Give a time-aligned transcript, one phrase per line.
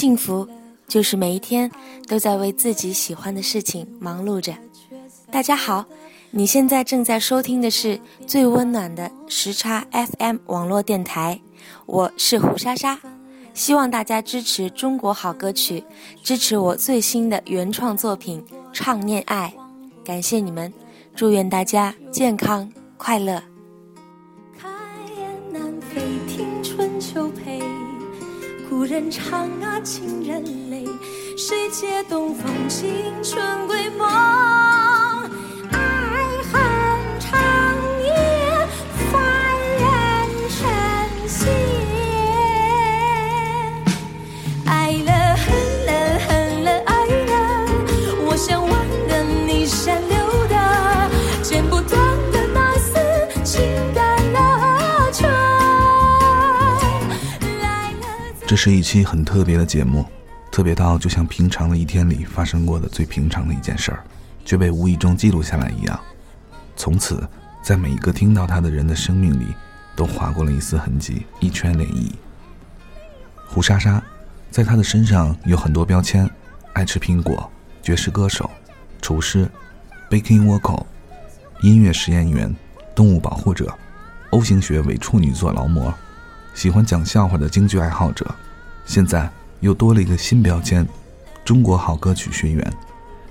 [0.00, 0.48] 幸福
[0.88, 1.70] 就是每一天
[2.08, 4.54] 都在为自己喜欢的事情忙碌着。
[5.30, 5.84] 大家好，
[6.30, 11.38] 你现在正在收听的是最温暖的时差 FM 网络电台，
[11.84, 12.98] 我是胡莎莎。
[13.52, 15.84] 希望大家支持中国好歌曲，
[16.22, 18.42] 支持我最新的原创作品
[18.72, 19.52] 《唱念爱》，
[20.06, 20.72] 感谢你们，
[21.14, 23.49] 祝愿大家健康快乐。
[28.90, 30.84] 人唱啊，情人泪。
[31.36, 32.88] 谁解东风，青
[33.22, 34.59] 春归梦。
[58.50, 60.04] 这是一期很特别的节目，
[60.50, 64.02] 特别到就像平常的一天里发生过的最平常的一件事儿，
[64.44, 66.00] 却被无意中记录下来一样。
[66.74, 67.22] 从此，
[67.62, 69.54] 在每一个听到他的人的生命里，
[69.94, 72.10] 都划过了一丝痕迹，一圈涟漪。
[73.46, 74.02] 胡莎莎，
[74.50, 76.28] 在他的身上有很多标签：
[76.72, 77.48] 爱吃苹果、
[77.80, 78.50] 爵士歌手、
[79.00, 79.48] 厨师、
[80.10, 80.84] baking vocal、
[81.60, 82.52] 音乐实验员、
[82.96, 83.72] 动物保护者、
[84.30, 85.94] O 型血伪处女座劳模。
[86.54, 88.26] 喜欢讲笑话的京剧爱好者，
[88.84, 90.86] 现在又多了一个新标签——
[91.44, 92.72] 中国好歌曲学员，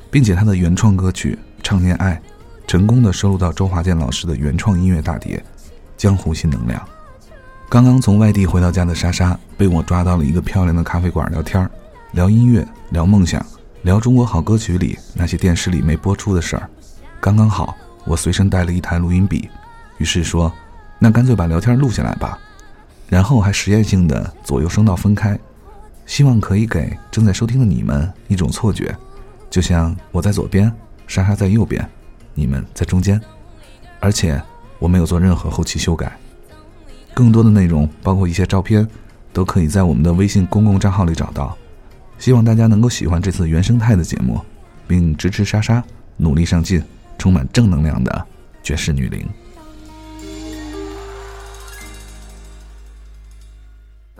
[0.09, 2.15] 并且他的原创歌曲《唱念爱》
[2.67, 5.37] 成功的收录到周华健老师的原创音乐大碟
[5.97, 6.79] 《江湖新能量》。
[7.69, 11.69] 刚刚从外地回到家的莎莎，被我抓到了一个漂亮的咖啡馆聊天
[12.13, 13.45] 聊音乐，聊梦想，
[13.83, 16.67] 聊中国好歌曲里那些电视里没播出的事儿。
[17.19, 19.47] 刚刚好，我随身带了一台录音笔，
[19.99, 20.51] 于是说
[20.97, 22.39] ：“那干脆把聊天录下来吧。”
[23.09, 25.37] 然后还实验性的左右声道分开，
[26.05, 28.95] 希望可以给正在收听的你们一种错觉，
[29.49, 30.71] 就像我在左边，
[31.07, 31.83] 莎莎在右边，
[32.35, 33.19] 你们在中间。
[33.99, 34.41] 而且
[34.77, 36.17] 我没有做任何后期修改。
[37.13, 38.87] 更多的内容，包括一些照片，
[39.33, 41.57] 都可以在我们的微信公共账号里找到。
[42.17, 44.39] 希望大家能够喜欢这次原生态的节目，
[44.87, 45.83] 并支持莎莎
[46.15, 46.81] 努力上进、
[47.17, 48.25] 充满正能量的
[48.61, 49.27] 绝世女伶。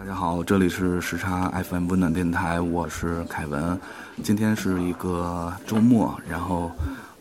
[0.10, 3.80] 大家好，这里是时差 FM 温暖电台，我是凯文。
[4.24, 6.72] 今天是一个周末，然后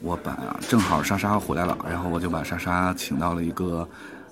[0.00, 3.86] 我把正好莎莎回来了，然后我就把莎莎请到了一个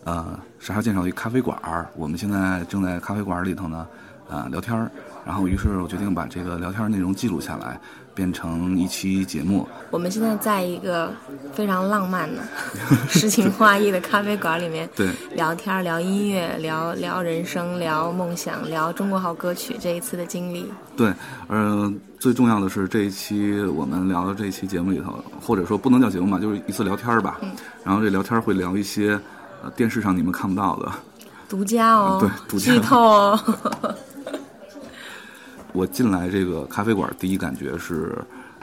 [0.05, 1.87] 呃，莎莎介绍一咖啡馆儿。
[1.97, 3.87] 我们现在正在咖啡馆里头呢，
[4.28, 4.91] 啊聊天儿。
[5.25, 7.81] 然后于是我决定把这个聊天内容记录下来。
[8.16, 9.69] 变成一期节目。
[9.91, 11.12] 我们现在在一个
[11.53, 12.41] 非常浪漫的、
[13.10, 20.72] 诗情画意的咖啡馆里面，对，聊天、聊音乐、聊聊人生、聊梦想、聊中国好歌曲这一次的经历。
[20.97, 21.12] 对，
[21.50, 27.36] 嗯，最重要的是这一期我们聊的这一期节目里头，或者说不能叫节目嘛，就是一次聊天吧。
[27.42, 27.50] 嗯。
[27.84, 29.20] 然后这聊天会聊一些
[29.62, 30.91] 呃电视上你们看不到的，
[31.50, 33.38] 独家哦，对，独家剧透哦。
[35.76, 38.16] 我进来这个咖啡馆，第一感觉是，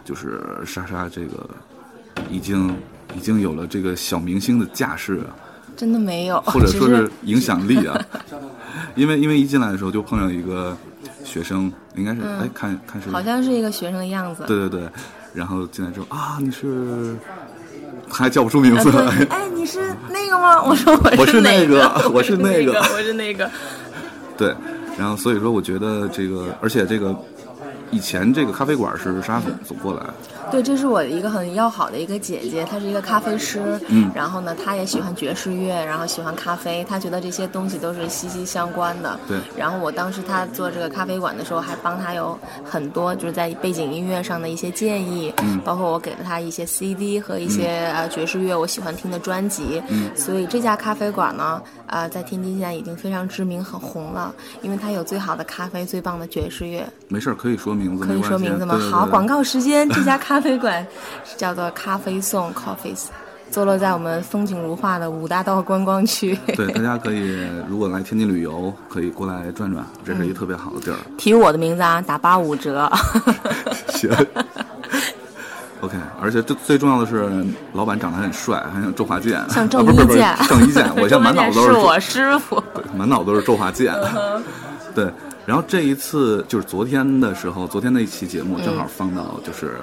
[0.04, 1.48] 就是莎莎这个
[2.28, 2.76] 已经
[3.16, 5.22] 已经有了这个小明星的架势，
[5.78, 8.04] 真的没有，或者说是 影响力啊。
[8.96, 10.76] 因为因为一进来的时候就碰上一个
[11.24, 13.12] 学生，应该是哎看看是。
[13.12, 14.44] 好像是一个学生的样子。
[14.48, 14.90] 对对对，
[15.36, 17.16] 然后进来之后啊，你是
[18.10, 18.90] 还叫不出名字，
[19.30, 20.64] 哎，你是那个吗？
[20.64, 23.48] 我说我是那个，我是那个，我是那个，
[24.36, 24.56] 对。
[24.98, 27.16] 然后，所以说，我觉得这个，而且这个。
[27.94, 30.04] 以前这个咖啡馆是沙总总过来，
[30.52, 39.38] 对，这是我的一个很要好的一个姐姐，她是一个咖啡师，嗯，然后呢，她也喜欢爵士乐，然后喜欢咖啡，她觉得这些东西都是息息相关的，对。
[39.56, 54.34] 然后我当时她做这个咖啡馆的时候，还帮她有很多就是在背景音乐上的一些建议，嗯，包括我给了她一些 CD 和一些呃爵士乐我喜欢听的专辑，嗯，所以这家咖啡馆呢，呃，在天津现在已经非常知名很红了，
[54.64, 56.84] 因为它有最好的咖啡，最棒的爵士乐。
[57.08, 57.83] 没事儿，可以说明。
[58.00, 58.78] 可以说名字吗？
[58.92, 59.88] 好，广告时间。
[59.90, 60.86] 这家咖啡馆
[61.38, 63.06] 叫做咖啡颂 Coffees，
[63.52, 66.38] 坐落在我们风景如画的五大道观光区。
[66.56, 67.38] 对，大家可以
[67.70, 70.98] 如果来天津旅游，可以过来转转，这是一个特别好的地儿。
[71.18, 72.92] 提我的名字啊，打八五折。
[73.94, 74.10] 行。
[75.82, 77.30] OK，而且最最重要的是，
[77.74, 79.44] 老板长得很帅，还像周华健。
[79.50, 80.34] 像 郑伊健。
[80.48, 82.64] 郑伊健，我现在满脑子都是我师傅。
[82.74, 83.94] 对，满脑子都是周华健。
[84.96, 85.12] 对。
[85.46, 89.76] 然后这一次就是昨天的时候，昨天那一期节目正好放到就是，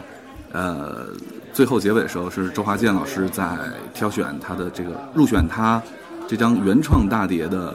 [0.53, 1.07] 呃，
[1.53, 3.59] 最后结尾的时候是周华健老师在
[3.93, 5.83] 挑选他的这个入选他
[6.27, 7.75] 这张原创大碟的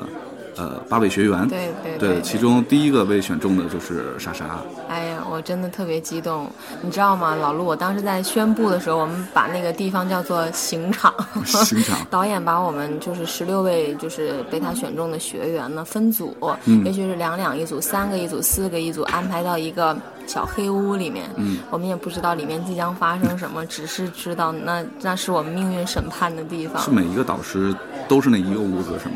[0.58, 4.46] 呃八位学员，对对对，其中第一个被选中的就是莎莎。
[4.90, 6.50] 哎呀，我真的特别激动，
[6.82, 7.66] 你知道吗，老陆？
[7.66, 11.14] 我当时在宣布的时候，我们把那个地方叫做刑场。
[11.46, 11.98] 刑场。
[12.10, 16.36] 导演把我们就是十六位就是被他选中的学员呢分组，
[16.66, 21.30] 嗯也许是两两一组、三个一组、四个一组，安排到一个小黑屋里面。
[21.36, 26.82] 嗯，我们也不知道里面即将发生什么，只是知道那那是我们命运审判的地方。
[26.82, 27.76] 是每一个导师
[28.08, 29.16] 都是那一个屋子是吗？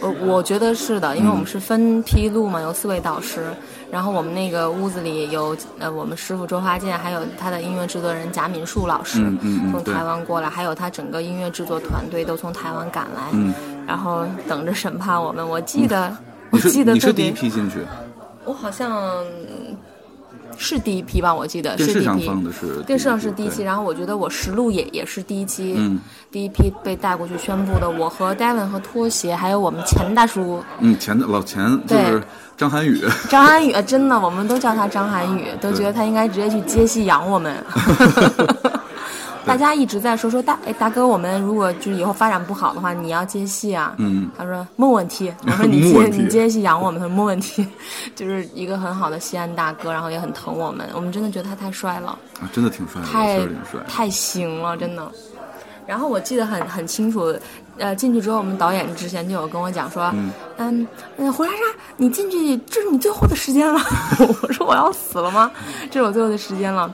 [0.00, 3.46] 我我觉得是的，因为我们是分批录嘛，有四位导师，
[3.90, 13.54] 然后我们那个屋子里有呃我们师傅周华健，还有他的音乐制作人贾敏树老师，嗯嗯嗯从台湾过来，还有他整个音乐制作团队都从台湾赶来，嗯
[13.86, 15.48] 然后等着审判我们。
[15.48, 16.14] 我记得，
[16.50, 17.78] 我记得你是第一，批进去，
[18.44, 19.14] 我好像
[20.58, 22.26] 是第一批吧，我记得是第一批。
[22.26, 25.98] 放的是电视上是第一期，然后我觉得我实录也也是第一期，嗯
[26.30, 27.88] 第一批被带过去宣布的。
[27.88, 32.22] 我和 David 和拖鞋，还有我们钱大叔嗯，钱的老钱就是对
[32.56, 37.54] 张涵予， 张涵予，呃真的，我们都叫他张涵予，都觉得他应该直接去接戏养我们。
[39.46, 43.94] 大家一直在说说大哎大哥，我们如果就是以后发展不好的话，你要接戏啊。
[43.98, 47.66] 嗯，他说没问题，我说 你没接你接戏养我们，他说没问题，
[48.16, 52.18] 就是一个很好的西安大哥，然后也很疼我们，我们真的觉得他太帅了。
[52.40, 53.80] 啊，真的挺帅的，太挺帅。
[53.88, 55.10] 太行了，真的。
[55.86, 57.32] 然后我记得很很清楚，
[57.78, 60.88] 呃，进去之后，我们导演之前就有跟我讲说，嗯嗯
[61.18, 61.58] 嗯，胡莎莎，
[61.96, 63.80] 你进去，这是你最后的时间了。
[64.42, 65.48] 我说我要死了吗？
[65.88, 66.92] 这是我最后的时间了。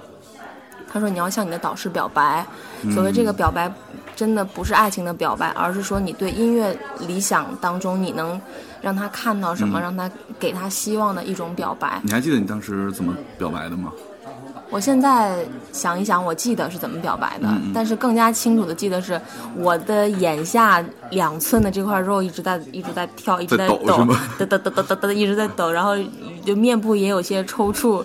[0.93, 2.47] 他说你要向你的导师表白，
[2.93, 3.73] 所谓这个表白，
[4.15, 8.39] 真的不是爱情的表白，而是说你对音乐理想当中你能
[8.83, 12.01] 让他看到什么，让他给他希望的一种表白。
[12.05, 13.93] 你还记得你当时怎么表白的吗？
[14.73, 15.37] 我现在
[15.71, 19.21] 想一想，我记得是怎么表白的，嗯但是更加清楚的记得是
[19.55, 23.79] 我的眼下两寸的这块肉一直在一直在跳，一直在抖，
[24.39, 25.93] 抖抖抖抖抖一直在抖，然后
[26.45, 28.03] 就面部也有些抽搐，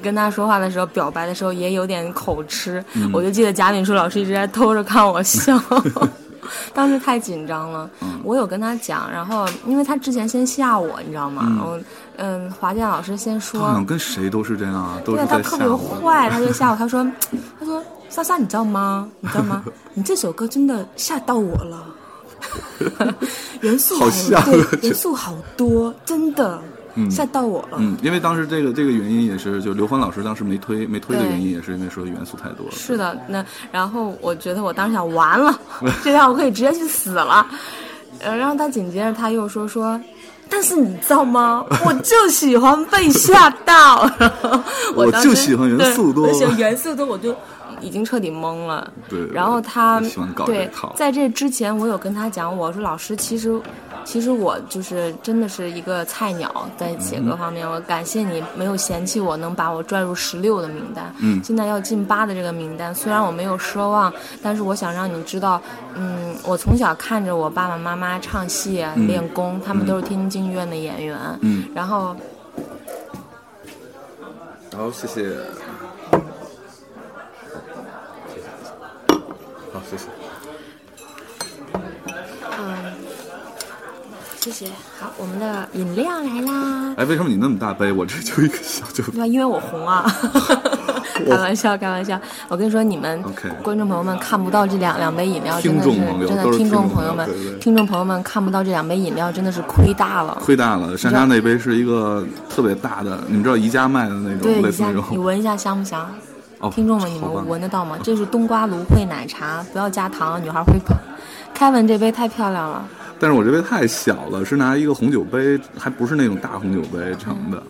[0.00, 3.10] 跟他说话的时候，表白的时候也有点口吃，嗯。
[3.12, 5.60] 我就记得贾敏树老师一直在偷着看我笑。
[6.74, 11.46] 当时太紧张了，嗯我有跟他讲，然后因为他之前先吓我，你知道吗？
[11.48, 11.84] 嗯
[12.16, 15.68] 嗯，华健老师先说，好像跟谁都是这样啊，都他特别。
[15.68, 17.04] 坏，他就吓我，他说，
[17.58, 19.08] 他说莎莎，你知道吗？
[19.20, 19.64] 你知道吗？
[19.94, 21.84] 你这首歌真的吓到我了，
[23.60, 24.06] 元素好
[24.82, 26.60] 元素好多，真的
[27.10, 27.78] 吓到我了。
[27.78, 32.72] 嗯，因为当时这个这个原因也是，就刘欢老师当时没推没推的原因，也是因为说元素太多了。
[32.72, 35.58] 是的，那然后我觉得我当时想，完了，
[36.04, 37.46] 这下我可以直接去死了。
[38.20, 40.00] 呃，然后他紧接着他又说说。
[40.46, 41.64] 但是你知道吗？
[41.86, 44.08] 我就喜欢被吓到，
[44.94, 47.34] 我就喜欢元素多 元素多，我就
[47.80, 48.92] 已经彻底懵了。
[49.08, 50.00] 对然后他
[50.46, 53.60] 对，在这之前，我有跟他讲，我说老师，其实
[54.04, 61.42] 其实我就是真的是一个菜鸟，在写歌方面，我感谢你没有嫌弃我能把我拽入十六的名单，嗯。
[61.42, 64.12] 现在要进八的这个名单，虽然我没有奢望，
[64.42, 65.60] 但是我想让你知道，
[65.94, 72.14] 嗯，我从小看着我爸爸妈妈唱戏、练功，他们都是天津京剧院的演员，嗯，然后
[74.70, 75.30] 然后谢谢，
[79.90, 80.04] 谢谢。
[82.58, 82.92] 嗯，
[84.40, 84.66] 谢谢，
[85.00, 86.94] 好，我们的饮料来啦。
[86.96, 87.90] 哎，为什么你那么大杯？
[87.90, 89.28] 我这就一个小酒杯。
[89.28, 90.04] 因为我红啊，
[91.26, 92.20] 开玩笑，开玩笑。
[92.48, 93.22] 我跟你说，你们
[93.62, 97.28] 观众朋友们看不到这两两杯饮料，真的是听众朋友真的听众众朋友们
[97.60, 100.38] 听众朋友们看不到这两杯饮料，真的是亏大了。
[100.40, 105.04] 亏大了，珊珊那杯是一个特别大的，你们知道宜家卖的那，种，类你下似那种。
[105.10, 106.08] 你闻一下香不香？
[106.64, 107.98] 哦，听众们，你们闻得到吗？
[108.02, 110.96] 这是冬瓜芦荟奶茶，不要加糖，女孩会胖。
[111.52, 112.82] 凯文这杯太漂亮了，
[113.20, 117.62] 但是我这杯太小了，是拿一个红酒杯，还不是那种大红酒杯盛的。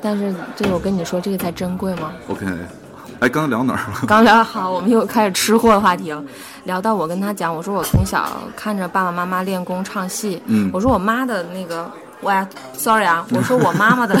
[0.00, 2.46] 但是这个我跟你说，这个才珍贵吗？OK，
[3.18, 4.02] 哎，刚刚聊哪儿了？
[4.06, 6.22] 刚聊好，我们又开始吃货的话题了。
[6.62, 11.90] 聊到我跟他讲，我说我从小看着爸爸妈妈练功唱戏，嗯我说我妈的那个，
[12.22, 12.32] 喂
[12.74, 14.16] ，sorry 啊，我说我妈妈的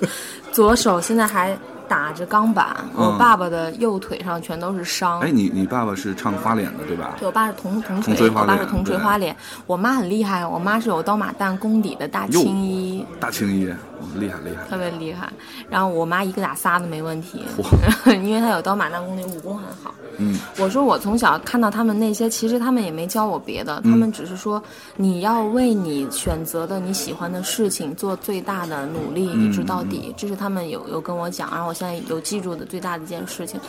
[0.50, 1.56] 左手现在还
[1.88, 3.06] 打着钢板，嗯。
[3.06, 5.20] 我爸爸的右腿上全都是伤。
[5.20, 7.14] 哎，你你爸爸是唱花脸的对吧？
[7.18, 14.64] 对我爸是铜铜铜锤，锤花脸我爸是铜锤花脸，我妈很厉害，我妈是有刀马旦功底的大青衣，大青衣，哦厉害厉害。
[14.68, 15.32] 特别厉害。
[15.68, 17.42] 然后我妈一个打仨都没问题，
[18.06, 19.94] 因为她有刀马旦功底，武功很好。
[20.18, 24.62] 嗯，我说我从小看到他们那些，其实他们也没教我别的，他们只是说
[24.96, 30.14] 你要为你选择的你喜欢的事情做最大的努力，一直到底。
[30.16, 33.60] 这是他们有有跟我讲，然后我现在有记住的最大的一件事情，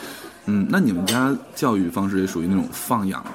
[0.45, 3.31] 嗯，那你们家教育方式也属于那种放养吗？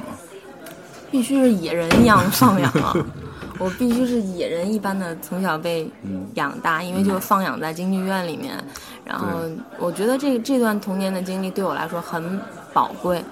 [1.11, 2.97] 必须是野人一样放养啊。
[3.59, 5.91] 我必须是野人一般的从小被
[6.35, 8.63] 养大，因为就放养在京剧院里面。
[9.05, 9.27] 然后
[9.79, 12.41] 我觉得这这段童年的经历对我来说很
[12.73, 13.23] 宝贵。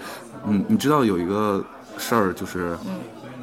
[0.46, 1.64] 嗯，你知道有一个
[1.98, 2.76] 事儿，就是，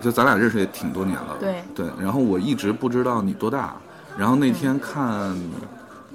[0.01, 1.37] 就咱俩认识也挺多年了。
[1.39, 3.75] 对对，然后我一直不知道你多大，
[4.17, 5.35] 然后那天看，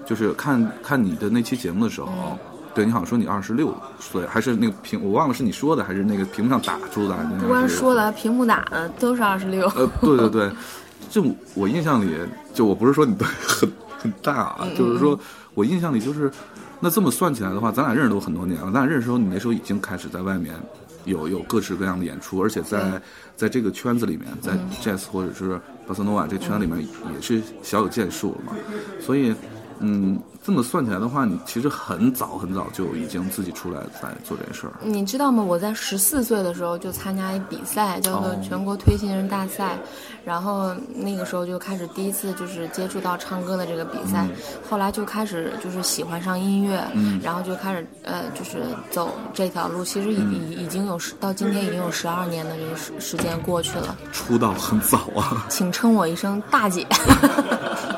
[0.05, 2.39] 就是看看你的那期节目的时候，
[2.75, 7.39] 对你好像说你二十六岁，还是那个屏我忘了是你说的还是那个屏幕上打出来的。
[7.41, 9.67] 不光说了，屏幕打的都是二十六。
[9.77, 10.51] 呃，对对对，
[11.11, 11.25] 就
[11.55, 12.15] 我印象里，
[12.55, 13.15] 就我不是说你
[13.47, 15.19] 很很大啊，就是说
[15.55, 16.31] 我印象里就是，
[16.81, 18.67] 那这么算起来的话，咱俩认识都很多年了。
[18.73, 20.55] 咱俩认识的时候，你那时候已经开始在外面
[21.05, 23.01] 有有各式各样的演出，而且在
[23.37, 26.79] 在这个圈子里面，在 jazz 或者是巴塞诺瓦这圈里面
[27.15, 28.57] 也是小有建树了嘛。
[29.01, 29.35] 所以，
[29.81, 34.73] 嗯，这么算起来的话，你其实很早很早就已经自己出来在做这件事儿。
[34.83, 35.43] 你知道吗？
[35.43, 38.37] 我在十四岁的时候就参加一比赛，叫做哦。
[38.43, 39.77] 全国推新人大赛，
[40.25, 44.27] 然后那个时候就开始第一次就是接触到唱歌的这个比赛，
[44.69, 46.83] 后来就开始就是喜欢上音乐，
[47.23, 49.85] 然后就开始呃就是走这条路。
[49.85, 56.87] 其实已已已经有十到今天已经有十二年的这个时时间过去了，出道很早啊， 请称我一声大姐，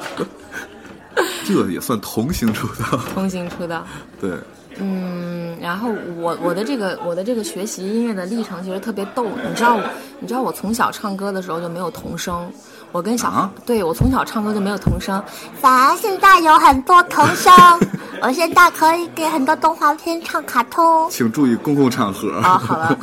[1.44, 2.98] 这也算童星出道。
[3.14, 3.86] 童星出道。
[4.20, 4.32] 对，
[4.78, 9.82] 嗯，然后我我的这个我的这个学习音乐的历程其实特别逗，你知道我
[10.18, 12.50] 你知道我从小唱歌的时候就没有童声，
[12.94, 15.20] 我跟小、啊对我从小唱歌就没有童声，
[15.60, 17.52] 反而现在有很多童声，
[18.22, 21.10] 我现在可以给很多动画片唱卡通。
[21.10, 22.38] 请注意公共场合。
[22.38, 22.96] 啊，好了，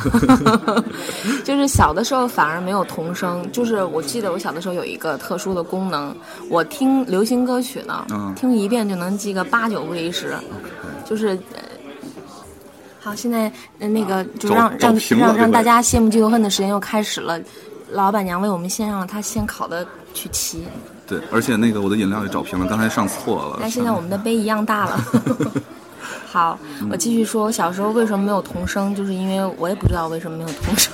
[1.43, 6.15] 就是小的时候反而没有童声，就是我记得我小的时候有一个特殊的功能，
[6.49, 10.33] 我听流行歌曲呢，嗯听一遍就能记个八九不离十，
[11.05, 11.37] 就是。
[11.53, 11.59] 呃
[13.03, 17.37] 好，现在呃那个就找让让让让大家羡慕嫉妒恨的时间又开始了。
[17.91, 20.65] 老板娘为我们献上了她现烤的曲奇，
[21.05, 23.57] 对，而且那个我的饮料也找平了，刚才上错了。
[23.59, 25.03] 但现在我们的杯一样大了。
[26.25, 26.57] 好，
[26.89, 30.93] 我继续说，我小时候为什么没有童声，就是因为我也不知道为什么没有童声。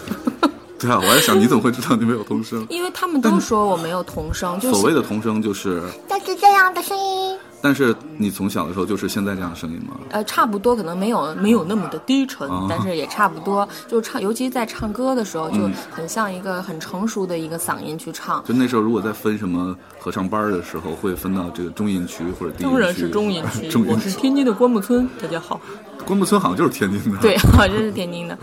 [0.80, 2.66] 对啊，我还想你怎么会知道你没有童声？
[2.70, 9.98] 因为他们都说我没有童声，就是所谓的童声就是，就是这样的声音，但是你从小的时候就是现在这样的声音吗？
[10.12, 18.44] 呃差不多，可能没有没有那么的低沉，啊但是也差不多，就唱，尤其在唱歌的时候，就很像一个很成熟的一个嗓音去唱。
[18.46, 22.72] 就那时候如果在分什么合唱班的时候，会分到这个中音区或者低音区。
[22.72, 25.60] 当然是中音区，我是天津的关木村，大家好。
[26.08, 27.20] 关木村好像就是天津的。
[27.20, 28.38] 对，我这是天津的。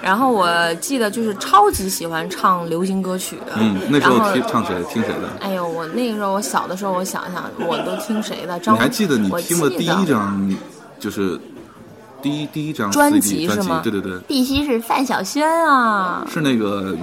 [0.00, 3.36] 然后我记得就是超级喜欢唱流行歌曲。
[3.56, 5.28] 嗯，那时候听唱谁听谁的？
[5.40, 8.58] 哎呦，我那个时候我小的时候，我想想，我都听谁的？
[8.60, 10.56] 张，你还记得你听的第一张
[11.00, 11.38] 就是
[12.22, 13.80] 第一第一张专辑是吗？
[13.82, 16.24] 对对对，必须是范晓萱啊。
[16.32, 16.96] 是那个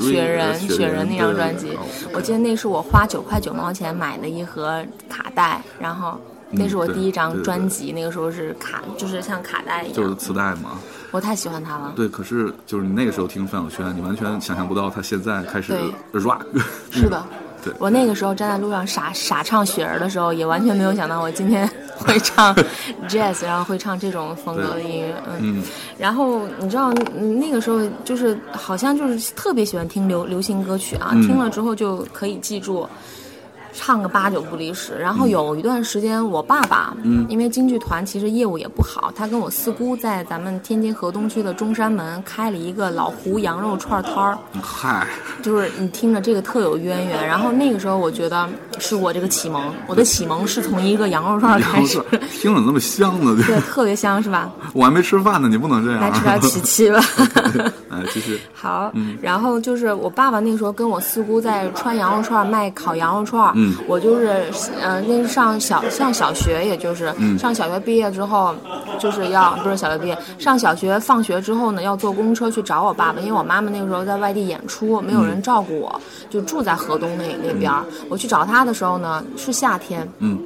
[0.00, 1.78] 与雪人，雪雪人那张专辑，
[2.12, 6.20] 我记得那是我花九块九毛钱买的一盒卡带，然后
[6.56, 10.78] 那是我第一张专辑，那个时候是卡，就是像卡带一样就是，磁带嘛。
[11.10, 11.92] 我太喜欢他了。
[11.94, 15.72] 对，可是就是你那个时候听范晓萱，你完全想象不到她现在开始
[16.12, 16.40] 对 rock。
[16.90, 17.24] 是的，
[17.62, 22.52] 对我那个时候站在路上傻傻唱雪儿的时候，也完全没有想到我今天 会唱
[23.08, 25.14] jazz，然后会唱这种风格的音乐。
[25.28, 25.62] 嗯，嗯，
[25.96, 32.88] 然后你知道嗯那个时候就是好像就是特别喜欢听流流行歌曲啊，嗯听了之后就可以记住。
[33.74, 37.26] 唱个八九不离十，然后有一段时间，我爸爸，嗯。
[37.28, 45.06] 因为京剧团其实业务也不好，他跟我四姑在咱们天津河东区的中山门开了一个老胡羊肉串摊儿，嗨，
[45.42, 52.00] 就是你听着这个特有渊源，然后那个时候我觉得是我这个启蒙，我的启蒙是从一个羊肉串开始，
[52.30, 54.52] 听着那么香呢，对，特别香是吧？
[54.72, 56.00] 我还没吃饭呢，你不能这样。
[56.00, 57.00] 来吃点琪琪吧。
[57.90, 58.38] 哎，继续。
[58.52, 63.74] 好，然后就是我爸爸那个时候跟我四姑在穿羊肉串卖烤羊肉串儿，嗯。
[63.86, 64.26] 我就是
[64.82, 67.38] 呃那是上小上小学，也就是、嗯。
[67.38, 68.54] 上小学毕业之后，
[68.98, 77.84] 就是要不是小学毕业，上小学放学之后呢，要坐公车去找我爸爸，因为我妈妈那个时候在外地演出，没有人照顾我，就住在河东那那边儿。
[78.08, 80.38] 我去找他的时候呢，是夏天，嗯，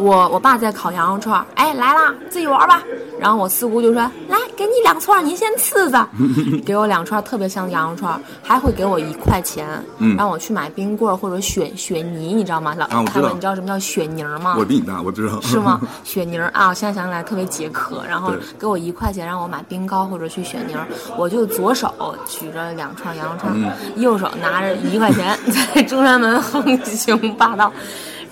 [0.00, 2.82] 我我爸在烤羊肉串儿，哎来啦，自己玩吧。
[3.18, 6.08] 然后我四姑就说来给你两串儿，您先吃着，
[6.64, 12.74] 给我两串儿特别香的羊肉串儿，还会给我一块钱，嗯让我去买冰棍儿或者雪雪泥，你知道吗？
[12.78, 14.54] 老他们你知道什么叫雪泥儿吗？
[14.58, 15.38] 我比你大，我知道。
[15.42, 15.78] 是吗？
[16.02, 20.86] 雪泥儿啊，我现在想起来特别解渴，然后给我一块钱让我买冰糕或者去雪泥儿，
[21.18, 21.92] 我就左手
[22.26, 25.38] 举着两串羊肉串，嗯右手拿着一块钱
[25.74, 27.70] 在中山门横行霸道。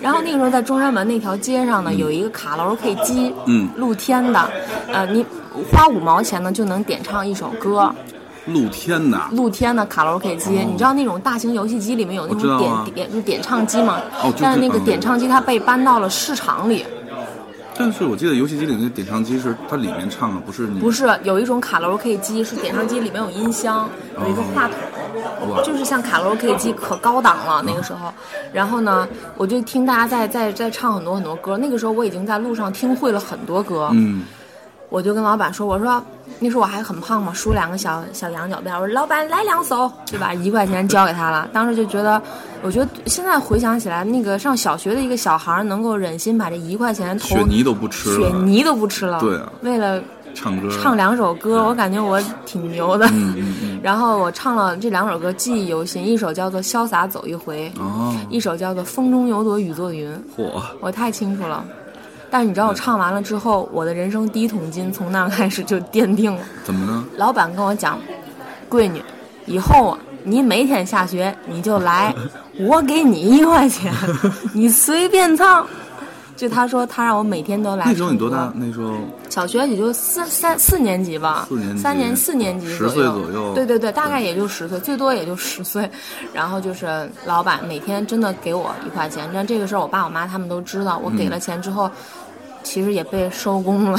[0.00, 4.50] 然后那个时候在中山门那条街上呢，有一个卡拉 OK 机，嗯露天的，
[4.92, 5.24] 呃，你
[5.72, 7.92] 花五毛钱呢就能点唱一首歌。
[8.46, 12.82] 露天的，露天的卡拉 OK 机，你知道那种大型游戏机里面有那种啊。
[12.84, 14.00] 点点就点唱机吗？
[14.40, 14.84] 但是那个嗯。
[14.84, 16.84] 点唱机它被搬到了市场里，
[17.78, 23.88] 但是我记得游戏机里那点唱机是它里面唱的，不是你不是有一种卡拉 OK 机是点唱机里面有音箱，
[24.20, 24.76] 有一个话筒。
[25.50, 28.12] 哇就是像卡拉 OK 机可高档了那个时候，
[28.52, 29.06] 然后呢，
[29.36, 31.56] 我就听大家在在在唱很多很多歌。
[31.56, 34.24] 那个时候我已经在路上听会了很多歌，嗯，
[34.88, 36.04] 我就跟老板说：“我说
[36.40, 38.72] 那时候我还很胖嘛，梳两个小小羊角辫。
[38.74, 40.32] 我说老板来两首，对吧？
[40.34, 41.48] 一块钱交给他了。
[41.52, 42.20] 当时就觉得，
[42.62, 50.00] 我觉得现在回想起来，那个上小学的一个小孩能够忍心把这一块钱投雪泥都不吃了，雪泥都不吃了，对啊为了
[50.34, 53.06] 唱歌唱两首歌，我感觉我挺牛的。
[53.06, 56.06] 嗯嗯嗯 然后我唱了这两首歌，记忆犹新。
[56.06, 60.10] 一首叫做《潇洒走一回》，哦，一首叫做《风中有朵雨做云》。
[60.36, 61.64] 嚯，我太清楚了。
[62.30, 66.40] 但是你知道，我唱完了之后，我的人生第一桶金从那儿开始就奠定了。
[66.64, 67.04] 怎么呢？
[67.16, 67.98] 老板跟我讲，
[68.68, 69.02] 闺女，
[69.46, 72.14] 以后啊，你每天下学你就来，
[72.60, 73.92] 我给你一块钱，
[74.52, 75.66] 你随便唱。
[76.38, 77.84] 就他说，他让我每天都来。
[77.84, 78.52] 那时候你多大？？
[78.54, 78.94] 那时候
[79.28, 85.90] 小学也就四三四年级吧，四年级三年四年级10左右，岁左右对对对，大概也就十岁，最多也就十岁。
[86.32, 90.96] 然后就是老板每天真的给我一块钱，但这个事儿我爸我妈他们都知道。
[91.02, 91.90] 我给了钱之后，
[92.68, 93.98] 其实也被收工了。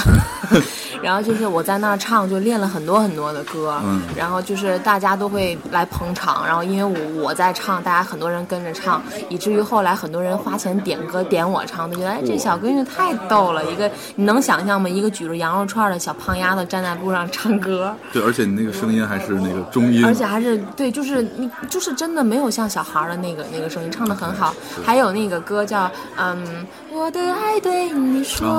[1.02, 4.02] 然后就是我在那儿唱，就练了很多很多的歌，嗯。
[4.16, 14.90] 然后就是大家都会来捧场，然后因为我我在唱，大家很多人跟着唱，以至于后来很多人花钱点歌点我唱，都觉得哎这小闺女太逗了，一个你能想象吗？
[14.90, 28.50] 一个举着羊肉串的小胖丫头站在路上唱歌，对，而且你那个声音还是那个中音，而且还是对，就是你就是真的没有像小孩的那个那个声音唱的很好，还有那个歌叫嗯，我的爱对你说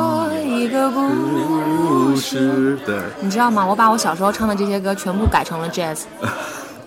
[0.42, 1.00] 一个故
[2.14, 3.64] 不，你知道吗？
[3.66, 6.00] 我把我小时候唱的这些歌全部改成了 jazz，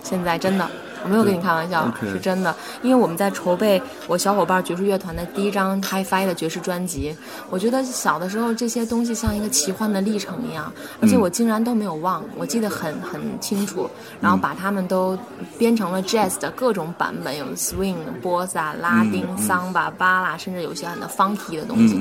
[0.03, 0.69] 现在真的，
[1.03, 2.55] 我没有跟你开玩笑是真的。
[2.81, 7.15] 因为我们在筹备我小伙伴爵士乐团的第一张 HiFi 的爵士专辑，
[7.49, 15.17] 我觉得小的时候这些东西像一个奇幻的历程一样，而且我竟然都没有忘，我记得很很清楚，然后把它们都
[15.57, 21.99] 编成了 jazz 的各种版本，有 swing、波萨、拉丁、桑巴、巴拉，甚至有些很的 funky 的东西，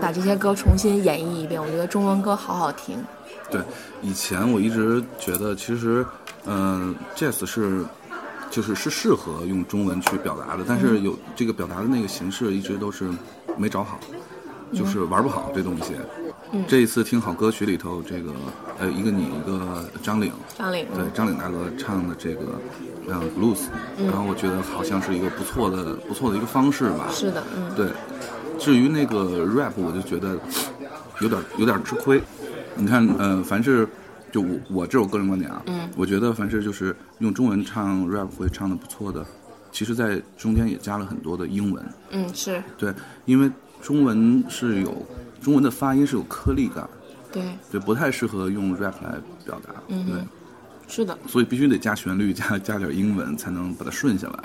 [0.00, 2.96] 把这些歌重新演绎一遍，我觉得中文歌好好听。
[3.50, 3.60] 对，
[4.02, 6.04] 以前我一直觉得，其实，
[6.46, 7.84] 嗯、j a z z 是，
[8.56, 13.10] 就是是适合用中文去表达的，但是有这个表达的那个形式一直都是
[13.58, 14.00] 没找好，
[14.72, 15.92] 就是玩不好这东西。
[16.66, 18.32] 这一次听好歌曲里头，这个
[18.78, 22.58] 呃，一个你，一个张岭，张岭，对张岭大哥唱的这个，
[23.06, 23.64] 嗯，blues，、
[24.06, 27.08] 然后我觉得好像是一个不错的、不错的一个方式吧。
[27.10, 27.88] 是的，嗯，对，
[28.58, 30.38] 至于那个 rap，我就觉得
[31.20, 32.22] 有点有点吃亏。
[32.74, 33.86] 你看，呃，凡是
[34.32, 39.24] 就我我这种个人观点啊，嗯，我觉得凡是就是用中文唱 rap 会唱的不错的，
[39.72, 41.84] 其实在中间也加了很多的英文。
[42.10, 43.50] 嗯，是对，因为
[43.80, 45.06] 中文是有
[45.40, 46.88] 中文的发音是有颗粒感，
[47.32, 49.70] 对，对，不太适合用 rap 来表达。
[49.88, 50.24] 嗯对，
[50.88, 54.44] 是的，所以必须得加旋律，加加点英文，才能把它顺下来。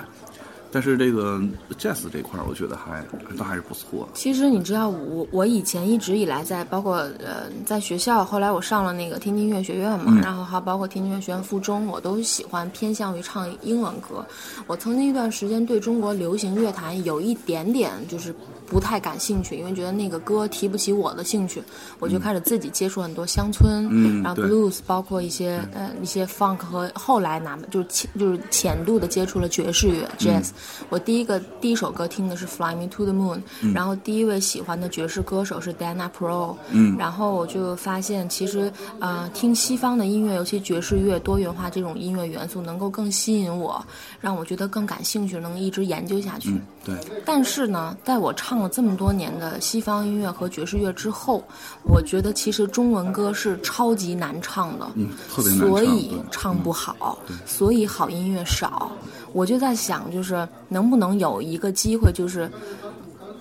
[0.72, 1.38] 但是这个
[1.78, 3.04] jazz 这块儿，我觉得还
[3.36, 4.08] 倒还是不错。
[4.14, 14.24] 其实你知道，我我以前一直以来在包括呃在学校，后来我上了那个天津音乐学院嘛，然后还包括天津音乐学院附中，我都喜欢偏向于唱英文歌。
[14.66, 18.34] 我曾经一段时间对中国流行乐坛有一点点就是
[18.72, 21.62] 不太感兴趣，因为觉得那个歌提不起我的兴趣，
[21.98, 23.84] 我就开始自己接触很多乡村，
[24.22, 30.48] 然后 blues，包括一些呃一些 funk 和后来哪怕就是浅就是浅度的接触了爵士乐 jazz。
[30.88, 33.42] 我第一个第一首歌听的是 Fly Me to the Moon，、
[33.74, 36.96] 然后第一位喜欢的爵士歌手是 Dana Pro，嗯。
[36.98, 43.84] 然后我就发现其实呃听西方的音乐，尤其爵士乐多元化这种音乐元素，能够更吸引我，
[44.18, 46.50] 让我觉得更感兴趣，能一直研究下去。
[46.50, 51.42] 嗯，对，但是呢，在我唱了这么多年的西方音乐和爵士乐之后，
[51.84, 58.90] 我觉得其实中文歌是超级难唱的，嗯特别难唱所以唱不好，所以好音乐少。
[59.32, 62.50] 我就在想，就是能不能有一个机会，就是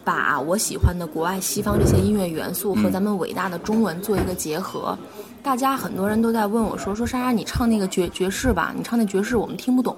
[0.04, 4.98] 把我喜欢的国外西方这些音乐元素和咱们伟大的中文做一个结合。
[5.44, 9.98] 大家很多人都在问我说：“说莎莎，你唱那个爵爵士吧，你唱那爵士我们听不懂。”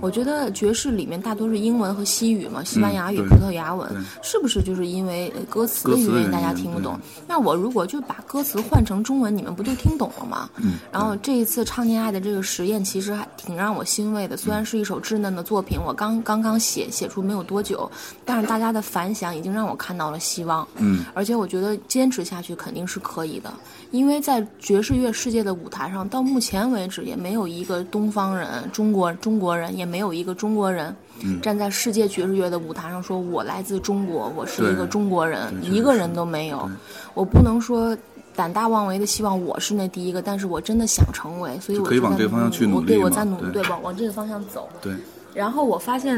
[0.00, 3.88] 我觉得爵士里面大多是英文和西语嘛，西班牙语、对葡萄牙文，
[4.22, 6.98] 是不是就是因为呃歌词的原因大家听不懂？
[7.26, 10.48] 那我如果就把歌词换成中文，你们不就听懂了吗？
[10.56, 14.36] 嗯，然后这一次唱恋爱的这个实验，其实还挺让我欣慰的。
[14.36, 17.90] 虽然是一首稚嫩的作品，我刚刚刚写写出没有多久，
[18.24, 20.66] 但是大家的反响已经让我看到了希望。
[20.76, 23.52] 嗯，而且我觉得坚持下去肯定是可以的，
[23.90, 30.94] 因为在爵士乐世界的舞台上，到目前为止也没有一个东方人、中国中国人，也没有一个中国人。
[31.42, 36.66] 站在世界爵士乐的舞台上，说我来自中国，我是一个中国人，一个人都没有。
[37.12, 37.94] 我不能说
[38.34, 44.66] 胆大妄为的希望我是那第一个，但是我真的想成为，所以我可以往这个方向去我努力我对我在努力，对对，往往这个方向走。
[44.80, 44.94] 对，
[45.34, 46.16] 然后我发现，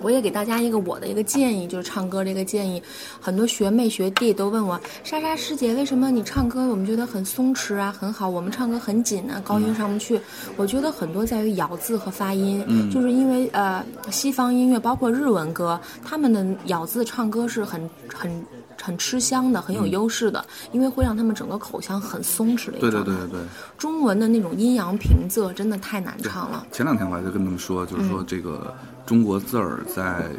[0.00, 2.82] 我也给大家一个我的一个建议，就是唱歌这个建议。
[3.20, 10.20] 很多学妹学弟都问我，莎莎师姐，为什么你唱歌我们觉得很松弛啊，很好，我们唱歌很紧啊，高音上不去。
[10.56, 18.44] 我觉得很多在于咬字和发音，嗯就是因为呃，西方音乐包括日文歌，他们的咬字唱歌是很很。
[18.82, 23.04] 很吃香的，很有优势的，因为会让他们整个口腔很松弛的一个对对。
[23.04, 23.40] 对对对。
[23.76, 26.66] 中文的那种阴阳平仄真的太难唱了。
[26.72, 28.74] 前两天我还在跟他们说，就是嗯说这个
[29.06, 30.30] 中国字儿在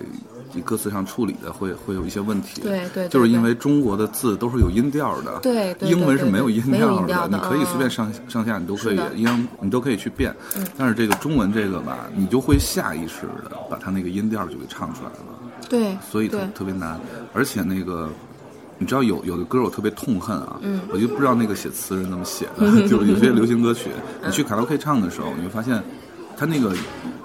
[0.66, 2.62] 歌词上处理的会会有一些问题。
[2.62, 10.36] 对对对就是因为中国的字都是有音调的，对对对英文是没有音调的你可以嗯随便上上下你都可以是的，阴阳你都可以去变。
[10.78, 15.40] 但是这个中文这个吧，你就会下意识的把它那个音调就给唱出来了。
[15.70, 17.00] 对，所以特特别难。
[17.32, 18.10] 而且那个，
[18.80, 23.90] 你知道有有的歌我特别痛恨啊，嗯，我就不知道那个写词人怎么写的， 就有些流行歌曲，
[24.26, 25.84] 你去卡拉 OK 唱的时候，你会发现，
[26.38, 26.74] 他那个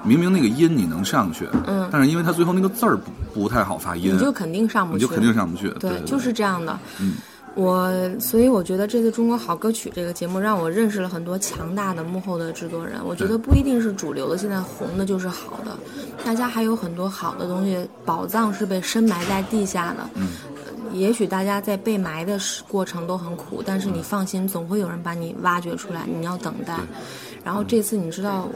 [0.03, 6.77] 明明那个音你能上去，嗯，但是因为他最后那个字儿不不太好发音，你就肯定上不去，你就肯定上不去，对，对就是这样的。
[7.01, 7.15] 嗯，
[7.55, 7.89] 我
[8.19, 12.97] 所以我觉得这次《中国好歌曲》这个节目让我认识了很多强大的幕后的制作人。
[13.05, 15.79] 我觉得不一定是主流的，现在红的就是好的，
[16.25, 20.11] 大家还有很多好的东西，宝藏是被深埋在地下的。
[20.17, 20.27] 嗯。
[20.95, 26.07] 也许大家在被埋的时过程都很苦，但是你放心，总会有人把你挖掘出来。
[26.07, 26.79] 你要等待。
[27.45, 28.49] 然后这次你知道，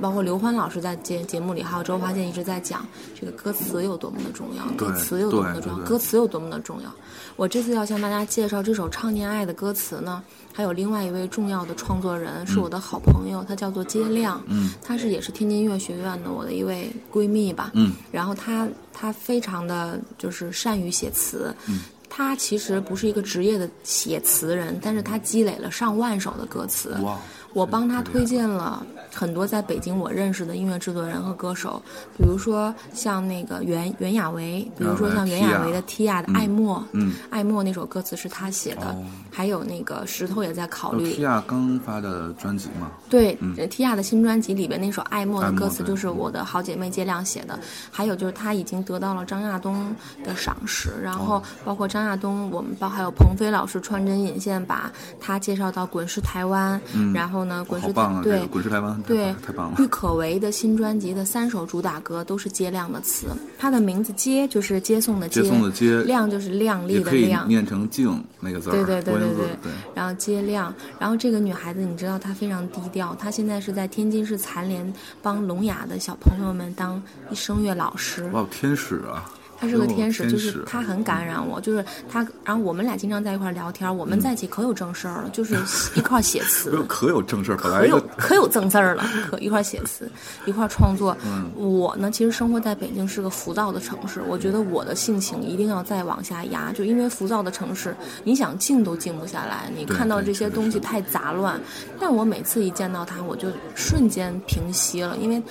[0.00, 2.86] 包括刘欢老师在节节目里，还有周华健一直在讲
[3.18, 6.90] 这个歌词有多么的重要，歌词有多么的重要，歌词有多么的重要。
[7.34, 21.80] 我这次要向大家介绍这首《唱念爱》的歌词呢，还有另外一位重要的创作人是我的好朋友，他叫做接亮，嗯，他是也是天津音乐学院的我的一位闺蜜吧，嗯，然后他他非常的就是善于写词，嗯。
[22.08, 26.96] 他其实不是一个职业的写词人，但是他积累了上万首的歌词。
[27.02, 27.18] 哇，
[27.56, 31.80] 我帮他推荐了很多在北京我认识的音乐制作人和歌手，
[32.18, 41.12] 比如说像那个袁袁娅维，比如说像袁娅维的《Tia》的《爱默》，嗯，爱默那首歌词是他写的，哦还有那个石头也在考虑。
[41.12, 43.34] 提亚刚发的专辑嘛，对，
[43.68, 47.58] 提亚的新专辑里边那首《爱默》的歌词就是我的好姐妹接亮写的，
[47.90, 56.80] 还有就是他已经得到了张亚东的赏识，然哦后包括张亚东，我们包还有鹏飞老师穿针引线把他介绍到滚石台湾，
[57.14, 59.86] 然后呢，滚石对滚石台湾，对，太棒了郁。
[59.86, 63.26] 可唯的新专辑的三首主打歌都是接亮的词，
[63.58, 74.92] 它的名字接就是接送的接送的接亮就是亮丽的亮，念成静那个字儿，对对对对对对，然后接亮，然后这个女孩子你知道她非常低调，她现在是在天津市残联
[75.22, 78.24] 帮聋哑的小朋友们当声乐老师。
[78.30, 79.30] 哇，天使啊！
[79.58, 85.56] 她是个哦天使，天就是他很感染我，就是他，然后我们俩经常在一块儿聊天，我们在一起可有正事儿了，就是
[85.94, 90.10] 一块儿写词 可有正事可有可有正事儿了，可一块儿写词，
[90.44, 91.16] 一块儿创作。
[91.24, 101.58] 嗯我呢，其实生活在北京是个浮躁的城市，我觉得我的性情一定要再往下压，就因为浮躁的城市，你想静都静不下来，你看到这些东西太杂乱。
[101.98, 105.42] 但我每次一见到他，我就瞬间平息了，因为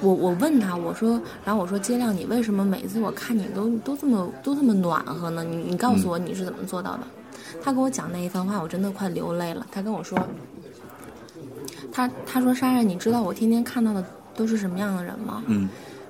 [0.00, 5.44] 我我问他，我说，然后我说接亮，你为什么每次我看你都都这么都这么暖和呢？
[5.44, 7.00] 你你告嗯诉我你是怎么做到的？
[7.62, 9.66] 他跟我讲那一番话，我真的快流泪了。
[9.70, 10.18] 他跟我说。
[11.92, 14.04] 他他说莎莎，你知道我天天看到的
[14.34, 15.42] 都是什么样的人吗？
[15.46, 15.68] 嗯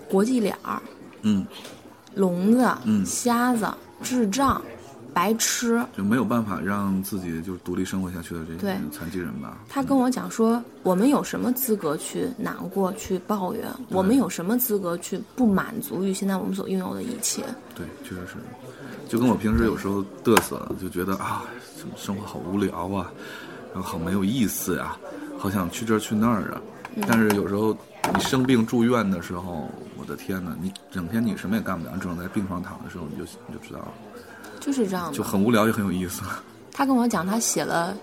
[0.09, 0.81] 国际脸儿、
[1.22, 1.46] 嗯，
[2.14, 3.68] 聋子、嗯瞎子、
[4.03, 4.61] 智障、
[5.17, 5.83] 白痴。
[5.97, 9.57] 就没有办法让自己就是独立生活下去的这对些残疾人吧。
[9.67, 13.67] 他跟我讲说，我们有什么资格去难过、去抱怨？
[13.89, 17.43] 我们有什么资格去不满足于现在我们所拥有的一切？
[17.75, 18.35] 对，确实是，
[19.09, 21.45] 就跟我平时有时候嘚瑟，就觉得啊，
[21.81, 23.11] 生生活好无聊啊，
[23.73, 24.99] 然后好没有意思呀、
[25.39, 26.61] 好想去这儿去那儿啊。
[26.95, 27.77] 嗯但是有时候
[28.15, 33.89] 你生病住院的时候，我的天呐，你整天你什么也干不了，你只能在病床躺的时候，你就你就知道了，
[34.67, 35.17] 就是这样的。
[35.17, 36.23] 就很无聊也很有意思。
[36.75, 37.95] 他跟我讲，他写了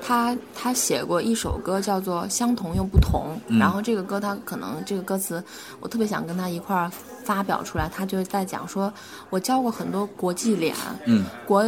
[0.00, 5.42] 他他写过一首歌叫做《相同又不同》，嗯然后这个歌他可能这个歌词
[5.80, 6.90] 我特别想跟他一块儿
[7.24, 8.92] 发表出来，他就在讲说，
[9.30, 11.64] 我教过很多国际脸，嗯，国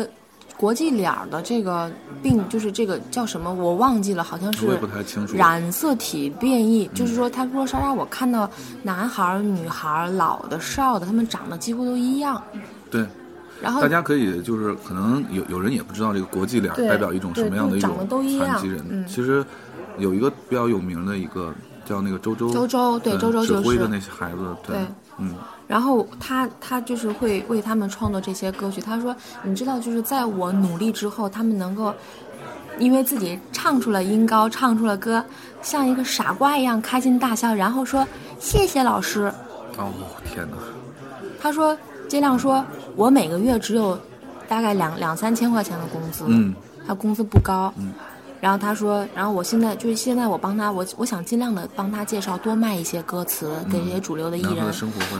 [0.57, 1.91] 国际脸儿的这个
[2.23, 5.37] 病就是这个叫什么我忘记了，好像是我也不太清楚。
[5.37, 8.49] 染色体变异，就是说，他说莎莎，我看到
[8.85, 12.41] 男孩儿、女孩儿、老的、少的，他们长得几乎都一样。
[12.88, 13.05] 对，
[13.62, 18.85] 然后大家可以就是可能有有人也不知道这个国际脸代表一种什么样的一种残疾人。
[18.90, 19.44] 嗯其实
[19.98, 24.87] 有一个比较有名的一个叫那个周周周周对周周就是指挥的那些孩子，对对，
[25.18, 25.35] 嗯，
[25.68, 28.81] 然后他他就是会为他们创作这些歌曲。
[28.81, 31.92] 他说，你知道，就是在我努力之后，他们能够
[32.79, 35.22] 因为自己唱出了音高，唱出了歌，
[35.61, 38.07] 像一个傻瓜一样开心大笑，然后说
[38.38, 39.33] 谢谢老师。
[39.77, 39.92] 哦
[40.25, 40.57] 天哪，
[41.40, 41.77] 他说，
[42.12, 42.62] 接亮说，
[42.94, 43.98] 我每个月只有
[44.46, 46.55] 大概两两三千块钱的工资，嗯，
[46.87, 47.90] 他工资不高，嗯，
[48.38, 54.70] 然后他说，然后我现在就是现在我帮他，我我想尽量的帮他介绍多卖一些歌词给这些主流的艺人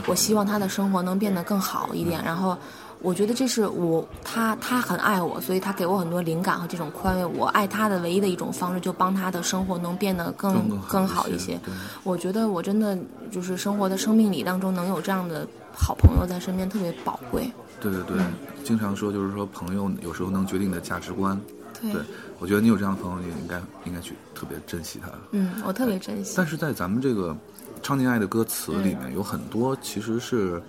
[0.05, 2.55] 我希望他的生活能变得更好一点，然后。
[3.01, 7.25] 我觉得这是我他他很爱我，所以他给我很多灵感和这种宽慰。
[7.25, 11.59] 我爱他的唯一的一种方式，就帮他的生活能变得更更更好一些
[12.03, 12.97] 我觉得我真的
[13.29, 17.51] 就是生活的生命里当中能有这样的好朋友在身边特别宝贵。
[17.81, 18.17] 对对对，
[18.63, 21.39] 经常说就是说朋友有时候能决定你的价值观。
[21.81, 22.01] 对，对，
[22.39, 25.09] 我觉得你有这样的朋友，你应该应该去特别珍惜他。
[25.31, 26.33] 嗯，我特别珍惜。
[26.37, 27.31] 但是在咱们这个
[27.81, 30.61] 《唱见爱》的歌词里嗯面，有很多其实是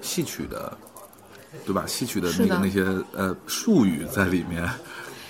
[0.00, 0.72] 戏曲的，
[1.66, 1.84] 对吧？
[1.86, 4.66] 戏曲的那个那些呃术语在里面。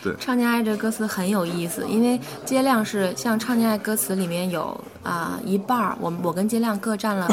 [0.05, 7.27] 对，唱见爱这歌词很有意思，因为接亮是像唱见爱歌词里面有啊、一半儿，我我跟接亮各占了，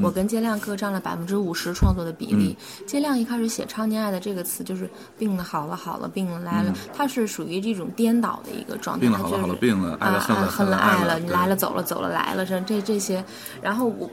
[0.00, 2.56] 我跟杰亮各占了百分之五十创作的比例。
[2.86, 13.24] 接亮一开始写超恋爱的这个词就是病了好了好了病了来了，他是属于这种颠倒的一个状态，病了好了它就是好了病了爱了恨了爱了，你来了走了走了来了，这这这些，
[13.60, 14.08] 然后我。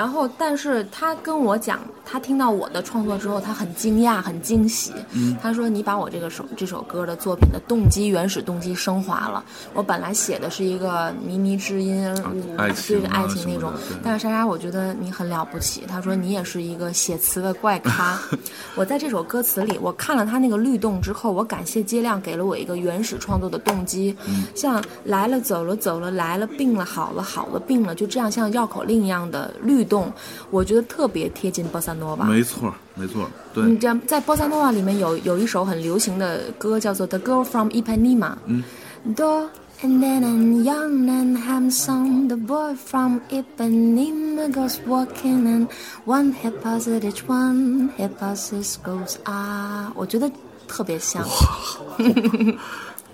[0.00, 4.94] 然后，但是他跟我讲，他听到我的创作之后，他很惊讶，很惊喜。
[5.12, 9.44] 嗯他说：“你把我这个首这首歌的作品的动机、原始动机升华了。
[9.74, 13.70] 我本来写的是一个靡靡之音，嗯爱情啊对爱情那种。
[14.02, 15.84] 但是莎莎，我觉得你很了不起。
[15.86, 18.18] 他说你也是一个写词的怪咖。
[18.74, 24.16] 我在这首歌词里，我看了他那个律动之后，我感谢接亮给了我一个原始创作的动机。
[24.26, 30.10] 嗯像来了走了走了来了病了好了好了病了，就这样像绕口令一样的律动，
[30.50, 32.24] 我觉得特别贴近波萨诺瓦。
[32.24, 38.30] 没错，没错，对，你知道，在波萨诺瓦里面有有一首很流行的歌，叫做《The Girl from Ipanema》。
[38.46, 38.62] 嗯。
[39.16, 39.48] Do
[39.82, 45.68] and then and young and handsome, the boy from Ipanema goes walking and
[46.04, 50.30] one hip passes each one hip passes goes ah，我觉得
[50.68, 51.24] 特别像。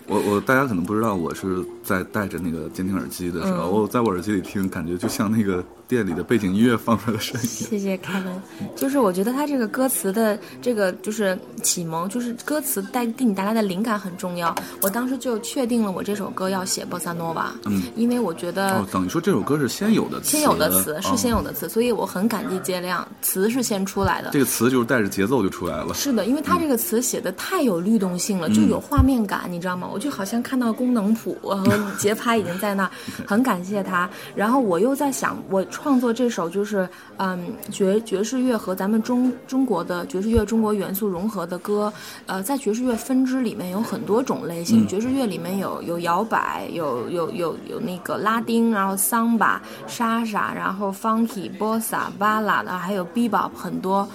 [0.09, 7.47] 我我大家可能不知道，我是在戴着那个监听耳机的时候，嗯我在我耳机里听，感觉就像那个店里的背景音乐放出来的声音。
[7.47, 8.43] 谢谢凯文，
[8.75, 14.53] 就是我觉得他这个歌词的这个就是启蒙，就是歌词带给你带来的灵感很重要。
[14.83, 24.31] 我当时就确定了我这首歌要写波萨诺瓦，嗯，因为我觉得哦，等于说这首歌是先有的词，先有的词是先有、的词，所以我很感激接亮，词是先出来的。
[24.33, 25.95] 这个词就是带着节奏就出来了。
[25.95, 29.89] 是的，因为他这个词写的太有律动性了，就有画面感，你知道吗？
[29.93, 31.39] 我就好像看到功能谱
[31.79, 32.91] 和节拍已经在那儿，
[33.27, 34.09] 很感谢他。
[34.35, 41.93] 然后我又在想，我创作这首就是嗯爵爵士乐和咱们中中国的爵士乐中国元素融合的歌，
[42.27, 54.09] 呃，在爵士乐分支里面有很多种类型，爵士乐里面有有摇摆，有有有有那个拉丁，然后桑巴、莎莎，然后 funky、bossa、ballad，还有 bebop 很多。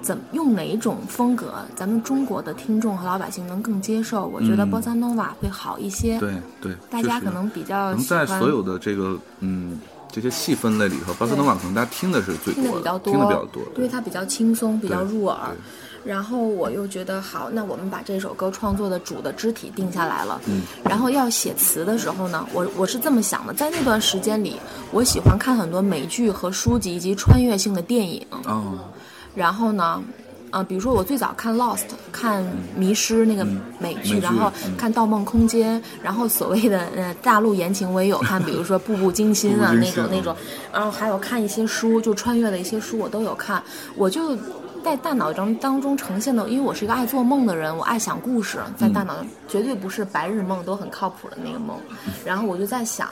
[0.00, 4.26] 怎么用哪种风格，咱们中国的听众和老百姓能更接受？
[4.26, 6.18] 我觉得嗯波萨诺瓦会好一些。
[6.18, 9.78] 对对，大家可能比较能在所有的这个嗯
[10.10, 15.38] 这些细分类里头，巴塞诺瓦可能大家听的是最听的比较多，听的比较多，因为它比较轻松，比较入耳。
[16.04, 20.40] 然后我又觉得好，那我们把这首歌创作的主的肢体定下来了。
[20.46, 20.62] 嗯。
[20.84, 24.56] 然后要写词的时候呢，我我是这么想的，在那段时间里，
[24.92, 28.24] 我喜欢看很多美剧和书籍以及穿越性的电影。
[28.44, 28.78] 哦，
[29.34, 30.02] 然后呢，
[30.50, 31.78] 呃，比如说我最早看《Lost》，
[32.10, 32.42] 看
[32.76, 33.46] 《迷失》那个
[33.78, 34.76] 美剧，然后嗯。
[34.76, 40.34] 看《盗梦空间》，然后所谓的呃大陆言情我也有看， 比如说《步步惊心》啊那种那种，
[40.72, 43.62] 然后还有看一些书，就穿越的一些书我都有看，
[43.96, 44.36] 我就。
[44.88, 51.76] 在大脑中当中呈现的，因为我是一个爱做梦的人，我爱想故事，在大脑绝对不是白日梦都很靠谱的那个梦。
[52.24, 53.06] 然后我就在想，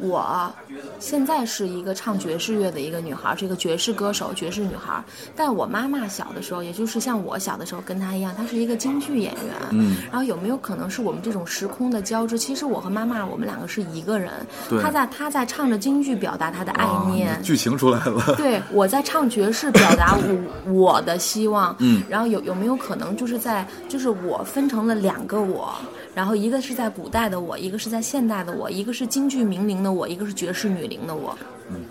[0.00, 0.50] 我
[0.98, 5.04] 现在是一个唱爵士乐的一个女孩，是一个爵士歌手、爵士女孩。
[5.36, 9.54] 但我妈妈小的时候，也就是像我小的时候，跟她一样，她是一个京剧演员。
[9.72, 9.98] 嗯。
[10.10, 12.38] 然后有没有可能是我们这种时空的交织？
[12.38, 14.32] 其实我和妈妈，我们两个是一个人。
[14.70, 17.32] 对她在她在唱着京剧表达她的爱念。
[17.32, 18.34] 啊剧情出来了。
[18.38, 21.74] 对，我在唱爵士，表达我我的希望。
[21.78, 25.74] 嗯，然后有有没有可能，就是在就是我分成了两个我，
[26.14, 31.36] 然后一个是在古代的我，一个是在现代的我，一个是京剧名伶的我，一个是爵士女伶的我。
[31.70, 31.84] 嗯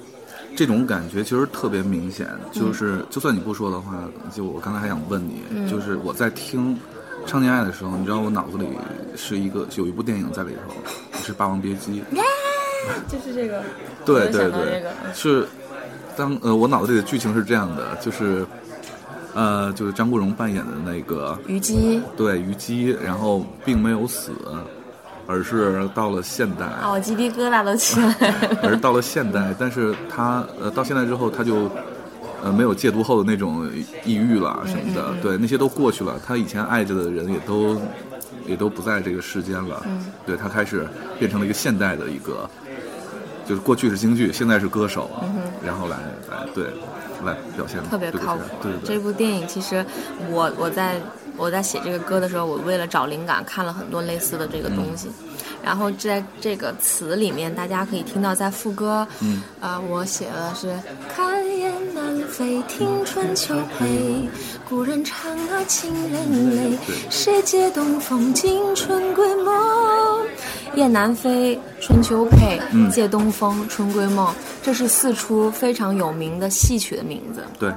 [0.56, 3.94] 这种感觉其实特别明显，嗯就是就算你不说的话，
[4.34, 6.74] 就我刚才还想问你，嗯就是我在听
[7.28, 8.66] 《唱恋爱》的时候，你知道我脑子里
[9.16, 10.74] 是一个有一部电影在里头，
[11.22, 12.02] 是《霸王别姬》。
[13.08, 13.62] 就是这个，
[14.04, 15.48] 对对对这个，嗯是
[16.16, 18.44] 当呃我脑子里的剧情是这样的，就是
[19.38, 22.02] 呃就是张国荣扮演的那个虞姬。
[22.16, 24.32] 对虞姬，然后并没有死，
[25.28, 26.66] 而是到了现代。
[26.66, 28.58] 啊，我鸡皮疙瘩都起来了。
[28.66, 31.70] 而到了现代，但是他呃到现在之后，他就
[32.44, 33.70] 呃没有戒毒后的那种
[34.04, 36.20] 抑郁了什么的，对那些都过去了。
[36.26, 37.80] 他以前爱着的人也都
[38.48, 39.86] 也都不在这个世间了，
[40.26, 40.88] 对他开始
[41.20, 42.50] 变成了一个现代的一个，
[43.46, 45.12] 就是过去是京剧，现在是歌手，
[45.64, 45.98] 然后来
[46.32, 46.66] 来对
[47.24, 48.72] 来表现特别靠谱对。
[48.72, 49.84] 对对这，部电影其实
[50.30, 50.96] 我我在
[51.38, 55.08] 我在写这个歌的时候，我为了找灵感看了很多类似的这个东西。
[55.64, 60.74] 然后在这个词里面，大家可以听到在副歌，嗯，啊、我写的是
[61.14, 64.30] 看雁南飞，听春秋配，
[64.70, 66.78] 古人唱啊情人泪，
[67.10, 70.26] 谁借东风惊春归梦？
[70.76, 77.44] 雁南飞，春秋配，嗯借东风，春归梦，这是四出非常有名的戏曲的名字。
[77.60, 77.74] 对，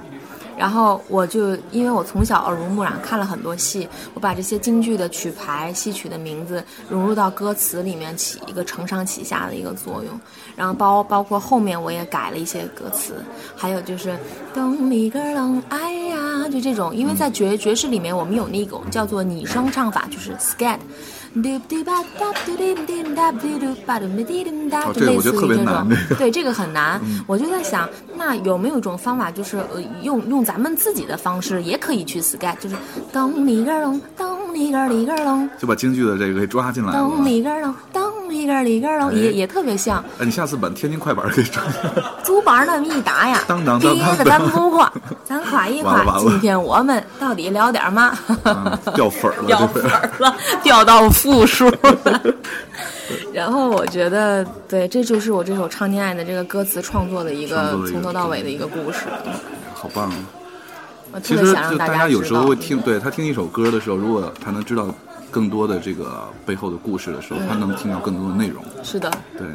[0.60, 10.20] 然后我就因为我从小耳濡目染，看了很多戏，我把这些京剧的曲牌、戏曲的名字融入到歌词里面，起一个承上启下的一个作用。
[10.54, 13.24] 然后包包括后面我也改了一些歌词，
[13.56, 14.14] 还有就是
[14.52, 20.78] 咚里个楞，哎呀，就这种，因为在爵爵士里面我们有那种叫做拟声唱法，就是 scat。
[24.86, 27.00] 哦就这个我觉得特别类似于这种难这个，对这个很难。
[27.26, 32.74] 我就在想，那有没有一种方法，就是呃用用咱们自己的方式，也可以去 scat，就是
[33.12, 36.98] 咚里个隆，咚里个里个隆，就把京剧的这个给抓进来了。
[36.98, 38.02] 咚里个隆，咚
[38.40, 40.02] 里个里个隆，哎也也特别像。
[40.18, 41.62] 哎，你下次把天津快板给抓。
[42.24, 44.92] 竹板那么一打呀，当当当当别的咱不夸，
[45.24, 46.18] 咱夸一夸。
[46.20, 48.16] 今天我们到底聊点嘛？
[48.44, 52.20] 啊掉粉儿了， 掉粉儿了，掉到负数了。
[53.34, 59.00] 然后我觉得，对，这就是我这首《唱恋爱》的这个歌词创作的一个从头到尾的一个故事。
[59.74, 60.16] 好棒啊！
[61.12, 64.86] 我特其实别想让大家有时候会听，对他听一首歌的时候，如果他能知道
[65.30, 68.62] 更多的这个背后的故事的时候，他能听到更多的内容。
[68.82, 69.46] 是的，对，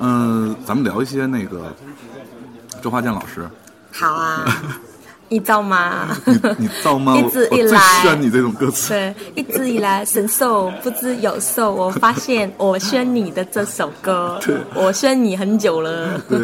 [0.00, 1.74] 嗯、咱们聊一些那个
[2.82, 3.48] 周华健老师，
[3.92, 4.44] 好啊，
[5.28, 6.08] 你造吗？
[6.56, 7.16] 你造吗？
[7.18, 8.90] 一直以来喜欢你这种歌词。
[8.90, 14.40] 对，一直以来神兽不知有兽，我发现 我宣你的这首歌，
[14.74, 16.18] 我宣你很久了。
[16.28, 16.38] 对，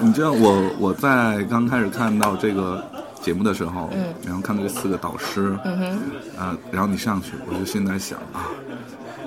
[0.00, 2.82] 你知道我我在刚开始看到这个
[3.26, 4.14] 节目的时候，嗯。
[4.24, 8.46] 然后看到这四个导师，嗯哼，啊、然后你上去，我就现在想啊，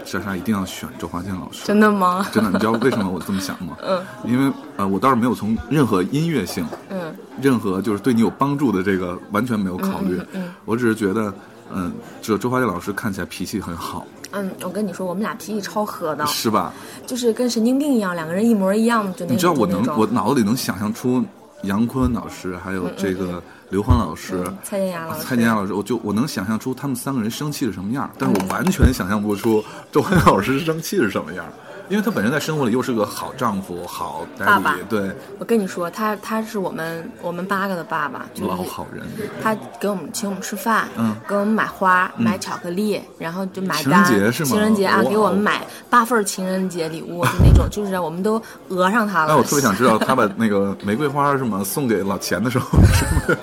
[0.06, 1.66] 莎莎一定要选周华健老师。
[1.66, 2.26] 真的吗？
[2.32, 3.76] 真的，你知道为什么我这么想吗？
[3.84, 11.34] 嗯，因为呃，我倒是没有从任何音乐性，嗯，任何就是对你有帮助的这个完全没有考虑，嗯嗯我只是觉得，
[11.74, 16.72] 嗯、这周华健老师看起来脾气很好，嗯，我跟你说，我们俩脾气超合的，是吧？
[17.06, 21.22] 就是跟神经病一样，两个人一模一样，就那你知道我能我脑子里能想象出
[21.64, 24.44] 杨坤老师还有这个刘欢老师。
[24.46, 31.46] 嗯蔡健雅老师，蔡健雅老师，我就我能想象出他们三个人生气是什么样，但是我完全想象不出周华健老师生气是什么样，
[31.90, 39.06] 因为他本身在生活里又是个好丈夫、好爸爸对，我跟你说，他他是我们我们八个的爸爸，就是老好人。
[39.42, 44.12] 他给我们请我们吃饭，嗯给我们买花、买巧克力，然后就买情人单。
[44.12, 49.30] 节是吗情人节啊，给我们买八份情人节礼物，就那种，就是我们都讹上他了。
[49.30, 53.38] 那我特别想知道，他把那个玫瑰花什么送给老钱的时候，是不是？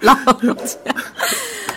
[0.00, 0.14] 老
[0.66, 0.94] 钱，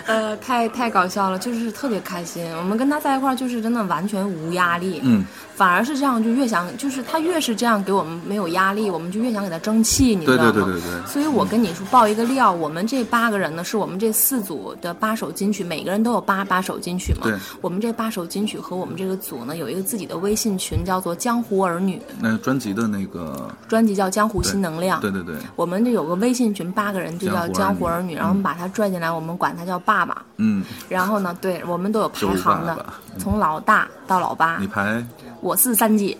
[0.08, 2.44] 呃，太太搞笑了，就是特别开心。
[2.56, 5.00] 我们跟他在一块儿，就是真的完全无压力。
[5.04, 5.22] 嗯，
[5.54, 10.50] 反而是这样，就越想，就是他越是这样给我们没有压力，我们就越想给他争气，你知道吗？
[10.50, 17.20] 对对对对对所以我跟你说报一个料，我们这八个人呢，是我们这四组的八首金曲，每个人都有八八首金曲嘛。
[17.24, 24.98] 对我们这八首金曲和我们这个组呢，有一个自己的微信群，叫做“江湖儿女那专辑的那个，”，专辑叫《江湖新能量》。
[25.02, 30.22] 对对对，我们这有个微信群，八个人就叫江江湖儿女湖儿女，然后我们把他拽进来，我们管他叫爸爸爸。
[30.36, 34.58] 嗯，然后呢，对我们都有排行的爸爸，从老大到老八。
[34.60, 35.04] 你，排？
[35.40, 36.16] 我是三姐，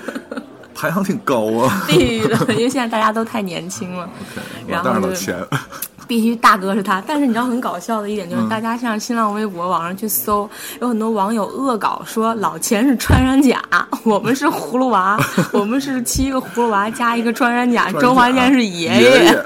[0.74, 1.84] 排行挺高啊。
[1.88, 4.08] 必须的，因为现在大家都太年轻了，
[4.68, 5.46] 然老后就大老钱，
[6.06, 7.02] 必须大哥是他。
[7.06, 8.48] 但是你知道很搞笑的一点就是，嗯。
[8.48, 10.48] 大家上新浪微博网上去搜，
[10.80, 13.62] 有很多网友恶搞说老钱是穿山甲，
[14.04, 15.18] 我们是葫芦娃，
[15.52, 19.02] 我们是七个葫芦娃加一个穿山甲，周华健是爷。
[19.02, 19.44] 爷爷。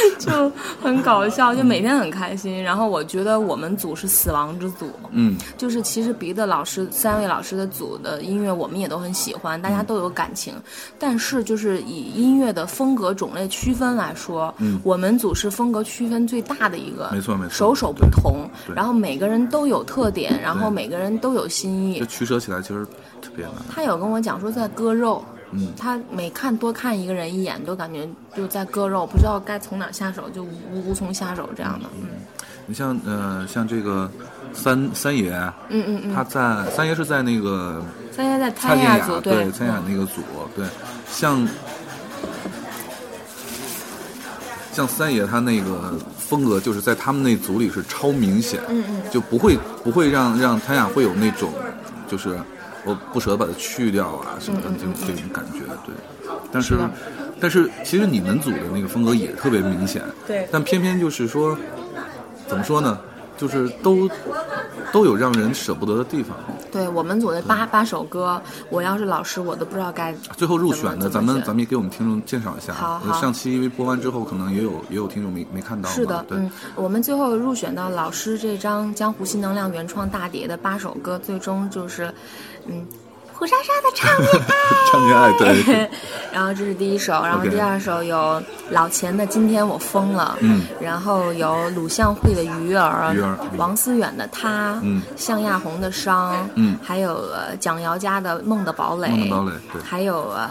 [0.18, 0.50] 就
[0.82, 2.62] 很搞笑，就每天很开心。
[2.62, 10.54] 然后我觉得我们组是死亡之组，嗯，就是其实别的老师三位老师的组的音乐我们也都很喜欢，大家都有感情。
[10.98, 22.06] 但是就是以音乐的风格种类区分来说，嗯我们组是风格区分最大的一个，没错没错首首不同，然后每个人都有特点，然后每个人都有新意这。
[22.06, 22.84] 取舍起来其实
[23.20, 23.54] 特别难。
[23.70, 25.72] 他有跟我讲说在割肉，嗯。
[25.78, 31.88] 他每看多看一个人一眼，都感觉就在割肉，不知道该从哪下手，就无无从下手这样的。
[32.00, 32.08] 嗯。
[32.66, 34.10] 你像呃，像这个
[34.52, 35.32] 三三爷，
[35.70, 37.82] 嗯嗯嗯，他在三爷是在那个
[38.12, 40.20] 三爷在蔡健雅组，对蔡健雅那个组，
[40.54, 40.66] 对，
[41.10, 41.48] 像
[44.70, 49.02] 像三爷他那个风格，就是在他们那组里是超明显，嗯嗯。
[49.10, 51.50] 就不会不会让让谭雅会有那种
[52.06, 52.38] 就是
[52.88, 55.94] 我不舍得把它去掉啊什么的这种这种感觉，对。
[56.50, 56.90] 但是嗯是
[57.40, 61.56] 但是其实你们组的那个风格也特别明显，对但偏偏就是说，
[62.46, 62.98] 怎么说呢？
[63.38, 64.06] 就是都
[64.92, 66.36] 都有让人舍不得的地方。
[66.70, 72.74] 对我们组的八八首歌，我要是老师，我都不知道该最后入选的，咱们咱们也给我们听众介绍一下。
[72.74, 75.88] 好好上期因为播完之后，可能也有也有听众没没看到。
[75.88, 82.12] 是的，对，嗯，我们最后入选到老师这张《江湖新能量》原创大碟的八首歌，最终就是，
[82.66, 82.86] 嗯，
[83.38, 84.48] 苦莎莎的唱恋爱。
[84.90, 85.90] 唱恋爱，对，
[86.32, 93.56] 然后这是第一首，然后第二首有老钱的《今天我疯了》，嗯，然后有鲁向会的《鱼儿》，鱼儿嗯。
[93.56, 95.02] 王思远的《他》，嗯。
[95.16, 96.76] 向亚红的《伤》，嗯。
[96.82, 99.82] 还有呃蒋瑶佳的《梦的堡垒》，梦的堡垒对。
[99.82, 100.50] 还有呃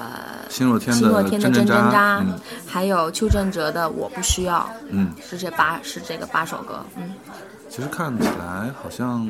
[0.50, 2.40] 新若天新若天的真真扎，嗯。
[2.66, 4.60] 还有邱振哲的《我不需要》，
[4.90, 7.14] 嗯，是这八是这个八首歌，嗯，
[7.70, 9.28] 其实看起来好像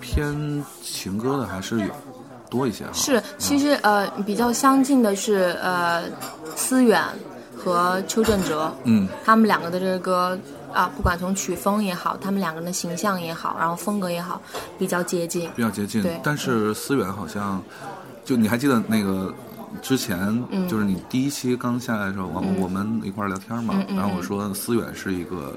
[0.00, 1.86] 偏情歌的还是有
[2.48, 2.92] 多一些哈。
[2.92, 6.04] 是，其实呃比较相近的是呃
[6.56, 7.02] 思远
[7.56, 10.38] 和邱振哲，嗯，他们两个的这个歌
[10.72, 14.40] 啊，不管从曲风也好，他们两个人的形象也好，然后风格也好，
[14.78, 15.50] 比较接近。
[15.56, 16.02] 比较接近。
[16.02, 16.20] 对。
[16.22, 17.62] 但是思远好像，
[18.24, 19.34] 就你还记得那个
[19.82, 20.18] 之前，
[20.50, 20.68] 嗯。
[20.68, 25.54] 就是你第一期刚下来的时候，我、我们一块儿聊天嘛，然后我说思远是一个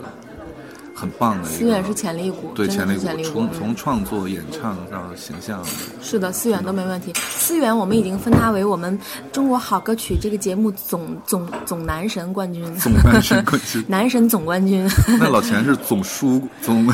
[1.02, 5.64] 很棒的一个，思远是潜力股，对潜力股从嗯从创作、演唱到形象，
[6.02, 7.12] 是的，思远都没问题。
[7.16, 8.98] 思远我们已经分他为我们
[9.32, 14.88] 中国好歌曲这个节目总总总男神冠军，总男神冠军 男神总冠军。
[15.20, 16.88] 那老钱是总输总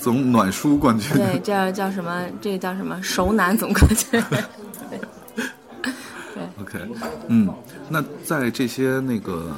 [0.00, 1.12] 总暖书冠军。
[1.16, 2.24] 对，这叫什么？
[2.40, 3.00] 这个叫什么？
[3.02, 4.20] 熟男总冠军。
[4.90, 5.00] 对，
[6.34, 6.78] 对 OK，
[7.28, 7.48] 嗯，
[7.88, 9.54] 那在这些那个，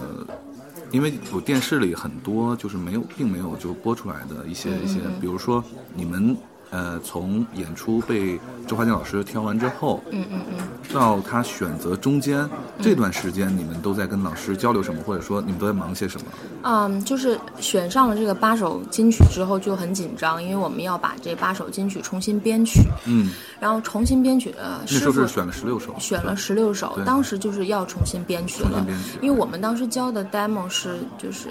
[0.90, 5.62] 因为我电视里很多就是没有，并没有就播出来的一些一些，比如说
[5.94, 6.36] 你们
[6.70, 10.58] 呃从演出被周华健老师挑完之后，嗯嗯嗯。
[10.92, 12.48] 到他选择中间
[12.80, 16.26] 这段时间，你们都在跟老师交流什么，或者说你们都在忙些什么？
[16.62, 24.54] 嗯，就是选上了这个八首金曲之后就很紧张，因为我们要把这八首金曲重新编曲，嗯，然后重新编曲。
[24.58, 28.86] 呃，那师傅时候是选了十六首，选了十六首，当时就是要重新编曲了
[29.20, 31.48] 因为我们当时教的 demo 是就是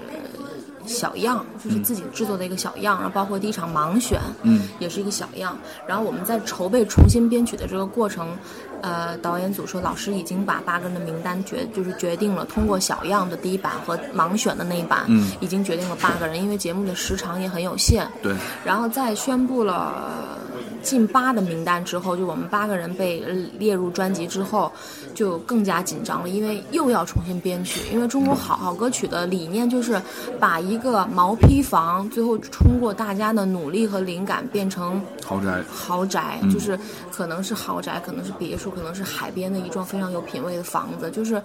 [0.87, 5.55] 小样，就是自己制作的一个小样，然后包括第一场盲选，嗯，也是一个小样。
[5.85, 8.35] 然后我们在筹备重新编曲的这个过程，
[8.81, 18.33] 呃，导演组说老师已经把八个人的名单决就是决定了，通过小样的第一版和盲选的那一版，嗯已经决定了八个人，因为节目的时长也很有限，对，
[18.63, 20.39] 然后再宣布了
[20.87, 24.71] 进八的名单之后，就我们八个人被呃列入专辑之后，
[25.13, 27.81] 就更加紧张了，因为又要重新编曲。
[27.91, 30.01] 因为中国好好歌曲的理念就是
[30.39, 36.79] 把一个毛坯房，最后通过大家的努力和灵感变成豪宅，豪宅，嗯就是
[37.11, 41.41] 可能是豪宅，可能是别墅，可能是海边的一幢非常有品位的房子，就是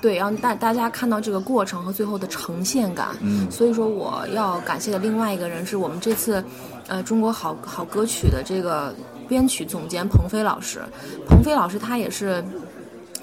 [0.00, 3.08] 对，让大大家看到这个过程和最后的呈现感。
[3.22, 6.44] 嗯所以说我要感谢的另外一个人是我们这次，
[6.88, 8.94] 呃，中国好好歌曲的这个
[9.28, 10.82] 编曲总监彭飞老师。
[11.28, 12.44] 彭飞老师他也是。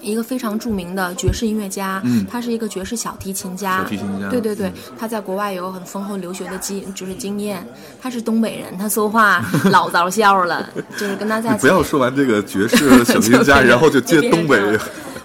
[0.03, 7.64] 一个非常著名的爵士音乐家，嗯他是一个爵士小提琴家，小提琴家对对对嗯，他在国外有很丰厚留学的经，就是经验。
[8.01, 14.57] 他是东北人，他说话老早笑了， 就是跟他在不要说完这个爵士小提琴家， 然后就接东北，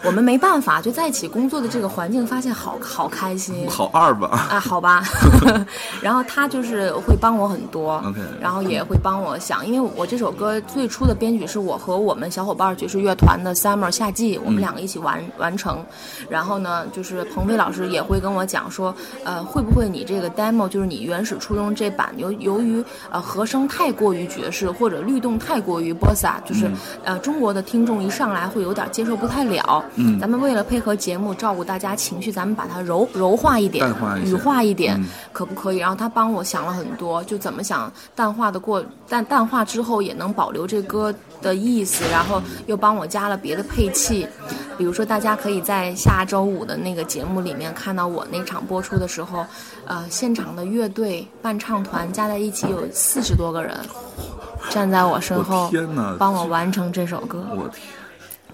[0.06, 3.68] 我们没办法，就在一起工作的这个环境，发现好好开心。
[3.68, 4.46] 好二吧？
[4.50, 5.02] 啊，好吧，
[6.00, 15.84] 然后他就是会帮我很多 OK 然后也会帮我想，因为我这首歌最初的编曲是我和我们小伙伴爵士乐团的 Summer 夏季，我们两个一起完、完成。
[16.28, 18.94] 然后呢，就是鹏飞老师也会跟我讲说，
[19.24, 26.70] 呃，会不会你这个 demo 就是你原始初衷这版由由于呃和声太过于爵士或者律动太过于 bossa，就是、
[27.02, 29.84] 呃中国的听众一上来会有点接受不太了。
[29.96, 35.78] 嗯咱们为了配合节目照顾大家情绪，咱们把它柔柔化一点，淡化一些羽化一点，嗯可不可以？
[35.78, 44.26] 然后他帮我想了很多，就怎么想淡化的过，但淡化之后也能保留这歌的意思，然后又帮我加了别的配器，
[44.76, 49.44] 比如说大家可以在下周五的那个节目里面看到我那场播出的时候，
[49.86, 53.74] 呃，现场的乐队伴唱团加在一起有四十多个人。
[54.68, 55.70] 站在我身后
[56.18, 57.86] 帮我完成这首歌，我天，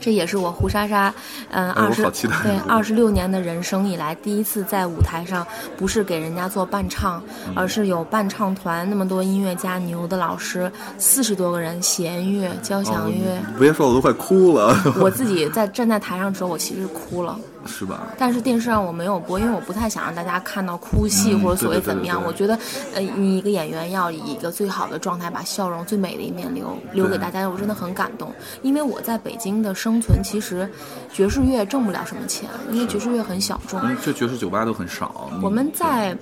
[0.02, 1.14] 这也是我胡莎莎，
[1.50, 2.02] 嗯，二十、
[2.42, 5.46] 对二十六年的人生以来第一次在舞台上，
[5.78, 13.38] 不是给人家做伴唱，嗯而是有伴唱团那么多音乐家、牛的老师，四十多个人，弦乐、交响乐。
[13.38, 18.08] 哦别说我都快哭了，我自己在站在台上的时候，我其实哭了，是吧？
[18.18, 22.20] 但是电视上我没有播，因为我不太想让大家看到哭戏嗯或者所谓怎么样。
[22.20, 22.58] 对我觉得，
[22.94, 28.32] 呃，你一个演员要以一个最好的状态，把笑容最美的一面留留给大家，我真的很感动。
[28.62, 30.68] 因为我在北京的生存，其实
[31.12, 33.80] 爵士乐挣不了什么钱，因为爵士乐很小众。
[33.82, 35.30] 嗯，这爵士酒吧都很少。
[35.42, 36.16] 我们在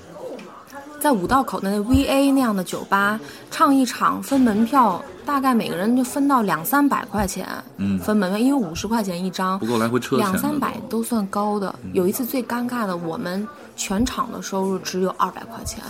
[1.00, 3.18] 在五道口的那 VA 那样的酒吧
[3.50, 7.48] 唱一场，分门票，大概每个人就分到两三百块钱。
[7.78, 11.74] 嗯分门票，因为五十块钱一张，不够来回车两三百都都算高的。
[11.94, 13.46] 有一次最尴尬的，我们
[13.76, 15.82] 全场的收入只有二百块钱，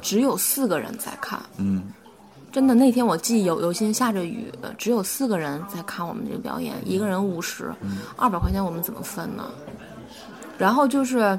[0.00, 1.40] 只有四个人在看。
[1.58, 1.82] 嗯，
[2.52, 7.72] 真的，那天我记有有些下着雨，呃只有四个人在看我们这个表演，一个人五十，
[8.16, 9.44] 二百块钱我们怎么分呢？
[10.56, 11.38] 然后就是，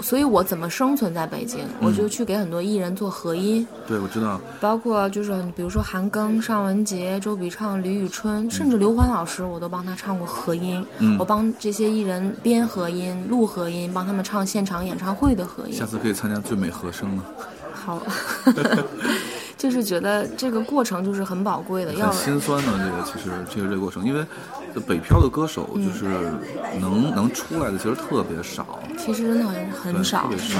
[0.00, 1.60] 所以我怎么生存在北京？
[1.80, 4.40] 我就去给很多艺人做合音，对，我知道。
[4.60, 10.84] 包括就是比如说韩庚、尚雯婕、周笔畅、李宇春，甚至刘欢老师，我都帮他唱过合音。
[10.98, 15.84] 嗯我帮这些艺人编合音、录合音，帮他们唱现场演唱会的合音下。
[15.84, 17.24] 次可以参加最美和声了，
[17.72, 18.00] 好，
[19.58, 24.24] 就是觉得这个过程就是很宝贵的，要很心酸的这个其实这个这个过程，因为
[24.86, 26.06] 北漂的歌手嗯就是
[26.80, 30.28] 能、能出来的其实特别少，其实真的很少特。
[30.28, 30.54] 别少。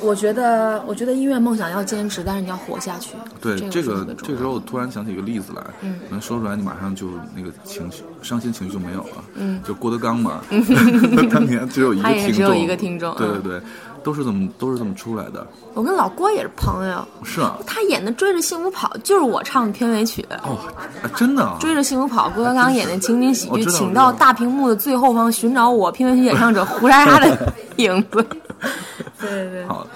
[0.00, 3.14] 我觉得，我觉得音乐梦想要坚持，但是你要活下去。
[3.40, 6.00] 对，这这个这个时候我突然想起一个例子来，嗯。
[6.08, 9.60] 可能说出来你马上就那个情绪伤心情绪就没有了，嗯。
[9.66, 13.18] 就郭德纲嘛，他 当年只有一个听众，只有一个听众嗯。
[13.18, 13.62] 对对对，
[14.02, 20.26] 都是这么都是这么出来的，我跟老郭也是朋友，是啊，他演的《追着幸福跑》就是我唱的片尾曲。
[20.42, 20.58] 哦，
[21.00, 28.26] 啊真的啊，追着幸福跑，郭德纲演的情景喜剧，请到大屏幕的最后方寻找我片尾曲演唱者胡莎莎的影子。
[29.22, 29.86] 对对对，好，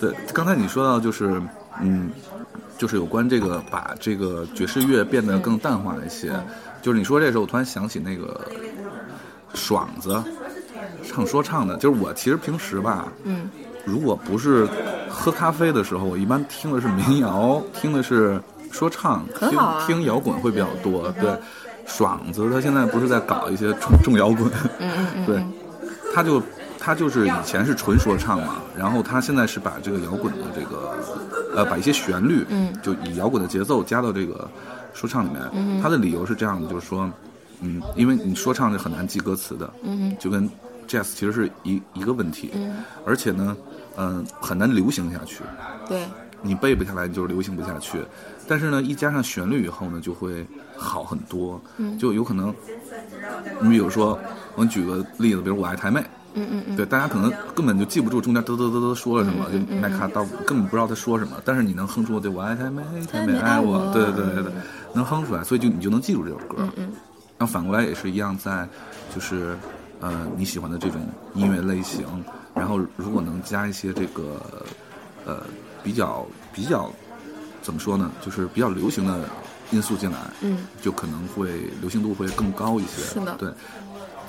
[0.00, 1.40] 对，刚才你说到就是，
[1.80, 2.10] 嗯，
[2.76, 6.32] 就是有关这个把这个爵士乐变得更淡化一些，
[6.82, 8.40] 就是你说这时候，我突然想起那个
[9.54, 10.22] 爽子
[11.06, 13.48] 唱说唱的，就是我其实平时吧，嗯，
[13.84, 14.66] 如果不是
[15.08, 18.40] 喝咖啡的时候，我一般听的是民谣，听的是
[18.72, 21.30] 说唱，听听摇滚会比较多，对。
[21.86, 24.46] 爽子他现在不是在搞一些重重摇滚，
[24.78, 25.44] 嗯嗯嗯， 对，
[26.14, 26.40] 他就
[26.80, 30.96] 他就是以前是纯说唱嘛，然后他现在是把这个摇滚的这个
[31.54, 34.50] 呃，把一些旋律，嗯就以摇滚的节奏加到这个
[34.94, 35.42] 说唱里面。
[35.52, 37.08] 嗯他的理由是这样的，就是说，
[37.60, 40.48] 嗯，因为你说唱是很难记歌词的，嗯就跟
[40.88, 43.56] jazz 其实是一一个问题，嗯，而且呢，
[43.96, 45.44] 嗯、很难流行下去。
[45.86, 46.06] 对，
[46.40, 47.98] 你背不下来，你就是流行不下去。
[48.48, 51.60] 但是呢，一加上旋律以后呢，就会好很多。
[51.76, 52.52] 嗯就有可能，
[53.60, 54.18] 你比如说，
[54.56, 56.02] 我举个例子，比如我爱台妹，
[56.34, 64.34] 嗯嗯嗯，对，大家可能根本就记不住中间嘚嘚嘚嘚说了什么，就麦卡到根本不知道他说什么，但是你能哼出对我爱他妹，太妹太妹爱爱我我，对对对。
[64.34, 64.52] 对对，
[64.92, 66.56] 能哼出来，所以就你就能记住这首歌。
[66.58, 66.92] 嗯嗯。
[67.38, 68.68] 然后反过来也是一样，在
[69.14, 69.56] 就是
[70.00, 71.00] 呃你喜欢的这种
[71.34, 72.04] 音乐类型，
[72.54, 74.40] 然后如果能加一些这个
[75.24, 75.38] 呃
[75.82, 76.90] 比较比较
[77.62, 79.20] 怎么说呢，就是比较流行的
[79.70, 81.48] 因素进来，嗯，就可能会
[81.80, 83.02] 流行度会更高一些。
[83.02, 83.34] 是的。
[83.38, 83.48] 对。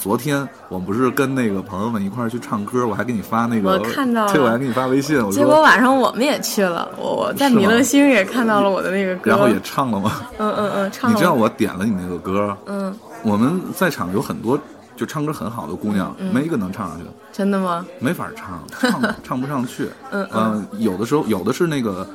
[0.02, 10.24] 昨天我们不是跟那个朋友们一块儿去唱歌，我还给你发那个，我看到了对，我还给你发微信，我结果，晚上我们也去了，我我在米乐星也看到了我的那个歌，然后也唱了吗？
[10.40, 11.14] 嗯嗯嗯， 唱了。
[11.14, 12.92] 你知道我点了你那个歌，嗯，
[13.22, 14.60] 我们在场有很多
[14.96, 17.12] 就唱歌很好的姑娘，嗯没一个能唱上去的。
[17.32, 17.86] 真的吗？
[18.00, 19.88] 没法唱， 唱唱不上去。
[20.10, 22.08] 嗯呃有的时候有的是那个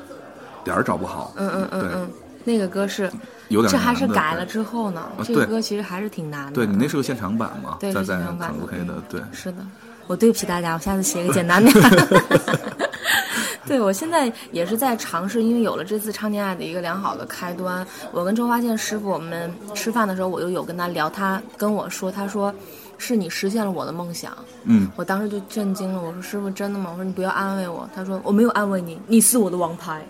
[0.64, 1.32] 点儿找不好。
[1.36, 2.10] 嗯嗯嗯对嗯，
[2.42, 3.08] 那个歌是，
[3.48, 5.00] 有点这还是改了之后呢。
[5.18, 6.52] 啊这个歌其实还是挺难的。
[6.52, 7.76] 对你那是个现场版嘛？
[7.80, 9.20] 对在在是现场版卡拉 OK 的嗯，对。
[9.32, 9.58] 是的，
[10.06, 12.76] 我对不起大家，我下次写个简单点儿。
[13.66, 17.84] 对，我现在也是在尝试，因为有了这次唱恋爱的一个良好的开端。
[18.12, 22.54] 我跟周华健师傅我们吃饭的时候，我就有跟他聊，他跟我说，他说
[22.96, 24.32] 是你实现了我的梦想。
[24.66, 26.90] 嗯，我当时就震惊了，我说师傅真的吗？
[26.92, 27.90] 我说你不要安慰我。
[27.92, 30.00] 他说我没有安慰你，你是我的王牌，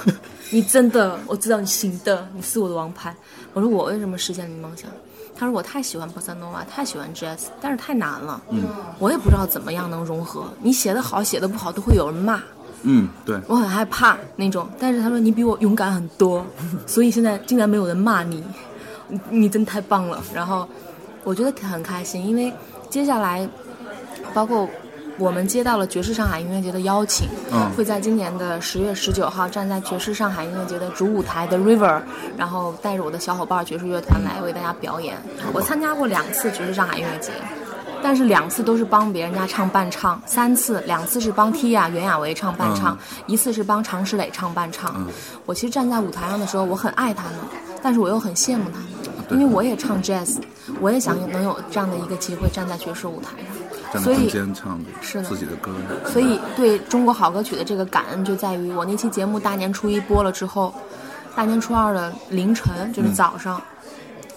[0.50, 3.14] 你真的，我知道你行的，你是我的王牌。
[3.52, 4.90] 我说我为什么实现你梦想？
[5.36, 8.64] 他说我太喜欢波萨诺瓦，太喜欢 jazz，但是太难了，嗯，
[8.98, 10.44] 我也不知道怎么样能融合。
[10.60, 12.42] 你写的好，写的不好都会有人骂，
[12.82, 13.38] 嗯，对。
[13.46, 14.68] 我很害怕那种。
[14.80, 16.44] 但是他说你比我勇敢很多，
[16.86, 18.42] 所以现在竟然没有人骂你，
[19.06, 20.20] 你你真太棒了。
[20.34, 20.68] 然后
[21.22, 22.52] 我觉得很开心，因为
[22.90, 23.48] 接下来
[24.34, 24.68] 包括
[25.18, 32.00] 我们接到了爵士上海音乐节的邀请，嗯会在今年的十月十九号站在爵士上海音乐节的主舞台的 River，
[32.36, 35.16] 然后带着我的小伙伴爵士乐团来为大家表演。
[35.52, 37.32] 我参加过两次爵士上海音乐节。
[38.00, 42.96] 但是两次都是帮别人家唱伴唱，三次两次是帮 Tia 袁娅维唱伴唱，
[43.26, 45.04] 一次是帮常石磊唱伴唱。
[45.46, 47.32] 我其实站在舞台上的时候，我很爱他们，
[47.82, 50.36] 但是我又很羡慕他们，因为我也唱 jazz，
[50.80, 55.74] 我也想能有这样的一个机会站在爵士舞台上，站在中所以间唱是的自己的歌。
[56.06, 60.74] 所以对中国好歌曲的这个感恩就在于我那期节目大年初一播了之后，
[61.34, 63.60] 大年初二的凌晨就是早上，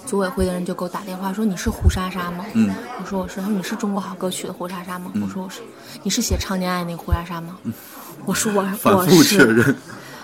[0.05, 2.45] 组委会的人就给我打电话说你是胡莎莎吗？
[2.53, 3.41] 嗯，我说我是。
[3.41, 5.11] 他说你是中国好歌曲的胡莎莎吗？
[5.21, 5.61] 我说我是。
[6.03, 7.57] 你是写《唱恋爱》那个胡莎莎吗？
[8.25, 9.11] 我说我反我是。
[9.11, 9.75] 复确认。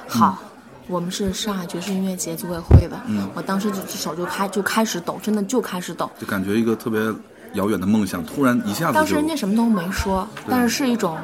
[0.07, 0.39] 好，
[0.87, 2.97] 我们是上海爵士音乐节组委会的。
[3.07, 6.09] 嗯，我当时就手就开就开始抖，真的就开始抖。
[6.19, 7.01] 就感觉一个特别
[7.53, 11.17] 遥远的梦想，突然一下子当时人家什么都没说，但是是一种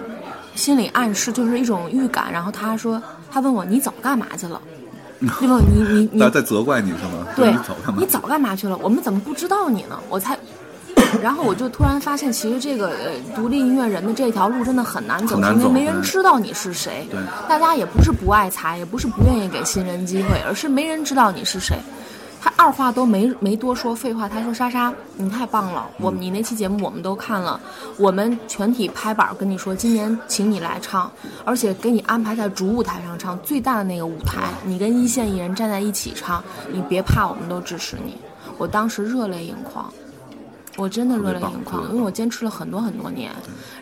[0.55, 2.31] 心理暗示，就是一种预感。
[2.31, 3.01] 然后他说，
[3.31, 4.61] 他问我你早干嘛去了？
[5.39, 5.57] 对吧？
[5.69, 7.25] 你你你在责怪你是吗？
[7.35, 7.95] 对你早干嘛？
[7.99, 8.77] 你早干嘛去了？
[8.77, 9.99] 我们怎么不知道你呢？
[10.09, 10.37] 我才。
[11.21, 17.07] 然后我就突然发现，其实这个呃独立音乐人的这条路真的很难走，因为没人知道你是谁。
[17.11, 21.77] 对大家也不是不爱才，也不是不愿意给新人机会，而是没人知道你是谁。
[22.43, 27.57] 他二话都没没多说，废话，他说莎莎，你太棒了，我们你那期节目我们都看了，
[27.97, 31.09] 我们全体拍板跟你说，今年请你来唱，
[31.45, 38.17] 而且给你安排在主舞台上唱最大的那个舞台，你跟一线艺人站在一起唱，你别怕，我们都支持你。
[38.57, 39.85] 我当时热泪盈眶。
[40.75, 43.31] 我真的热泪盈眶，因为我坚持了很多很多年，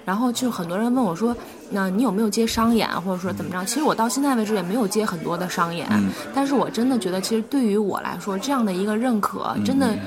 [0.03, 1.35] 然后就很多人问我说，
[1.69, 3.63] 那你有没有接商演，或者说怎么着？
[3.65, 5.87] 其实我到现在为止也没有接很多的商演，
[6.33, 9.97] 但是我真的觉得，其实对于我来说，这样的一个认可，真的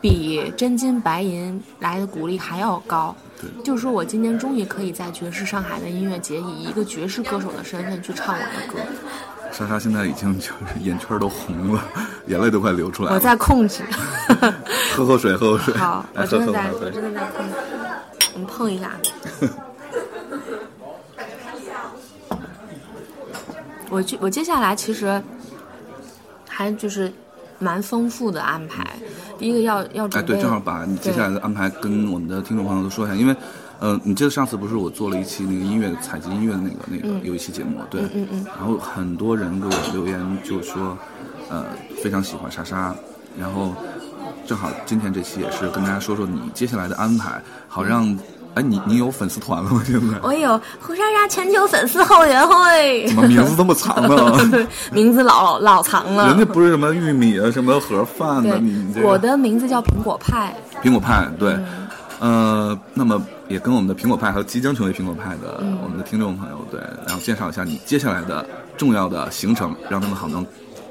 [0.00, 3.14] 比真金白银来的鼓励还要高。
[3.62, 8.78] 就是说我今年终于可以在爵士上海的音乐节，以一个爵士歌手的身份去唱我的歌。
[9.56, 11.80] 莎莎现在已经就是眼圈都红了，
[12.26, 13.14] 眼泪都快流出来了。
[13.14, 13.84] 我在控制。
[14.96, 15.72] 喝口水，喝口水。
[15.74, 17.54] 好，我真的在，我真的在控制，
[18.34, 18.90] 我们碰一下。
[23.90, 25.22] 我接我接下来其实
[26.48, 27.12] 还就是
[27.60, 28.84] 蛮丰富的安排。
[29.38, 33.36] 第一个要要哎，准备，对，正好把你接下来的安排跟我们的听众朋友都说一下，因为，
[33.80, 40.96] 呃，你记得上次不是我做了一期那个音乐采集音乐的那个那个、有一期节目，对，嗯嗯嗯然后很多人给我留言就说，
[41.50, 41.64] 呃，
[42.02, 42.94] 非常喜欢莎莎，
[43.38, 43.74] 然后
[44.46, 48.16] 正好今天这期也是跟大家说说你接下来的安排，好让，
[48.54, 49.82] 哎，你你有粉丝团了吗？
[49.84, 54.66] 现在我有胡莎莎全球粉丝后援会怎，么名字这么长呢？
[54.92, 56.28] 名字老老长了。
[56.28, 60.54] 人家不是什么玉米啊，什么盒饭的，对你你这，个我的名字叫苹果派。
[60.82, 61.52] 苹果派，对，
[62.20, 65.78] 嗯呃，那么也跟我们的苹果派和即将成为苹果派的、嗯。
[65.82, 70.44] 我们的听众朋友，对，然后介绍一下你接下来的重要的行程，让他们好能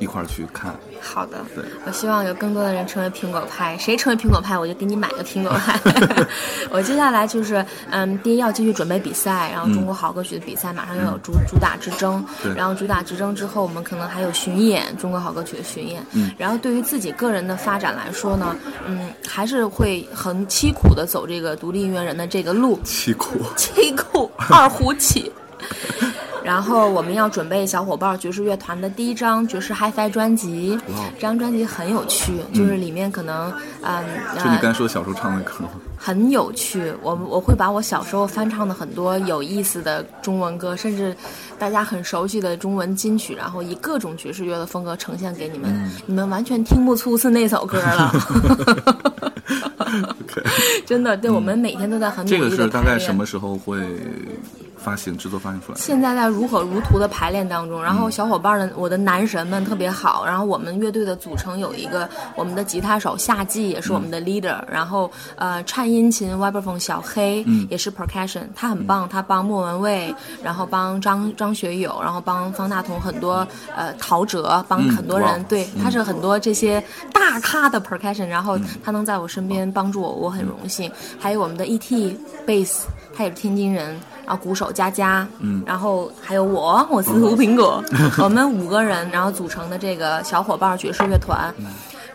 [0.04, 0.76] 一块儿去看。
[1.02, 5.80] 好的，对我希望有更多的人成为苹果派，谁成为苹果派，我就给你买个苹果派。
[6.70, 16.06] 我接下来就是，嗯，第一要继续准备比赛，然后中国好歌曲的比赛马上要有主、主打之争对，然后主打之争之后，我们可能还有巡演，中国好歌曲的巡演。
[16.14, 22.80] 嗯然后对于自己个人的发展来说呢，嗯，还是会很凄苦的走这个独立音乐人的这个路。
[22.84, 25.32] 凄苦，凄苦二胡起。
[26.44, 30.78] 然后我们要准备小伙伴爵士乐团的第一张爵士 HiFi 专辑，
[31.16, 34.04] 这张专辑很有趣，就是里面可能嗯
[34.38, 35.54] 就你刚说小时候唱的歌？
[35.98, 36.94] 很有趣。
[37.02, 41.16] 我我会把我小时候翻唱的很多有意思的中文歌，甚至
[41.58, 45.92] 大家很熟悉的中文金曲，然后以各种爵士乐的风格呈现给你们，嗯。
[46.06, 48.12] 你们完全听不出是那首歌了。
[50.86, 53.78] 真的，对我们每天都在很努这个力的是大概什么时候会
[54.84, 55.78] 发行制作发行出来？
[55.78, 70.14] 现在在如火如荼的排练当中，然后小伙伴的我的男神们特别好，然后我们乐队的组成有一个我们的吉他手夏季也是我们的 leader，、然后呃颤音琴 vibraphone 小黑、也是 percussion，他很棒，他帮莫文蔚，
[70.44, 80.92] 然后帮张张学友，然后帮方大同很多呃陶喆，帮嗯很多人，哇对，他是很多这些大咖的 percussion，然后他能在我身边帮助我，我很荣幸。
[81.20, 82.16] 还有我们的 ET
[82.46, 82.82] bass，
[83.16, 83.98] 他也是天津人。
[84.26, 87.84] 然后鼓手佳佳，嗯，然后还有我，我是胡苹果，
[88.24, 91.54] 我们五个人，然后组成的这个小伙伴爵士乐团。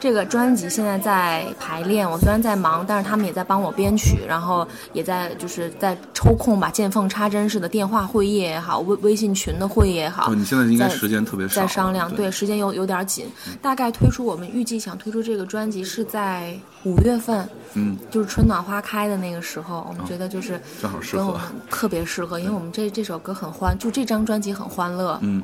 [0.01, 13.27] 这个专辑现在在排练，我虽然在忙，但是他们也在帮我编曲，然后也在就是在抽空吧见缝插针式的电话会议也好，微微信群的会议也好，哦，你现在应该时间特别少，在商量，对，对，时间有有点紧。
[13.61, 21.39] 大概推出我们预计想推出这个专辑是在五月份，嗯，就是春暖花开的那个时候，我们觉得就是正好适合
[21.69, 25.19] 特别适合，因为我们这这首歌很欢，就这张专辑很欢乐。
[25.23, 25.43] 嗯。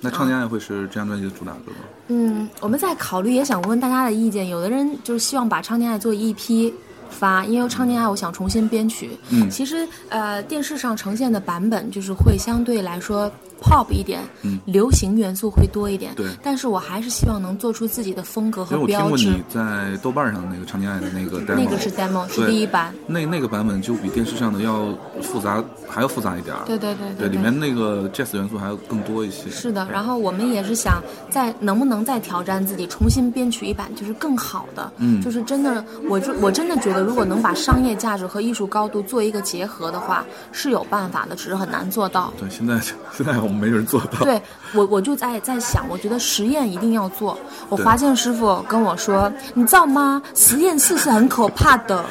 [0.00, 1.78] 那唱恋爱会是这张专辑的主打歌吗？
[2.08, 4.48] 嗯，我们在考虑，也想问问大家的意见。
[4.48, 6.72] 有的人就是希望把《唱恋爱》做 EP
[7.10, 9.10] 发，因为《唱恋爱》我想重新编曲。
[9.30, 13.30] 嗯其实呃，电视上呈现的版本就是会相对来说
[13.60, 16.12] pop 一点，嗯流行元素会多一点。
[16.16, 19.26] 对但是我还是希望能做出自己的风格因为我听和标志。
[19.26, 22.94] 过你在豆瓣上那个唱恋爱的那个 demo，那个是 demo，是第一版。
[23.06, 24.86] 那那个版本就比电视上的要
[25.22, 26.62] 复杂，还要复杂一点儿。
[26.64, 29.50] 对对对对，对里面那个 jazz 元素还要更多一些。
[29.50, 42.32] 是的，然后我们也是想再能不能再挑战自己，重新编曲一版，就是更好的，嗯就是真的，我就我真的觉得，如果能把商业价值和艺术高度做一个结合的话，是有办法的，只是很难做到。
[42.38, 42.80] 对，现在
[43.12, 44.24] 现在我们没人做到。
[44.24, 44.40] 对
[44.74, 47.38] 我，我就在在想，我觉得实验一定要做。
[47.68, 50.22] 我对华健师傅跟我说，你知道吗？
[50.34, 52.04] 实验室是很可怕的。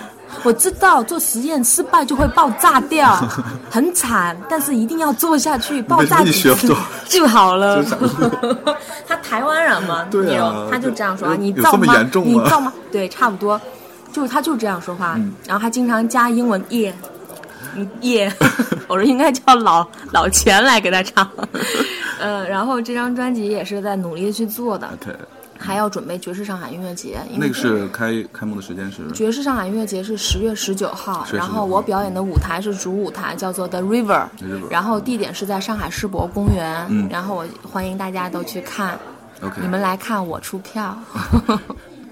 [0.44, 3.20] 我知道做实验失败就会爆炸掉，
[3.68, 6.72] 很惨，但是一定要做下去，爆炸你几次
[7.10, 7.84] 就好了。
[9.08, 12.72] 他台湾人嘛，对啊他就这样说，有你造吗你造吗？
[12.92, 13.60] 对，差不多，
[14.14, 16.94] 就他就这样说话，嗯然后还经常加英文耶。
[17.76, 18.32] 嗯耶，
[18.88, 21.30] 我说应该叫老老钱来给他唱，
[22.20, 25.16] 呃，然后这张专辑也是在努力去做的，OK，
[25.58, 34.26] 还要准备爵士上海音乐节，那个是开开幕的时间是爵士上海音乐节是十月十九号，然后我表演的舞台是主舞台，叫做 The River，
[34.70, 38.98] 然后地点是在上海世博公园，然后我欢迎大家都去看
[39.42, 39.62] ，OK。
[39.62, 40.98] 你们来看我出票。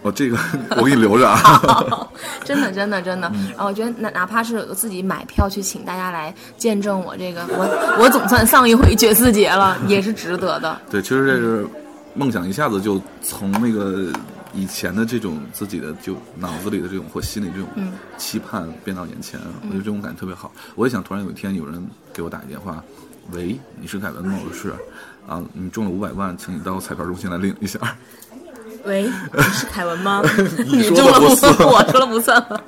[0.01, 0.37] 我这个
[0.77, 2.07] 我给你留着啊。
[2.45, 3.29] 真的，真的，真的。
[3.33, 10.79] 嗯然后我觉得哪哪怕是我自己买票去请大家来见证我这个，我我总算上一回爵士节了，也是值得的。
[10.89, 11.67] 对，其实这是
[12.13, 14.11] 梦想一下子就从那个
[14.53, 20.51] 以前的这种自己的就脑子里的这种或心里这种嗯期盼变到眼前，我觉得这种感觉特别好。
[20.75, 22.83] 我也想突然有一天有人给我打一电话，
[23.33, 24.37] 喂，你是凯文吗？
[24.45, 24.73] 我说是。
[25.27, 27.77] 啊，你中了五百万，请你到彩票中心来领一下。
[28.85, 29.03] 喂，
[29.33, 30.21] 你是凯文吗？
[30.67, 32.59] 你说中了不了不算我说了不算吗？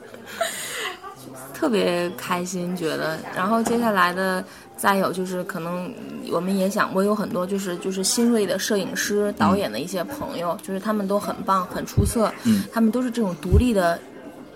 [1.54, 3.18] 特别开心，觉得。
[3.36, 4.44] 然后接下来的，
[4.78, 5.94] 再有就是可能
[6.32, 14.00] 我们也想，过有很多就是就是新锐的摄影师、导演的一些朋友，就是他们都很棒、很出色，嗯他们都是这种独立的。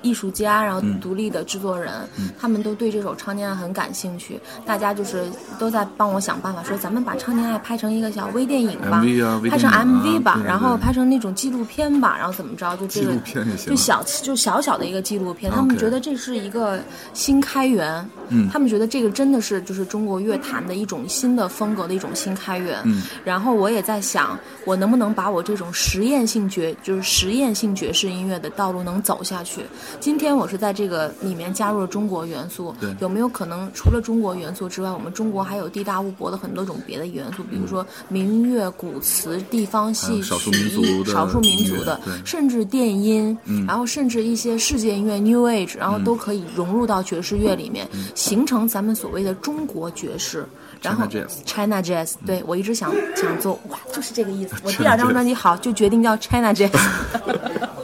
[0.04, 1.92] 艺术家，然后嗯独立的制作人，
[2.40, 4.40] 他们都对这首《唱念爱》很感兴趣。
[4.66, 5.26] 大家就是
[5.58, 9.04] 都在帮我想办法，说咱们把《唱念爱》拍成一个小微电影吧
[9.50, 16.80] 拍成 MV 吧，然后拍成那种纪录片吧，然后怎么着，就这个片也行就小就小小的一个纪录片，他们觉得这是一个
[17.14, 22.80] 新开源，嗯他们觉得这个真的是就是中国乐坛的一种新的风格的一种新开源。
[22.84, 29.62] 嗯然后我也在想，我能不能把我这种实验性爵就是实验性爵士音乐的道路能走下去？
[30.00, 43.66] 今天我是在这个里面加入了中国元素，有没有可能除了中国元素之外，我们中国还有地大物博的很多种别的元素，比如说民乐、古词、地方戏曲、少数民族的少数民族的甚至电音，嗯。
[43.66, 50.46] 然后甚至一些世界音乐 New Age，然后都可以融入到爵士乐里面，形成咱们所谓的中国爵士。
[50.82, 51.08] 然后
[51.46, 54.56] China Jazz 对我一直想想做，哇，就是这个意思。
[54.64, 56.78] 我第二张专辑好，就决定叫 China Jazz。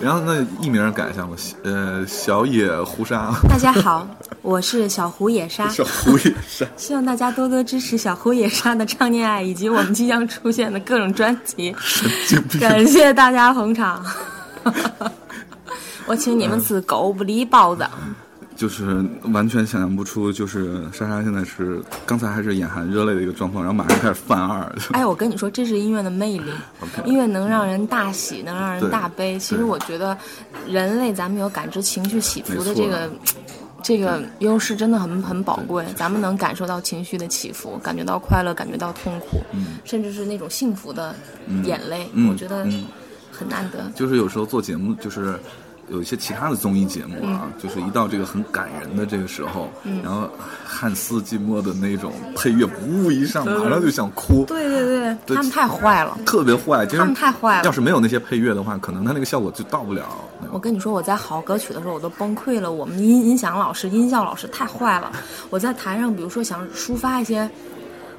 [0.00, 4.08] 然后那艺名改一下吧，呃，小野胡沙， 大家好，
[4.40, 6.66] 我是小胡野沙，小胡野沙。
[6.78, 11.74] 希望大家多多支持小胡野沙的唱念爱以及我们即将出现的各种专辑。
[12.58, 14.02] 感谢大家捧场。
[16.06, 17.86] 我请你们吃狗不理包子。
[18.60, 19.02] 就是
[19.32, 24.70] 完全想象不出，就是莎莎现在是刚才还是眼含热泪的一个状况，然后马上开始犯二。
[24.90, 26.50] 哎，我跟你说，这是音乐的魅力。
[27.06, 29.38] 音乐能让人大喜，能让人大悲。
[29.38, 30.14] 其实我觉得，
[30.68, 33.10] 人类咱们有感知情绪起伏的这个
[33.82, 35.82] 这个优势，真的很很宝贵。
[35.96, 39.40] 咱们能感受到情绪的起伏，感觉到快乐，感觉到痛苦，
[39.86, 41.14] 甚至是那种幸福的
[41.64, 42.66] 眼泪，我觉得
[43.32, 43.90] 很难得。
[43.94, 45.40] 就是有时候做节目，就是。
[45.90, 49.68] 有一些其他的综艺节目啊，就是一到这个很感人的这个时候，
[50.02, 50.28] 然后
[50.64, 54.44] 汉斯季默的那种配乐，呜一上，马上就想哭。
[54.46, 56.86] 对对对，他们太坏了，特别坏。
[56.86, 57.64] 他们太坏了。
[57.64, 60.06] 要是没有那些配乐的话，可能他那个效果就到不了。
[60.52, 62.72] 我跟你说，我在好歌曲的时候我都崩溃了。
[62.72, 65.12] 我们音音响老师、音效老师太坏了。
[65.50, 67.48] 我在台上，比如说想抒发一些，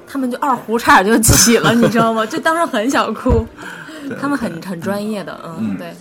[0.06, 2.26] 他们就二胡差点就起了，你知道吗？
[2.26, 3.46] 就当时很想哭。
[4.20, 5.94] 他们很很专业的，嗯，对。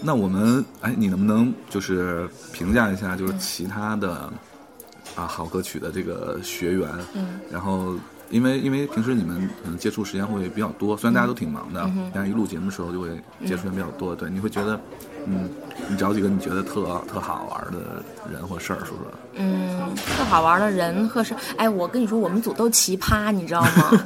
[0.00, 4.30] 那我们哎，你能不能就是评价一下，就是其他的
[5.16, 6.88] 啊好歌曲的这个学员？
[7.14, 7.94] 嗯，然后
[8.30, 13.08] 因为因为平时你们可能接触时间会比较多，虽然大家都挺忙的，但是一录节目的时候就会
[13.44, 14.14] 接触人比较多。
[14.14, 14.80] 对，你会觉得，
[15.26, 15.48] 嗯，
[15.88, 19.06] 你找几个你觉得特特好玩的人或事儿说说？
[19.34, 19.80] 嗯，
[20.16, 24.00] 特好玩的人和事，哎，我跟你说，我们组都奇葩，你知道吗？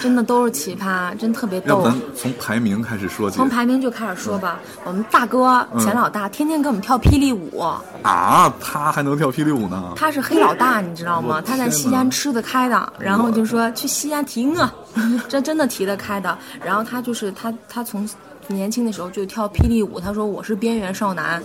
[0.00, 1.82] 真的都是奇葩，真特别逗。
[1.82, 3.36] 要咱从排名开始说起。
[3.36, 4.58] 从排名就开始说吧。
[4.84, 7.60] 我们大哥钱老大天天给我们跳霹雳舞。
[8.02, 9.92] 啊，他还能跳霹雳舞呢？
[9.96, 11.42] 他是黑老大，你知道吗？
[11.44, 14.70] 他在西安吃得开的，然后就说去西安提我，
[15.28, 16.36] 这真的提得开的。
[16.64, 18.08] 然后他就是他，他从。
[18.48, 21.42] 年轻的时候就跳霹雳舞，他说我是边缘少男。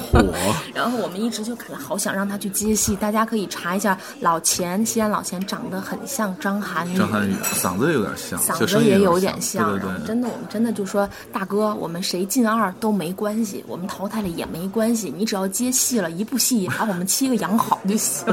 [0.74, 9.70] 然后我们一直就可能好想让他去接戏，大家可以查一下老钱，西安老钱长得很像张涵予，张涵予嗓子有点像，嗓子也有点像。
[9.70, 18.24] 对对，真的我们真的就说大哥，我们谁进二都没关系，我们淘汰了也没关系，你只要接戏了一部戏把我们七个养好就行。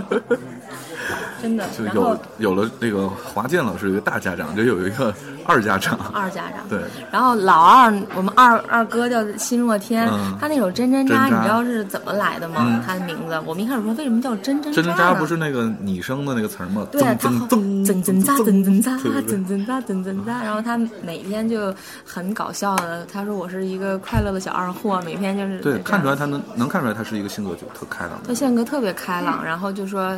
[1.41, 5.13] 真的，就有有了那个华健老师一个大家长，就有一个
[5.45, 5.97] 二家长。
[6.13, 6.79] 二家长，对。
[7.11, 12.83] 然后老二，我们二二哥叫辛若天，他那首针针扎，你知道是怎么来的吗？
[12.85, 14.81] 他的名字，我们一开始说为什么叫针针扎？
[14.81, 16.85] 针针扎不是那个拟声的那个词吗？
[16.91, 20.43] 对，他噔噔噔扎，针针扎，针针扎，针针扎。
[20.43, 25.59] 然后他每天就很搞笑的，他说我是一个快乐的小二货，每天就是。
[25.59, 28.19] 对，看出来他能能看出来他是一个性格就特开朗。
[28.27, 30.17] 他性格特别开朗，然后就说。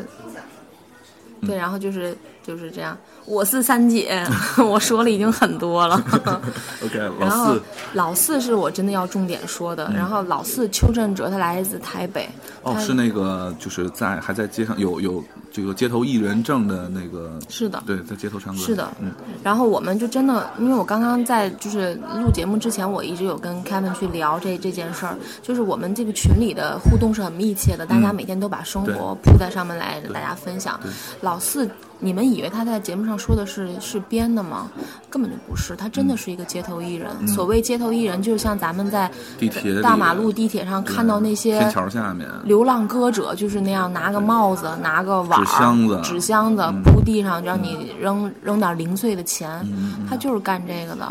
[1.45, 2.15] 对，然后就是
[2.45, 2.97] 就是这样。
[3.25, 4.25] 我是三姐，
[4.57, 6.03] 我说了已经很多了。
[6.83, 7.61] OK， 老四，
[7.93, 9.91] 老四是我真的要重点说的。
[9.95, 12.27] 然后老四邱振哲，他来自台北。
[12.63, 17.37] 哦，是那个就是在还在街上有有这个街头艺人证的那个。
[17.49, 17.83] 是的。
[17.85, 18.59] 对，在街头唱歌。
[18.61, 19.11] 是的，嗯。
[19.43, 30.79] 然后我们就真的，因为我刚刚在就是录节目之前，我一直有跟 Kevin 去聊这这件事儿，就是我们这个群里的互动是很密切的，大家每天都把生活铺在上面来跟大家分享。
[31.21, 31.69] 老四。
[31.99, 34.67] 你们以为他在节目上说的是是编的吗？
[35.09, 37.09] 根本就不是，他真的是一个街头艺人。
[37.27, 49.67] 所谓街头艺人，就是像咱们在地铁、大马路、地铁上看到那些天桥下面流浪歌者，就是那样拿个帽子、拿个碗、纸箱子、纸箱子铺地上，让你扔扔点零碎的钱。
[50.09, 51.05] 他就是干这个的，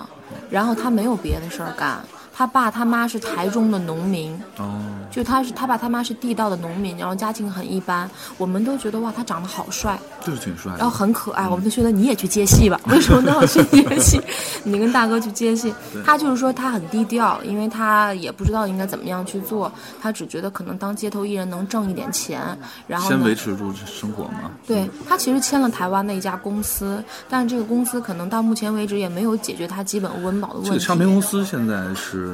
[0.51, 1.99] 然后他没有别的事儿干。
[2.39, 4.81] 他爸他妈是台中的农民，哦，
[5.11, 8.09] 就他是他爸他妈是地道的农民，然后家境很一般。
[8.37, 11.49] 我们都觉得哇，他长得好帅，就是挺帅，然后很可爱。
[11.49, 14.23] 我们就觉得你也去接戏吧，为什么都要去接戏？
[14.63, 15.75] 你跟大哥去接戏。
[16.07, 22.41] 他就是说他很低调，因为他也不知道应该怎么样去做，他只觉得可能当街头艺人能挣一点钱，
[22.87, 24.53] 然后先维持住生活嘛。
[24.65, 30.69] 对他其实签了台湾的一家公司，但是这个公司可能到目前为止也没有解决他基本温饱的问题。
[30.69, 32.28] 这个唱片公司现在是。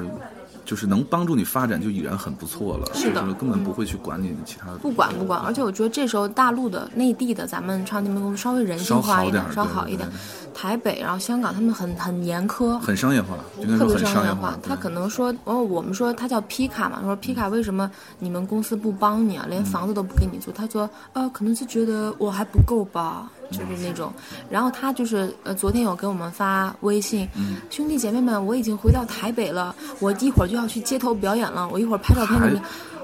[0.65, 4.79] 就是能帮助你发展就已然很不错了，是的，根本不会去管你其他的。
[4.79, 10.09] 不管不管，而且我觉得这时候大陆的、内地的，咱们唱片公司稍微人性化一点，稍好一点。
[10.55, 13.37] 台北，然后香港，他们很很严苛，很商业化，
[13.77, 14.57] 特别商业化。
[14.63, 19.45] 他可能说，哦，我们说他叫皮卡嘛，说皮卡为什么你们公司不帮你啊？
[19.51, 20.53] 连房子都不给你租？
[20.53, 24.13] 他说，呃，可能是觉得我还不够吧，就是那种。
[24.51, 27.29] 然后他就是，呃，昨天有给我们发微信，
[27.71, 32.61] 兄弟姐妹们，我已经回到台北了，我一会儿就要去街头表演了，我一会儿拍照片给你。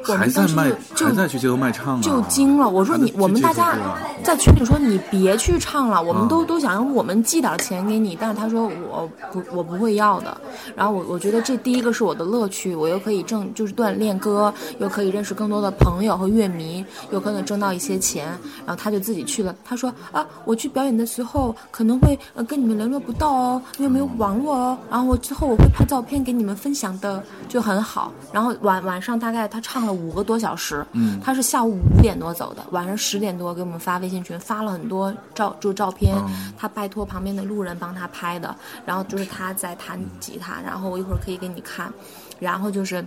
[0.09, 2.69] 我们当时还在卖，就还在去街头卖唱啊，就惊了。
[2.69, 3.77] 我说你，我们大家
[4.23, 10.37] 在群里说你别去唱了，我们啊都都想让我们寄点钱给你，但是他说我不我不会要的。
[10.75, 18.27] 然后我我觉得这第一个是我的乐趣，我又可以挣就是锻炼歌，又可以认识更多的朋友和乐迷，又可能挣到一些钱。
[18.67, 24.79] 然后他就自己去了，他说啊，我去表演的时候可能会呃跟你们联络不到哦，因为没有网络哦。
[24.91, 28.13] 然后我之后我会拍照片给你们分享的，就很好。
[28.33, 38.55] 然后晚晚上大概他唱了五个多小时，嗯他是下午五点多走的，晚上十点多给我们发微信群，发了很多照就照片，嗯他拜托旁边的路人帮他拍的，
[38.87, 41.93] 然后就是他在弹吉他，然后我一会儿可以给你看，
[42.39, 43.05] 然后就是。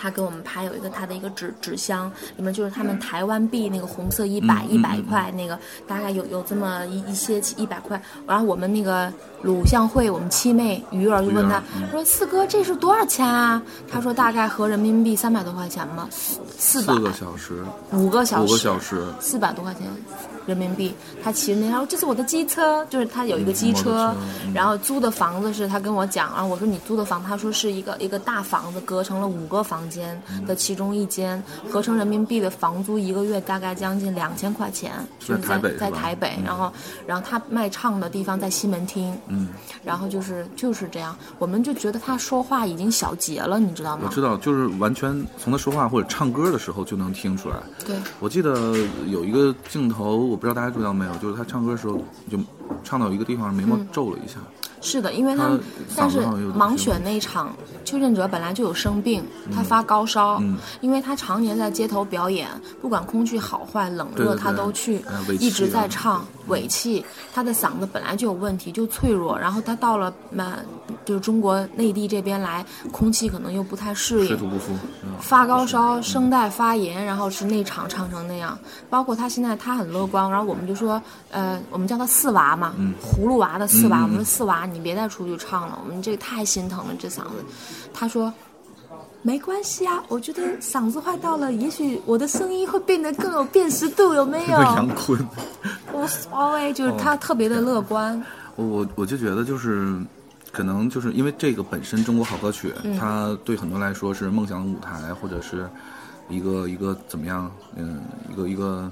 [0.00, 5.58] 他给我们拍有一个他的一个纸纸箱，里面就是他们台湾币那个红色一百嗯一百块那个，
[5.88, 8.00] 大概有有这么一一些一百块。
[8.24, 9.12] 然后我们那个
[9.42, 11.88] 鲁相会，我们七妹鱼儿就问他嗯。
[11.90, 16.08] 说：“四哥这是多少钱啊？”他说大概合人民币三百多块钱吧，
[16.56, 16.94] 四百。
[16.94, 19.82] 四个小时，五个小时，五个小时，四百多块钱
[20.46, 20.94] 人民币。
[21.22, 24.14] 他骑着那，他说这是我的机车，就是他有一个机车，
[24.52, 36.72] 然后租的房子是他跟我讲，然后我说你租的房，他说是一个一个大房子，隔成了五个房间的其中一间，合成人民币的房租一个月大概将近两千块钱，就是在台北在台北，然后
[37.06, 39.48] 然后他卖唱的地方在西门町，嗯，
[39.84, 44.04] 然后就是就是这样，我们就觉得他说话已经小结了，你知道吗？
[44.06, 47.56] 我知道，就是完全从他说话或者唱歌的时候就能听出来。
[47.86, 48.74] 对，我记得
[49.06, 51.98] 有一个镜头，我不知道大家注意到没有，就是他唱歌的时候
[52.30, 52.38] 就
[52.82, 54.38] 唱到一个地方，眉毛皱了一下。
[54.80, 55.58] 是的，因为他他
[55.96, 56.20] 但是
[56.56, 57.54] 盲选那一场，
[57.84, 59.24] 邱振哲本来就有生病，
[59.54, 60.56] 他发高烧，嗯。
[60.80, 62.48] 因为他常年在街头表演，
[62.80, 65.02] 不管空气好坏、冷热他都去
[65.40, 67.04] 一直在啊唱尾气，
[67.34, 70.64] 他的嗓子本来就有问题，就脆弱，然后他到了满、
[71.04, 74.72] 就是中国内地这边来，空气可能又不太适应水土，不服，
[75.02, 78.56] 嗯发高烧、声带发炎，然后是那场唱成那样。
[78.88, 81.00] 包括他现在他很乐观，然后我们就说，
[81.30, 87.44] 呃，我们叫他四娃嘛，葫芦娃的四娃，我们说四娃，你别再出去唱了，我们这个太心疼了这嗓子。
[87.92, 88.32] 他说。
[89.20, 94.58] 没关系啊，我觉得嗓子坏到了，也许我的声音会变得更有辨识度，有没有？
[94.60, 95.18] 杨坤，
[95.92, 98.24] 无所谓，就是他特别的乐观。
[98.54, 100.00] 我我我就觉得就是。
[100.50, 105.68] 可能就是因为这个本身中国好歌曲，它对很多人来说是梦想的舞台，或者是
[106.30, 108.00] 一个一个怎么样，嗯，
[108.32, 108.90] 一个一个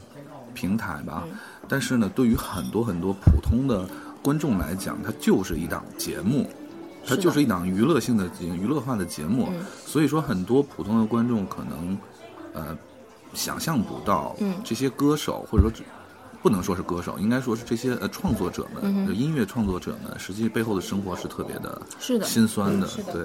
[0.52, 1.24] 平台吧。
[1.66, 3.88] 但是呢，对于很多很多普通的
[4.26, 6.50] 观众来讲，它就是一档节目，
[7.06, 9.50] 它就是一档娱乐性的娱乐化的节目。
[9.86, 11.96] 所以说，很多普通的观众可能
[12.52, 12.76] 呃
[13.34, 15.70] 想象不到，嗯这些歌手或者说
[16.42, 23.24] 不能说是歌手，应该说是这些呃创作者们、嗯音乐创作者们，实际背后的生活是特别的是的心酸的对。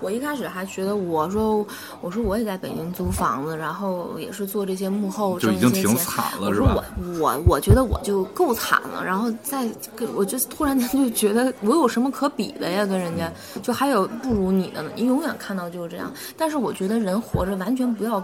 [0.00, 1.66] 我一开始还觉得，我说
[2.00, 12.84] 我说我也在北京租房子，然后也是做这些幕后就已经挺挣一些钱我说惨了是吧我我我觉得我就够惨了，然后再跟我就突然间就觉得我有什么可比的呀？
[12.86, 13.32] 跟人家
[13.62, 16.12] 就还有不如你的呢，你永远看到就是这样。
[16.36, 18.22] 但是我觉得人活着完全不要。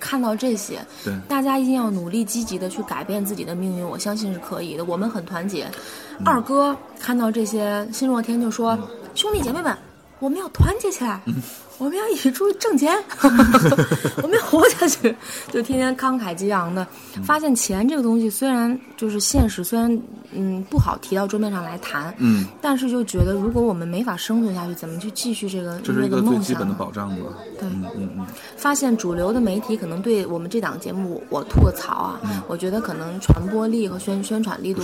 [0.00, 4.84] 看到这些，对大家一定要努力积极的去改变自己的命运，我相信是可以的。
[4.84, 5.68] 我们很团结。
[6.24, 8.78] 二哥看到这些，心若天就说
[9.16, 9.76] ：“兄弟姐妹们，
[10.20, 11.20] 我们要团结起来，
[11.78, 12.96] 我们要一起出去挣钱，
[14.22, 15.14] 我们要活下去。”
[15.52, 16.86] 就天天慷慨激昂的，
[17.24, 19.98] 发现钱这个东西虽然就是现实，虽然
[20.32, 26.74] 嗯不好提到桌面上来谈，嗯，但是就觉得如果我们没法生存下去，怎么去继续这个这是一那个个最基本的？
[26.74, 27.16] 保障吧。
[27.58, 28.26] 对嗯嗯嗯，
[28.56, 34.82] 发现主流的媒体可能对我们这档节目，我吐个槽啊，我觉得可能传播力和宣宣传力度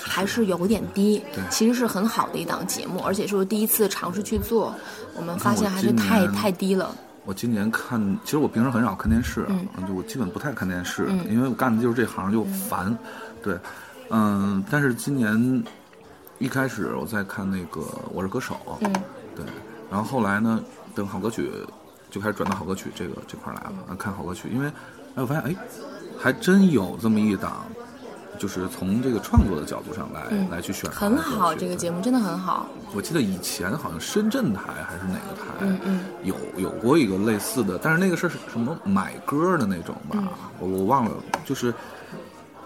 [0.00, 1.42] 还是有点低对。
[1.50, 4.74] 其实是很好的一档节目，而且是我第一次尝试去做，
[5.14, 5.96] 我们发现还是今
[6.26, 6.94] 太太低了。
[7.24, 9.66] 我今年看，其实我平时很少看电视，嗯。
[9.86, 11.24] 就我基本不太看电视，嗯。
[11.30, 12.96] 因为我干的就是这行，就烦。
[13.42, 13.58] 对，
[14.08, 15.64] 嗯，但是今年
[16.38, 17.80] 一开始我在看那个
[18.12, 18.92] 《我是歌手》，嗯。
[19.36, 19.44] 对，
[19.90, 20.60] 然后后来呢，
[20.94, 21.50] 等好歌曲
[22.10, 24.66] 就开始转到好歌曲这个这块儿来了，啊看好歌曲，因为
[25.14, 25.54] 哎，我发现哎，
[26.18, 27.66] 还真有这么一档，
[28.40, 31.76] 就是从这个创作的角度上来、嗯来去选很好，这个。
[31.76, 32.66] 节目真的很好。
[32.94, 40.28] 我记得以前好像深圳台还是哪个台，嗯嗯有有过一个类似的，但是那个是什么买歌的那种吧，嗯
[40.58, 41.12] 我我忘了，
[41.44, 41.72] 就是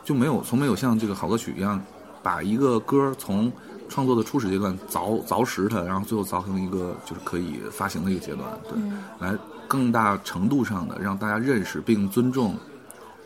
[0.05, 1.81] 就没有从没有像这个好歌曲一样，
[2.23, 3.53] 把一个歌从
[3.89, 9.37] 创作的初始阶段凿凿实它，然后最后凿成一个就是可以发行的一个阶段，对，嗯来
[9.69, 12.57] 更大程度上的让大家认识并尊重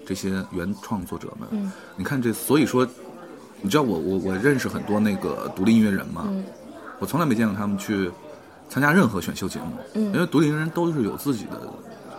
[0.09, 1.47] 这些原创作者们。
[1.51, 1.71] 嗯。
[1.95, 2.89] 你看这，所以说，
[3.61, 6.43] 你知道我我我认识很多那个独立音乐人嘛，嗯。
[6.99, 8.11] 我从来没见过他们去
[8.71, 10.07] 参加任何选秀节目，嗯。
[10.15, 11.61] 因为独立音乐人都是有自己的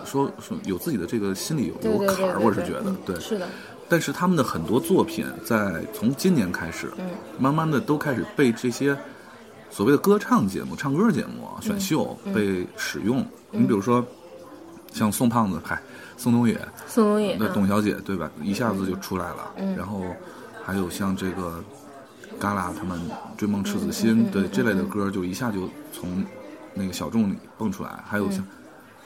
[0.06, 3.20] 说说有自己的这个心里有有坎儿，我是觉得嗯对。
[3.20, 3.48] 是的，
[3.90, 7.10] 但是他们的很多作品在从今年开始，嗯。
[7.40, 8.96] 慢慢的都开始被这些
[9.72, 12.34] 所谓的歌唱节目、唱歌节目啊、选秀嗯。
[12.34, 13.26] 被使用。
[13.52, 14.06] 你比如说
[14.92, 15.82] 像宋胖子，嗨，
[16.18, 18.30] 宋冬野，宋冬野，那嗯董小姐对吧？
[18.42, 19.52] 一下子就出来了。
[19.58, 20.02] 嗯然后
[20.66, 21.64] 还有像这个
[22.40, 23.00] 旮旯他们
[23.38, 26.24] 《追梦赤子嗯心》对这类的歌，就一下就从
[26.74, 27.90] 那个小众里蹦出来。
[28.06, 28.46] 还有像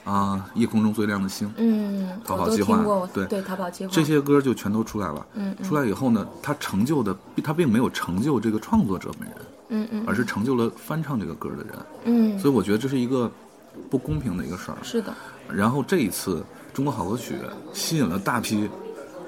[0.04, 2.76] 啊、夜空中最亮的星》嗯，逃跑计划
[3.14, 5.26] 对对，逃跑计划这些歌就全都出来了。
[5.32, 9.38] 嗯嗯出来以后呢，他成就的他并没有成就这个创作者本人，
[9.70, 11.74] 嗯嗯而是成就了翻唱这个歌的人。
[12.04, 13.32] 嗯，所以我觉得这是一个
[13.88, 14.76] 不公平的一个事儿。
[14.82, 15.14] 是的，
[15.48, 16.36] 然后这一次
[16.76, 17.34] 《中国好歌曲》
[17.72, 18.68] 吸引了大批，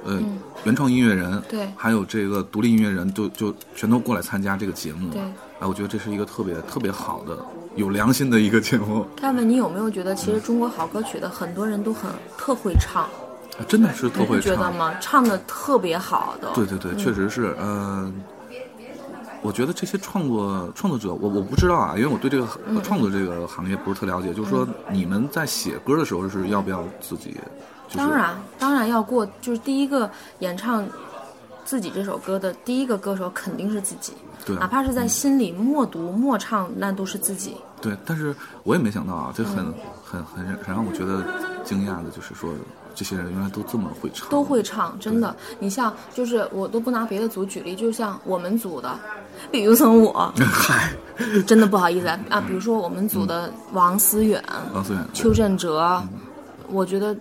[0.04, 0.20] 呃，
[0.64, 5.10] 原创音乐人，嗯对还有这个独立音乐人，就就全都过来参加这个节目。
[5.10, 5.20] 对
[5.58, 7.38] 哎，我觉得这是一个特别特别好的、
[7.76, 14.54] 有良心的一个节目，他们，你有没有觉得，其实中国好歌曲的很多人都很特会唱，啊真的是特会唱。
[14.54, 14.94] 觉得吗？
[15.00, 18.12] 唱的特别好的，对对对，确实是，嗯、
[19.47, 24.34] 我觉得这些创作创作者，我我不知道啊，因为我对这个嗯创作这个行业不是特了解。
[24.34, 27.36] 就是说，你们在写歌的时候是要不要自己？
[27.86, 30.84] 就是、当然，当然要过，就是第一个演唱
[31.64, 34.12] 自己这首歌的第一个歌手肯定是自己，
[34.44, 37.57] 对哪怕是在心里默读默唱，那都是自己。
[37.80, 38.34] 对，但是
[38.64, 39.57] 我也没想到啊，这嗯很、
[40.05, 41.24] 很很很让我觉得
[41.62, 42.51] 惊讶的，就是说
[42.97, 45.36] 这些人原来都这么会唱，都会唱，真的。
[45.59, 48.99] 你像，就是我都不拿别的组举例，就像我们组的，
[49.53, 50.90] 比如说我，嗨，
[51.47, 54.42] 真的不好意思啊，啊比如说我们组的王思远、
[54.72, 56.03] 王思远，邱振哲，
[56.70, 57.14] 我觉得，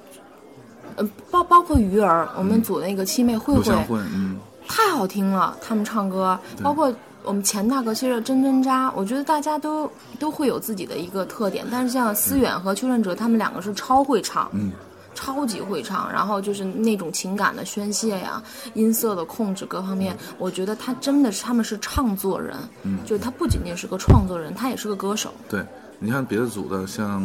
[0.95, 4.38] 呃，包包括鱼儿，我们组那个七妹慧慧，嗯，
[4.69, 6.89] 太好听了，他们唱歌，包括
[7.23, 14.71] 我们钱大哥，其实真真扎，我觉得大家都都会有自己的一个特点，但是像思远和邱振哲，他们两个是超会唱，嗯，
[15.16, 18.43] 超级会唱，然后就是那种情感的宣泄呀，
[18.76, 25.66] 音色的控制各方面，我觉得他真的是他们是唱作人，嗯就是他不仅仅是个创作人，他也是个歌手，对，
[25.97, 27.22] 你看别的组的像，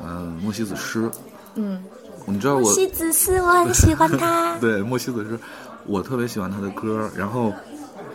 [0.00, 1.10] 嗯、莫西子诗，
[1.54, 1.82] 嗯，
[2.26, 4.56] 你知道我西子诗，我很喜欢他。
[4.60, 5.38] 对莫西子诗，
[5.86, 7.52] 我特别喜欢他的歌，然后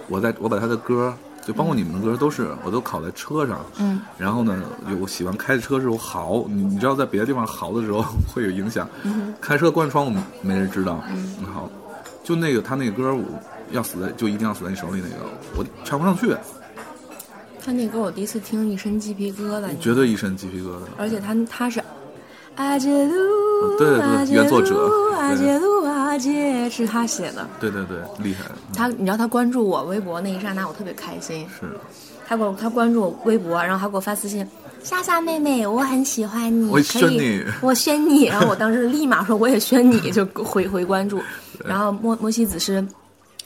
[0.07, 1.13] 我在我把他的歌。
[1.49, 3.65] 就包括你们的歌都是，我都拷在车上。
[3.79, 3.99] 嗯。
[4.19, 8.87] 然后呢，有我喜欢开着车的时候嚎，你你知道在别的地方嚎的时候 会有影响。
[9.01, 10.11] 嗯开车关窗户
[10.43, 11.03] 没人知道。
[11.11, 11.37] 嗯。
[11.51, 11.67] 好，
[12.23, 13.23] 就那个他那个歌，我
[13.71, 15.25] 要死在就一定要死在你手里那个，
[15.57, 16.35] 我唱不上去，
[17.65, 20.81] 他那歌我第一次听一身鸡皮疙瘩，绝对一身鸡皮疙瘩。
[20.99, 21.81] 而且他他是
[22.57, 24.75] 阿杰鲁，对对对原作者
[25.17, 25.78] 阿杰鲁
[26.19, 27.47] 阿杰是他写的。
[27.61, 28.43] 对对对，厉害。
[28.75, 31.47] 他，你知道他关注我微博那一刹那，我特别开心。
[31.47, 31.79] 是，
[32.27, 34.45] 他给我他关注我微博，然后他给我发私信，
[34.83, 38.25] 莎莎妹妹，我很喜欢你，我可以宣你 我宣你。
[38.27, 41.23] 然后我当时立马说我也宣你，就回回关注。
[41.63, 42.85] 然后莫莫西子诗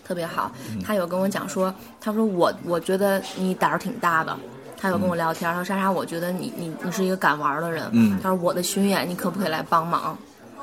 [0.04, 1.72] 特别好，嗯他有跟我讲说，
[2.02, 4.36] 他说我我觉得你胆儿挺大的。
[4.80, 7.88] 他有跟我聊天，他说莎莎，我觉得你你你是一个敢玩的人。
[7.92, 10.18] 嗯他说我的巡演，你可不可以来帮忙？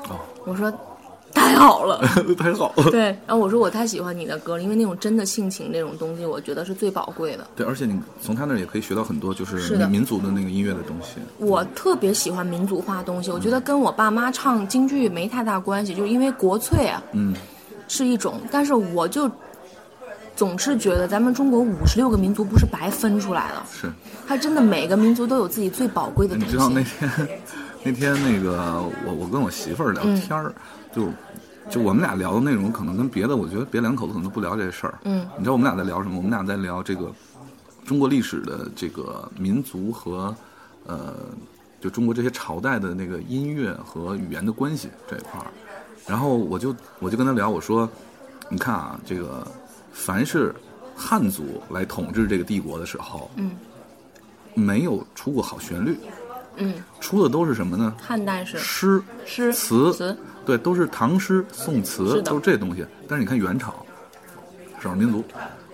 [0.09, 0.71] 哦，我说
[1.33, 1.99] 太好了。
[2.37, 2.91] 太好了。
[2.91, 7.47] 对，然后我说我太喜欢你的歌了，因为那种真的性情那种东西，我觉得是最宝贵的。
[7.55, 11.15] 对，而且你从他那儿也可以学到很多，就是民族的那个音乐的东西。
[11.37, 17.33] 我特别喜欢民族化的东西，我觉得跟我爸妈唱京剧没太大关系，就是因为国粹啊嗯，
[17.87, 19.29] 是一种，但是我就
[20.35, 23.91] 总是觉得咱们中国五十六个民族不是白分出来的，是。
[24.27, 26.81] 他真的每个民族都有自己最宝贵的东西你知道那。
[26.81, 27.29] 天，
[27.83, 30.53] 那天那个我我跟我媳妇儿聊天儿，
[30.93, 31.09] 就
[31.69, 34.99] 就我们俩聊的内容可能跟别的，我觉得别两口子可能都不聊这事儿。
[35.03, 36.17] 嗯，你知道我们俩在聊什么？
[36.17, 37.11] 我们俩在聊这个
[37.85, 40.35] 中国历史的这个民族和
[40.85, 41.15] 呃，
[41.79, 45.47] 就中国这些朝代的那个音乐和语言的关系这一块儿。
[46.07, 47.87] 然后我就我就跟他聊，我说，
[48.49, 49.45] 你看啊，这个
[49.93, 50.53] 凡是
[50.95, 53.51] 汉族来统治这个帝国的时候，嗯，
[54.55, 55.95] 没有出过好旋律，
[56.55, 57.95] 嗯，出的都是什么呢？
[58.01, 62.85] 汉代是诗、诗词，词，对，都是唐诗、宋词都是这东西。
[63.07, 63.73] 但是你看元朝，
[64.81, 65.23] 少数民族，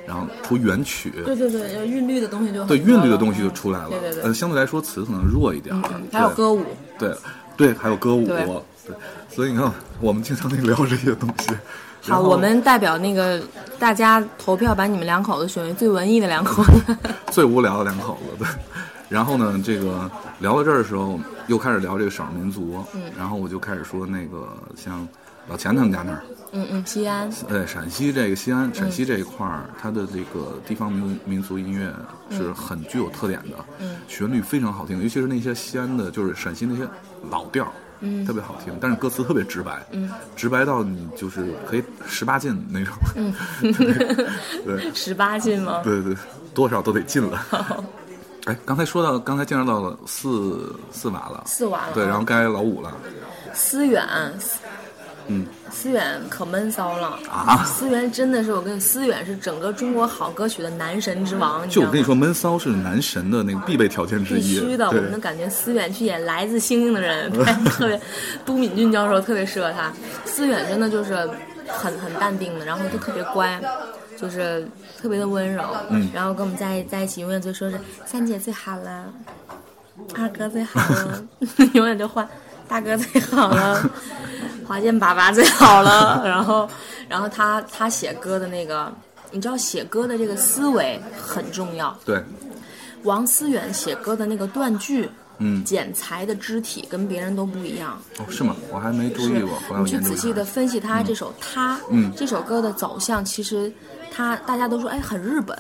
[0.06, 3.90] 然后出元曲，对对对，韵律的东西就很对韵律的东西就出来了。
[3.90, 5.76] 对对对呃，相对来说词可能弱一点。
[5.76, 6.64] 嗯，还有歌舞，
[7.00, 7.14] 对
[7.56, 8.46] 对，还有歌舞，对
[8.86, 8.96] 对，
[9.30, 11.52] 所以你看，我们经常得聊这些东西。
[12.10, 13.42] 好，我们代表那个
[13.78, 16.96] 大家投票，把你们两口子选为最文艺的两口子。
[17.32, 18.48] 最无聊的两口子，对。
[19.10, 23.02] 然后呢，这个聊到这儿的时候，又开始聊这个少数民族，嗯。
[23.18, 25.08] 然后我就开始说那个像
[25.48, 31.94] 老钱他们家那儿，嗯嗯，西安，对，陕西这个西安陕西这一块儿，它的这个地方民民族音乐
[32.30, 33.96] 是很具有特点的，嗯。
[34.10, 36.86] 旋律非常好听，尤其是那些西安的，就是陕西那些
[37.30, 43.34] 老调儿，嗯，特别好听，但是歌词特别直白，嗯，直白到你就是可以十八禁那种，嗯，
[44.66, 45.80] 对， 十八禁吗？
[45.82, 46.14] 对对，
[46.54, 47.40] 多少都得禁了。
[48.48, 52.90] 哎，刚才说到，刚才介绍到了四四娃了，四娃了，对，然后该老五了，
[53.54, 54.02] 思远，
[55.28, 57.62] 嗯，思远可闷骚了啊！
[57.68, 61.68] 思远真的是，我跟你，思远是整个中国好歌曲的男神之王。
[61.68, 64.62] 就我跟你说，闷骚是男神的那个必备条件之一。
[64.62, 67.30] 必须的，我们的感觉思远去演《来自星星的人》，
[67.70, 68.02] 特别，
[68.46, 69.92] 都敏俊教授特别适合他。
[70.24, 71.14] 思远真的就是
[71.68, 73.60] 很很淡定的，然后就特别乖。
[74.20, 74.68] 就是
[75.00, 79.14] 特别的温柔，嗯，然后跟我们在在一起，永远就说是三姐最好了，
[80.16, 81.24] 二哥最好了
[81.74, 82.28] 永远就换
[82.68, 83.90] 大哥最好了，
[84.68, 86.22] 华健爸爸最好了。
[86.26, 86.68] 然后，
[87.08, 88.92] 然后他他写歌的那个，
[89.32, 91.98] 你知道写歌的这个思维很重要。
[92.04, 92.22] 对，
[93.04, 95.10] 王思远写歌的那个断句。
[95.40, 98.56] 嗯，剪裁的肢体跟别人都不一样哦，是吗？
[98.72, 99.62] 我还没注意过。
[99.78, 103.72] 你去仔细的分析他这首《他》，嗯，这首歌的走向，其实
[104.18, 105.56] 他大家都说哎很日本，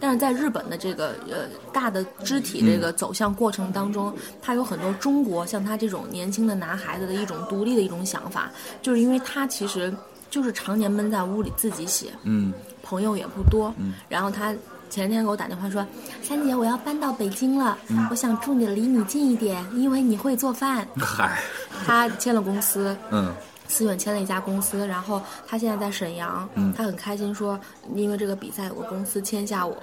[0.00, 4.12] 但是在日本的这个呃大的肢体这个走向过程当中，
[4.42, 8.50] 他有很多中国像他这种年轻的男孩子的一种独立的一种想法，
[8.82, 9.94] 就是因为他其实
[10.28, 12.52] 就是常年闷在屋里自己写，嗯，
[12.82, 14.52] 朋友也不多，嗯，然后他。
[14.90, 15.84] 前天给我打电话说
[16.22, 17.76] ：“珊姐，我要搬到北京了，
[18.10, 21.42] 我想住你离你近一点，因为你会做饭。”嗨，
[21.84, 23.34] 他签了公司，嗯，
[23.74, 27.58] 思远签了一家公司，然后他现在在沈阳，嗯，他很开心说，
[27.92, 29.76] 因为这个比赛有个公司签下我，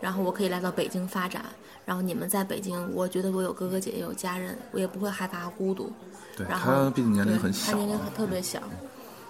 [0.00, 1.44] 然后我可以来到北京发展，
[1.84, 5.92] 然后你们在北京，我觉得我有哥哥姐姐有家人，我也不会害怕孤独。
[6.34, 8.62] 对，然后他毕竟年龄很小，他年龄特别小。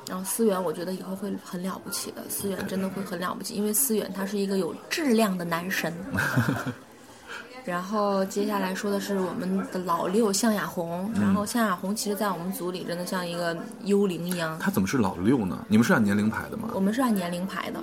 [0.07, 2.23] 然后思远，我觉得以后会很了不起的。
[2.29, 5.93] 思远真的会很了不起，因为思远他是一个有质量的男神。
[7.65, 14.59] 然后接下来说的是我们的老六向亚红，然后向亚红其实，在我们组里真的像一个幽灵一样。
[14.61, 15.65] 他怎么是老六呢？
[15.69, 16.69] 你们是按年龄排的吗？
[16.75, 17.81] 我们是按年龄排的。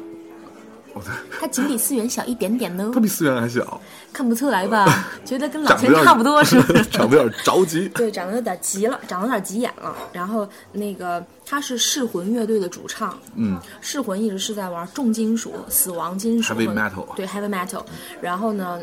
[0.94, 1.02] 哦，
[1.40, 2.92] 他仅比思源小一点点呢。
[2.94, 3.82] 他比思源还小。
[4.12, 5.08] 看不出来吧？
[5.24, 6.84] 觉得跟 老钱差不多，是不是？
[6.84, 7.88] 长得有点着急。
[7.90, 9.96] 对，长得有点急了，长得有点急眼了。
[10.12, 17.84] 然后那个他是噬魂乐队的主唱，嗯，噬魂一直是在玩重金属、死亡金属，heavy metal，对，heavy metal。
[18.22, 18.82] 然后呢，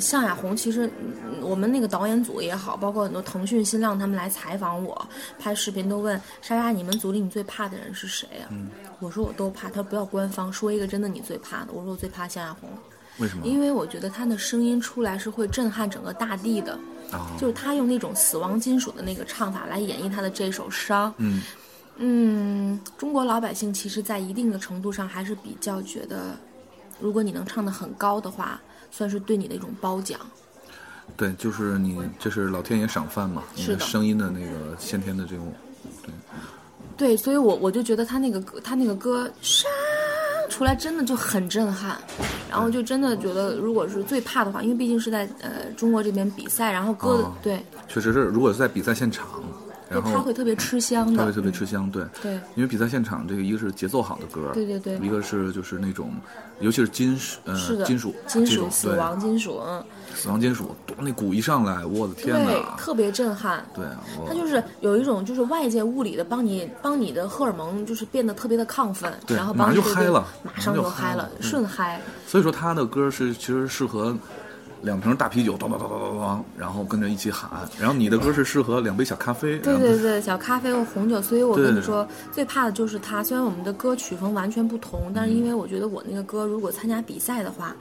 [0.00, 0.90] 向亚红其实
[1.40, 5.08] 我们那个导演组也好，包括很多腾讯、新浪他们来采访我，
[5.38, 8.48] 拍视频都问莎莎，你们组里你最怕的人是谁啊？
[8.50, 8.68] 嗯，
[9.00, 9.68] 我说我都怕。
[9.68, 11.72] 他说不要官方，说一个真的你最怕的。
[11.72, 12.68] 我说我最怕向亚红。
[13.18, 13.46] 为什么？
[13.46, 16.78] 因为我觉得他的声音出来是会震撼整个大地的，
[17.38, 21.10] 就是他用那种死亡金属的那个唱法来演绎他的这首《伤》。
[21.18, 21.42] 嗯
[21.98, 26.36] 嗯，中国老百姓其实，在一定的程度上还是比较觉得，
[27.00, 28.60] 如果你能唱得很高的话，
[28.96, 30.18] 算是对你的一种褒奖。
[31.16, 33.42] 对，就是你，这是老天爷赏饭嘛？
[33.54, 35.52] 你的，声音的那个先天的这种，
[36.02, 36.10] 对。
[36.96, 39.68] 对，所以我我就觉得他那个歌，他那个歌杀。
[40.48, 42.00] 出来真的就很震撼，
[42.48, 49.26] 然后就真的觉得，如果是最怕的话，因为毕竟是在呃中国这边比赛，然后歌对，确实是，如果是在比赛现场，
[49.88, 56.12] 然后他会特别吃香的，他会特别吃香，对对，因为比赛现场这个一个是节奏好的歌，对对对，一个是就是那种，
[56.60, 57.54] 尤其是金属呃
[57.84, 59.84] 金属金属死亡金属嗯。
[60.14, 62.50] 死亡金属，那鼓一上来，我的天哪！
[62.50, 63.62] 对，特别震撼。
[63.74, 63.84] 对，
[64.26, 72.00] 它就是有一种就是外界物理的帮你帮你的荷尔蒙就是变得特别的亢奋，然后马上就嗨了，马上就嗨了，顺嗨。
[72.26, 74.16] 所以说他的歌是其实适合
[74.86, 77.50] 两瓶大啤酒，咚咚咚咚咚咚，然后跟着一起喊。
[77.78, 81.20] 然后你的歌是适合两杯小咖啡，对对对，小咖啡或红酒。
[81.20, 83.22] 所以我跟你说，最怕的就是他。
[83.24, 87.76] 虽然我们的歌曲风完全不同，但是因为我觉得我那个歌如果参加比赛的话。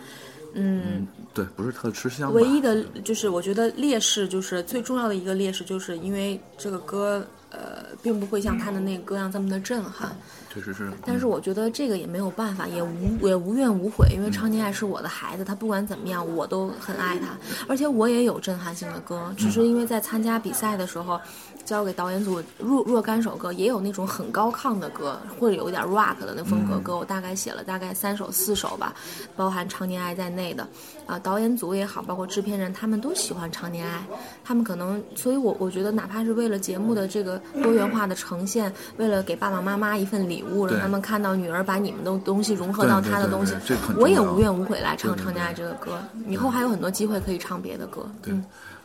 [0.57, 2.33] 嗯，对，不是特吃香。
[2.33, 10.15] 唯一的就是我觉得劣势，就是最重要的一个劣势，就是因为这个歌，呃，并不会像他的那个歌样这么的震撼。
[10.55, 10.89] 确实是。
[11.05, 17.37] 但是我觉得这个也没有办法，也无也无怨无悔，因为常年爱是我的孩子，他不管怎么样，我都很爱他，
[17.67, 21.19] 而且我也有震撼性的歌，只是因为在参加比赛的时候。
[21.65, 28.93] 交给导演组若若干首歌，也有那种很高亢的歌，或者有一点 rock 的那风格歌，我大概写了大概三首四首吧，
[29.35, 30.65] 包含《常年爱》在内的。
[31.07, 33.99] 啊，导演组也好，包括制片人，他们都喜欢《常年爱》，
[34.43, 43.53] 他们可能，所以我我觉得，哪怕是为了节目的这个多元化的呈现，为了给爸爸妈妈一份礼物，让他们看到女儿把你们的东西融合到他的东西，
[43.97, 45.99] 我也无怨无悔来唱《常年爱》这个歌。
[46.27, 48.09] 以后还有很多机会可以唱别的歌。
[48.23, 48.33] 对。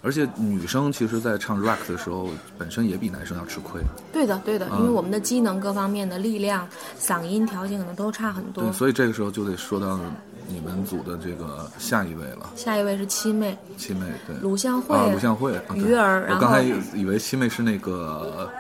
[0.03, 3.81] 而且女生其实，在唱 rock 的时候，本身也比男生要吃亏。
[4.13, 6.67] 对的，对的，因为我们的机能各方面的力量、
[6.99, 8.65] 嗓音条件可能都差很多。
[8.65, 10.01] 对，所以这个时候就得说到
[10.49, 13.57] 你们组的这个下一位了，下一位是七妹。
[13.77, 15.79] 七妹，对，鲁向慧，啊，鲁向会，啊对。
[15.79, 16.63] 鱼儿我刚才
[16.95, 18.51] 以为七妹是那个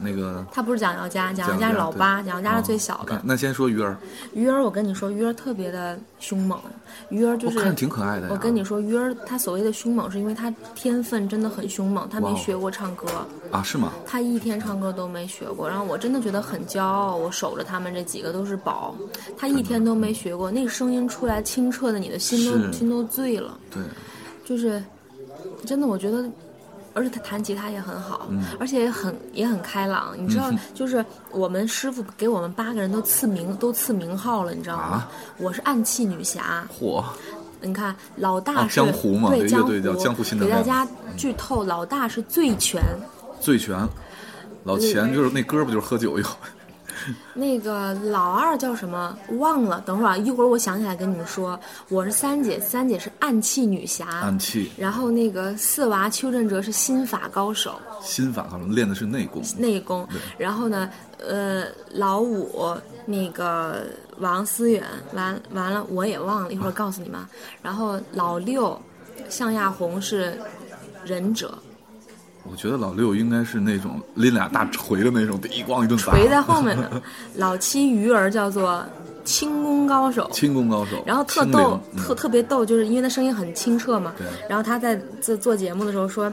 [0.00, 3.04] 那个他不是蒋瑶佳，蒋瑶蒋佳是老八，蒋瑶佳是最哦小的。
[3.06, 3.96] 看那先说鱼儿，
[4.32, 6.58] 鱼儿，我跟你说，鱼儿特别的凶猛，
[7.10, 13.06] 鱼儿就是我看挺可爱的我跟你说，鱼儿他所谓的凶猛，是因为他天分真的很凶猛，她哇哦没学过唱歌。
[13.50, 13.92] 啊，是吗？
[14.06, 17.16] 他一天唱歌都没学过，然后我真的觉得很骄傲。
[17.16, 18.94] 我守着他们这几个都是宝，
[19.36, 23.58] 他一天都没学过，那个声音出来清澈的，你的心都心都醉了。
[23.70, 23.82] 对，
[24.44, 24.82] 就是
[25.64, 26.28] 真的，我觉得，
[26.98, 30.14] 而且他弹吉他也很好，嗯而且也很也很开朗。
[30.16, 34.82] 你知道，就是我们师傅给我们八个人都赐名都赐名号了，你知道吗？
[34.82, 37.04] 啊我是暗器女侠，嚯，
[37.60, 42.82] 你看老大啊是、江湖嘛对江这乐队叫江湖新能给大家剧透，老大是醉拳。
[43.40, 43.78] 醉拳，
[44.64, 46.36] 老钱就是那哥们就是喝酒以后，
[47.34, 49.16] 那个老二叫什么？
[49.38, 51.58] 忘了，等会儿啊，一会儿我想起来跟你们说。
[51.88, 60.06] 我是三姐，三姐是暗器女侠，暗器然后那个四娃邱振哲是心法高手，心法可能练的是内功，内功。
[60.36, 62.76] 然后呢，呃，老五
[63.06, 63.86] 那个
[64.18, 64.82] 王思远，
[65.14, 67.20] 完完了我也忘了，一会儿告诉你们。
[67.62, 68.80] 然后老六
[69.28, 70.38] 向亚红是
[71.04, 71.56] 忍者，
[72.50, 77.02] 我觉得老六应该是那种拎俩大锤的那种，一咣一顿打，围在后面呢。
[77.36, 78.84] 老七鱼儿叫做
[79.24, 84.26] 轻功高手，轻功高手，然后特逗，特嗯特别逗，就是因为他声音很清澈嘛对。
[84.48, 86.32] 然后他在做做节目的时候说：“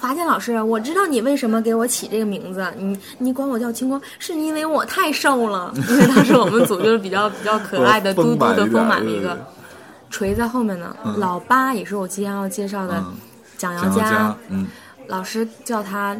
[0.00, 9.38] 华健老师，我知道你为什么给我起这个名字，你你管我叫清光，是因为我太瘦了， 因为当时我们组就是比较比较可爱的 嘟嘟的丰满的一个。
[10.10, 13.14] 锤在后面呢，老八也是我即将要介绍的嗯
[13.58, 14.64] 蒋瑶蒋瑶佳，嗯，
[15.08, 16.16] 老师叫他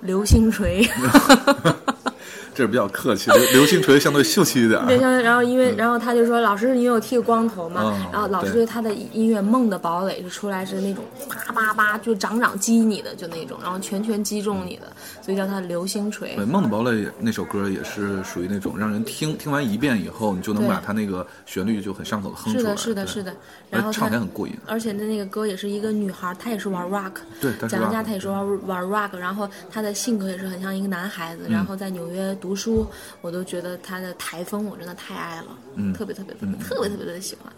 [0.00, 0.86] 流星锤。
[2.54, 14.92] 这是比较客气，流流星锤相对秀气一点儿，对，像然后因为然后他就说，老师因为我剃个光头嘛，嗯然后老师对对他的音乐《梦的堡垒》就出来是那种叭叭叭就掌掌击你的，就那种，然后拳拳击中你的，
[15.22, 16.44] 所以叫他流星锤对，。
[16.48, 22.62] 《梦的堡垒》那首歌也是属于那种让人听听完一遍以后，你就能把他那个旋律就很上口的哼出来。
[22.62, 23.34] 是的，是的，是的。
[23.70, 24.54] 然后他唱起来很过瘾。
[24.66, 32.86] 而且那那个歌也是一个女孩，她也是玩 rock，对蒋佳 rock，她也是玩玩 rock，然后她的性格也是很像一个男孩嗯子，然后在纽约读书，
[33.20, 37.52] 我都觉得他的台风我真的太爱了，嗯特别特别特别特别特别的喜欢。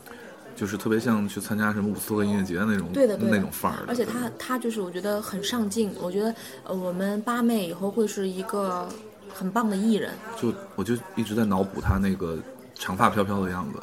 [0.55, 3.83] 就是特别像去参加什么伍斯托克音乐节那种对的，对的那种范儿。
[3.89, 6.33] 而且他他就是我觉得很上进，我觉得
[6.63, 8.89] 呃我们八妹以后会是一个
[9.35, 10.13] 很棒的艺人。
[10.41, 12.39] 就我就一直在脑补他那个
[12.77, 13.81] 长发飘飘的样子。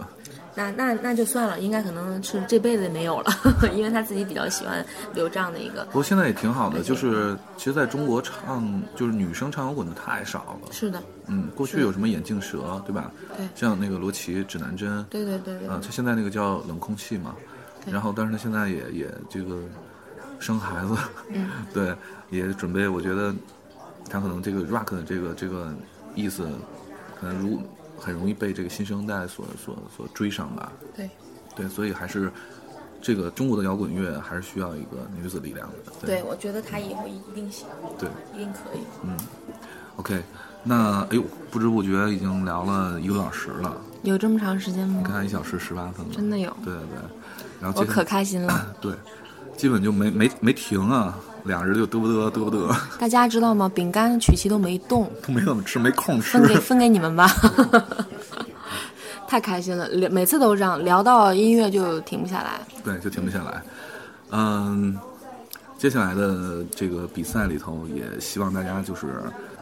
[0.53, 3.31] 那那那就算了，应该可能是这辈子也没有了，
[3.73, 5.85] 因为他自己比较喜欢留这样的一个。
[5.85, 10.71] 不过现在也挺好的，就是其实在中国唱就是女生唱摇滚的太少了。
[10.71, 13.11] 是的，嗯，过去有什么眼镜蛇，对吧？
[13.37, 17.35] 对像那个罗琦、指南针，对对对对啊，他现在那个叫冷空气嘛，
[17.85, 19.57] 然后但是他现在也也这个
[20.39, 20.95] 生孩子，
[21.29, 21.95] 嗯，对，
[22.29, 23.33] 也准备，我觉得
[24.09, 25.73] 他可能这个 rock 的这个这个
[26.13, 26.49] 意思，
[27.19, 27.61] 可能如
[28.01, 31.09] 很容易被这个新生代所所所追上吧，对
[31.55, 32.31] 对，所以还是
[33.01, 37.67] 这个中国的摇滚乐还是需要一个女子力量的，对，我觉得她以后一定行，
[37.99, 38.81] 对一定可以。
[39.03, 39.15] 嗯
[39.97, 40.21] ，OK，
[40.63, 45.01] 那哎呦，不知不觉已经聊了一个多小时了，有这么长时间吗？
[45.03, 46.99] 你看一小时十八分了，真的有，对对对，
[47.61, 48.67] 然后我可开心了。
[48.81, 48.93] 对，
[49.55, 53.69] 基本就没没没停啊，俩人就嘚不嘚嘚不嘚，大家知道吗？
[53.73, 56.47] 饼干曲奇都没动，都没怎么吃，没空吃分。
[56.47, 57.27] 给分给你们吧。
[59.27, 62.59] 太开心了，聊每次都这样，聊到音乐就停不下来。
[62.83, 63.61] 对，就停不下来。
[64.31, 64.97] 嗯，
[65.77, 69.07] 接下来的这个比赛里头，也希望大家就是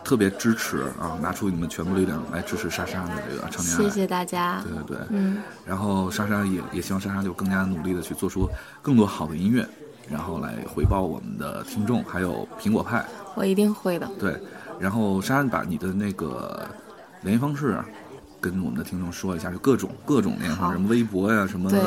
[0.04, 3.78] 特别支持啊，拿出你们全部力量来支持莎莎的这个唱年。
[3.78, 4.60] 谢谢大家。
[4.64, 8.50] 对对对，嗯，然后莎莎也也希望莎莎就更加努力的去做出
[8.82, 9.68] 更多好的音乐，
[10.10, 13.06] 然后来回报我们的听众，还有苹果派。
[13.36, 14.10] 我一定会的。
[14.20, 14.36] 对，
[14.80, 16.68] 然后莎莎把你的那个
[17.22, 17.78] 联系方式
[18.42, 20.72] 跟我们的听众说一下，就各种各种联系方好。
[20.72, 21.80] 式，什么微博呀、什么对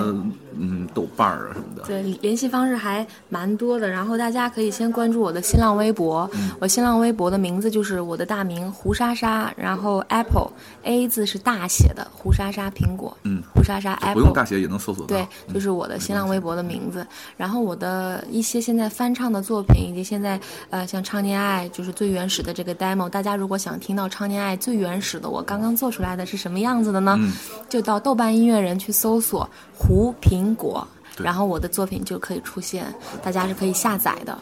[0.54, 1.82] 嗯豆瓣儿啊什么的。
[1.84, 6.50] 对，联系方式还蛮多的，然后大家可以先关注我的新浪微博，嗯。
[6.60, 10.50] 我新浪微博的名字就是我的大名胡莎莎，然后 Apple
[10.82, 15.08] A 字是大写的，胡莎莎苹果，嗯，胡莎莎不 Apple，不用大写也能搜索到。
[15.08, 15.54] 对，嗯。
[15.54, 17.06] 就是我的新浪微博的名字。
[17.36, 20.38] 然后我的一些现在翻唱的作品，以及现在
[20.70, 27.16] 呃像《唱念爱》就是最原始的这个 demo，大家如果想听到《唱念爱》最原始的我刚刚做出来的是什么样子的呢？
[27.20, 27.32] 嗯。
[27.68, 29.48] 就到豆瓣音乐人去搜索
[29.78, 30.86] “胡苹果”，
[31.16, 32.92] 然后我的作品就可以出现，
[33.22, 34.36] 大家是可以下载的。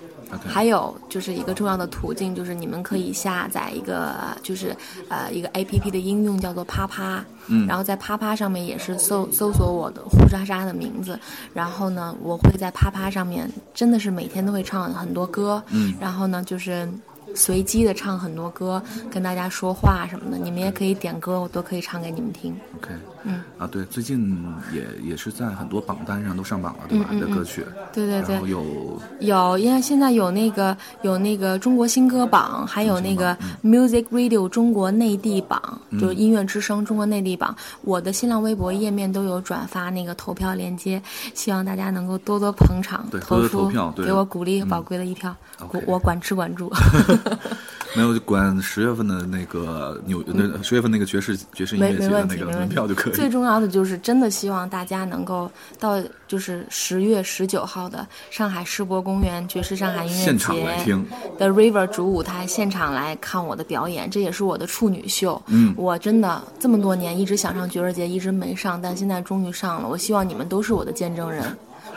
[0.46, 4.76] 还有就是一个重要的途径，就是你们可以下载一个就是
[5.08, 7.66] 呃一个 A P P 的应用叫做啪啪，嗯。
[7.66, 11.18] 然后在啪啪上面也是搜搜索我的胡莎莎的名字，
[11.52, 15.94] 然后呢，我会在啪啪上面真的是每天都会唱很多歌，嗯。
[16.00, 16.88] 然后呢就是。
[17.34, 22.54] 随机的唱很多歌，跟大家说话什么的，你们也可以点歌，我都可以唱给你们听。
[22.76, 22.90] OK，
[23.24, 24.42] 嗯，啊，对，最近
[24.72, 27.06] 也也是在很多榜单上都上榜了，对吧？
[27.10, 27.16] 嗯嗯嗯。
[27.16, 37.54] 你的歌曲，对对对然后有有，因为现在有那个有那个中国新歌榜，还有那个 Music Radio 中国内地榜，嗯就是音乐之声中国内地榜。
[37.82, 41.02] 我的新浪微博页面都有转发那个投票链接，
[41.34, 44.06] 希望大家能够多多捧场，对多多投票对。
[44.06, 44.68] 给我鼓励嗯。
[44.68, 46.72] 宝贵的一票我我管吃管住。
[47.94, 52.74] 没有就管十月份的那个纽那十月份那个爵士爵士音乐节的没没问题，那个门没问题。
[52.74, 53.12] 票就可以。
[53.12, 61.06] 最重要的就是，真的希望大家能够到，就是十月十九号的上海世博公园爵士上海音乐现场来节听
[61.38, 65.40] 的 River 主舞台现场来看我的表演，这也是我的处女秀。
[65.46, 69.88] 嗯我真的这么多年一直想上爵士节，一直没上，但现在终于上了。
[69.88, 71.44] 我希望你们都是我的见证人，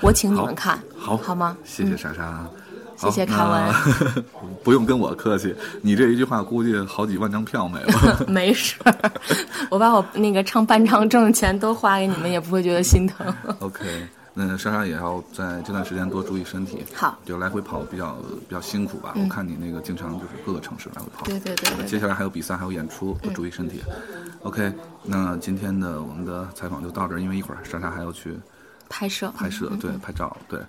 [0.01, 1.55] 我请你们看，好，好吗？
[1.63, 2.45] 谢谢莎莎。
[3.09, 3.73] 谢谢好凯
[4.13, 4.25] 文
[4.63, 8.25] 不用跟我客气，你这一句话估计好几万张票没了。
[8.27, 9.11] 没事儿，
[9.69, 13.33] 我把我那个唱半场挣的钱都花给你们，也不会觉得心疼。
[13.59, 13.83] OK，
[14.33, 16.83] 那莎莎也要在这段时间多注意身体。
[16.93, 18.15] 好就来回跑比较
[18.47, 19.13] 比较辛苦吧。
[19.15, 21.25] 我看你那个经常就是各个城市来回跑。
[21.25, 23.81] 对对对对对接下来还有比赛，还有演出，多注意身体。
[24.43, 24.71] OK，
[25.03, 28.33] 那今天的我们的采访就到这儿，因为一会儿莎莎还要去
[28.89, 30.59] 拍摄，拍摄，嗯对，拍照，对。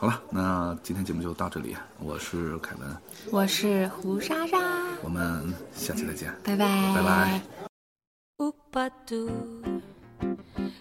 [0.00, 1.76] 好了，那今天节目就到这里。
[1.98, 2.96] 我是凯文，
[3.32, 4.56] 我是胡莎莎，
[5.02, 6.32] 我们下期再见。
[6.44, 7.40] 拜拜，拜拜。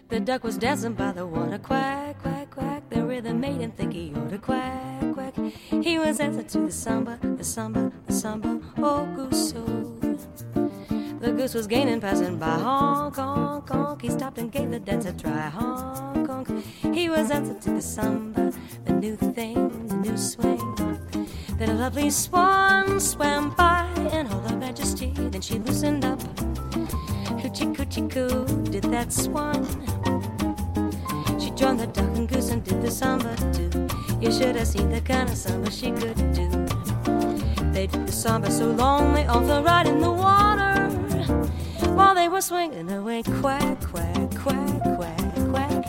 [0.08, 2.84] The duck was dancing by the water, quack, quack, quack.
[2.92, 5.34] The rhythm made him think he ought to quack, quack.
[5.82, 9.97] He was dancing to the samba, the samba, the samba, oh goose, oh.
[11.20, 14.02] The goose was gaining, passing by honk, honk, honk.
[14.04, 16.48] He stopped and gave the dance a try, honk, honk.
[16.94, 18.54] He was dancing to the samba,
[18.86, 20.62] the new thing, the new swing.
[21.58, 25.12] Then a lovely swan swam by in all her majesty.
[25.16, 26.20] Then she loosened up.
[27.42, 29.66] Hoochie coochie coo did that swan.
[31.40, 33.88] She joined the duck and goose and did the samba too.
[34.22, 36.48] You should have seen the kind of samba she could do.
[37.74, 40.77] They did the samba so long they all fell right in the water.
[41.98, 45.84] While they were swinging away, quack, quack, quack, quack, quack,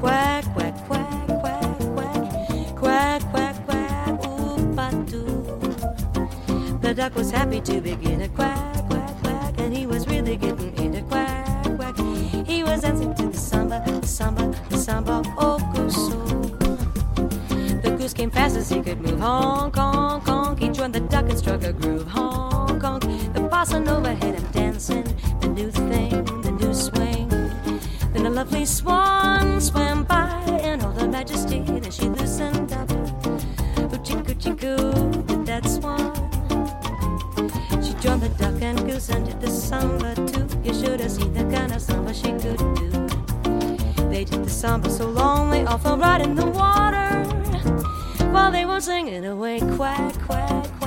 [0.00, 6.78] quack, quack, quack, quack, quack, quack, quack, quack, ooh, ba doo.
[6.82, 10.76] The duck was happy to begin a quack, quack, quack, and he was really getting
[10.78, 11.96] into quack, quack.
[12.44, 16.08] He was dancing to the samba, the samba, the samba, oh goose.
[17.84, 20.58] The goose came fast as he could move, honk, honk, honk.
[20.58, 23.02] He joined the duck and struck a groove, honk, honk.
[23.32, 25.06] The bossa nova had him dancing,
[25.52, 27.28] new thing, the new swing.
[28.12, 31.60] Then a lovely swan swam by in all her majesty.
[31.60, 32.88] Then she loosened up,
[33.92, 36.12] oochie coochie coo, did that swan.
[37.82, 40.48] She joined the duck and goose and did the samba too.
[40.64, 42.88] You should have seen the kind of samba she could do.
[44.08, 47.10] They did the samba so long they all fell right in the water.
[48.32, 50.81] While they were singing away, quack, quack, quack, quack,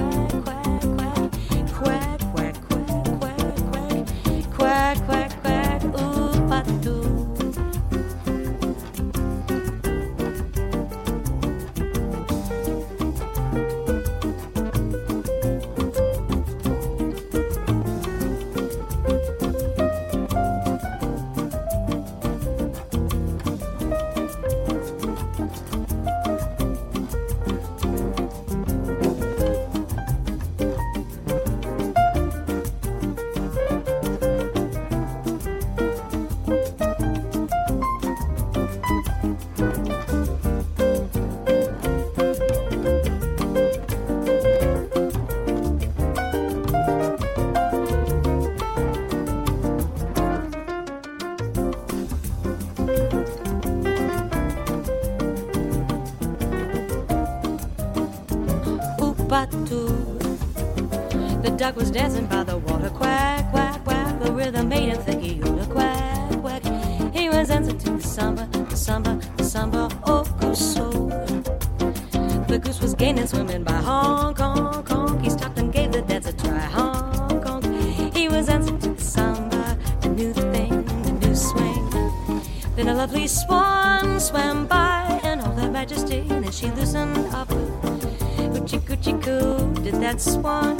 [90.19, 90.77] swan.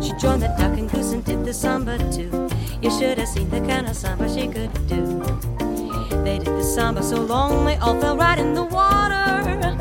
[0.00, 2.48] She joined the duck and goose and did the samba too.
[2.80, 5.20] You should have seen the kind of samba she could do.
[6.24, 9.74] They did the samba so long they all fell right in the water.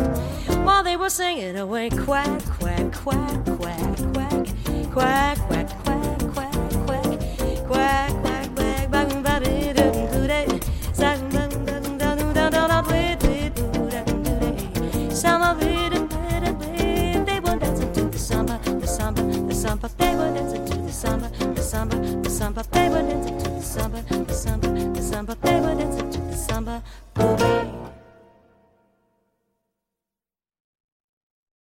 [0.63, 4.47] While they were singing away, quack, quack, quack, quack, quack,
[4.91, 5.46] quack.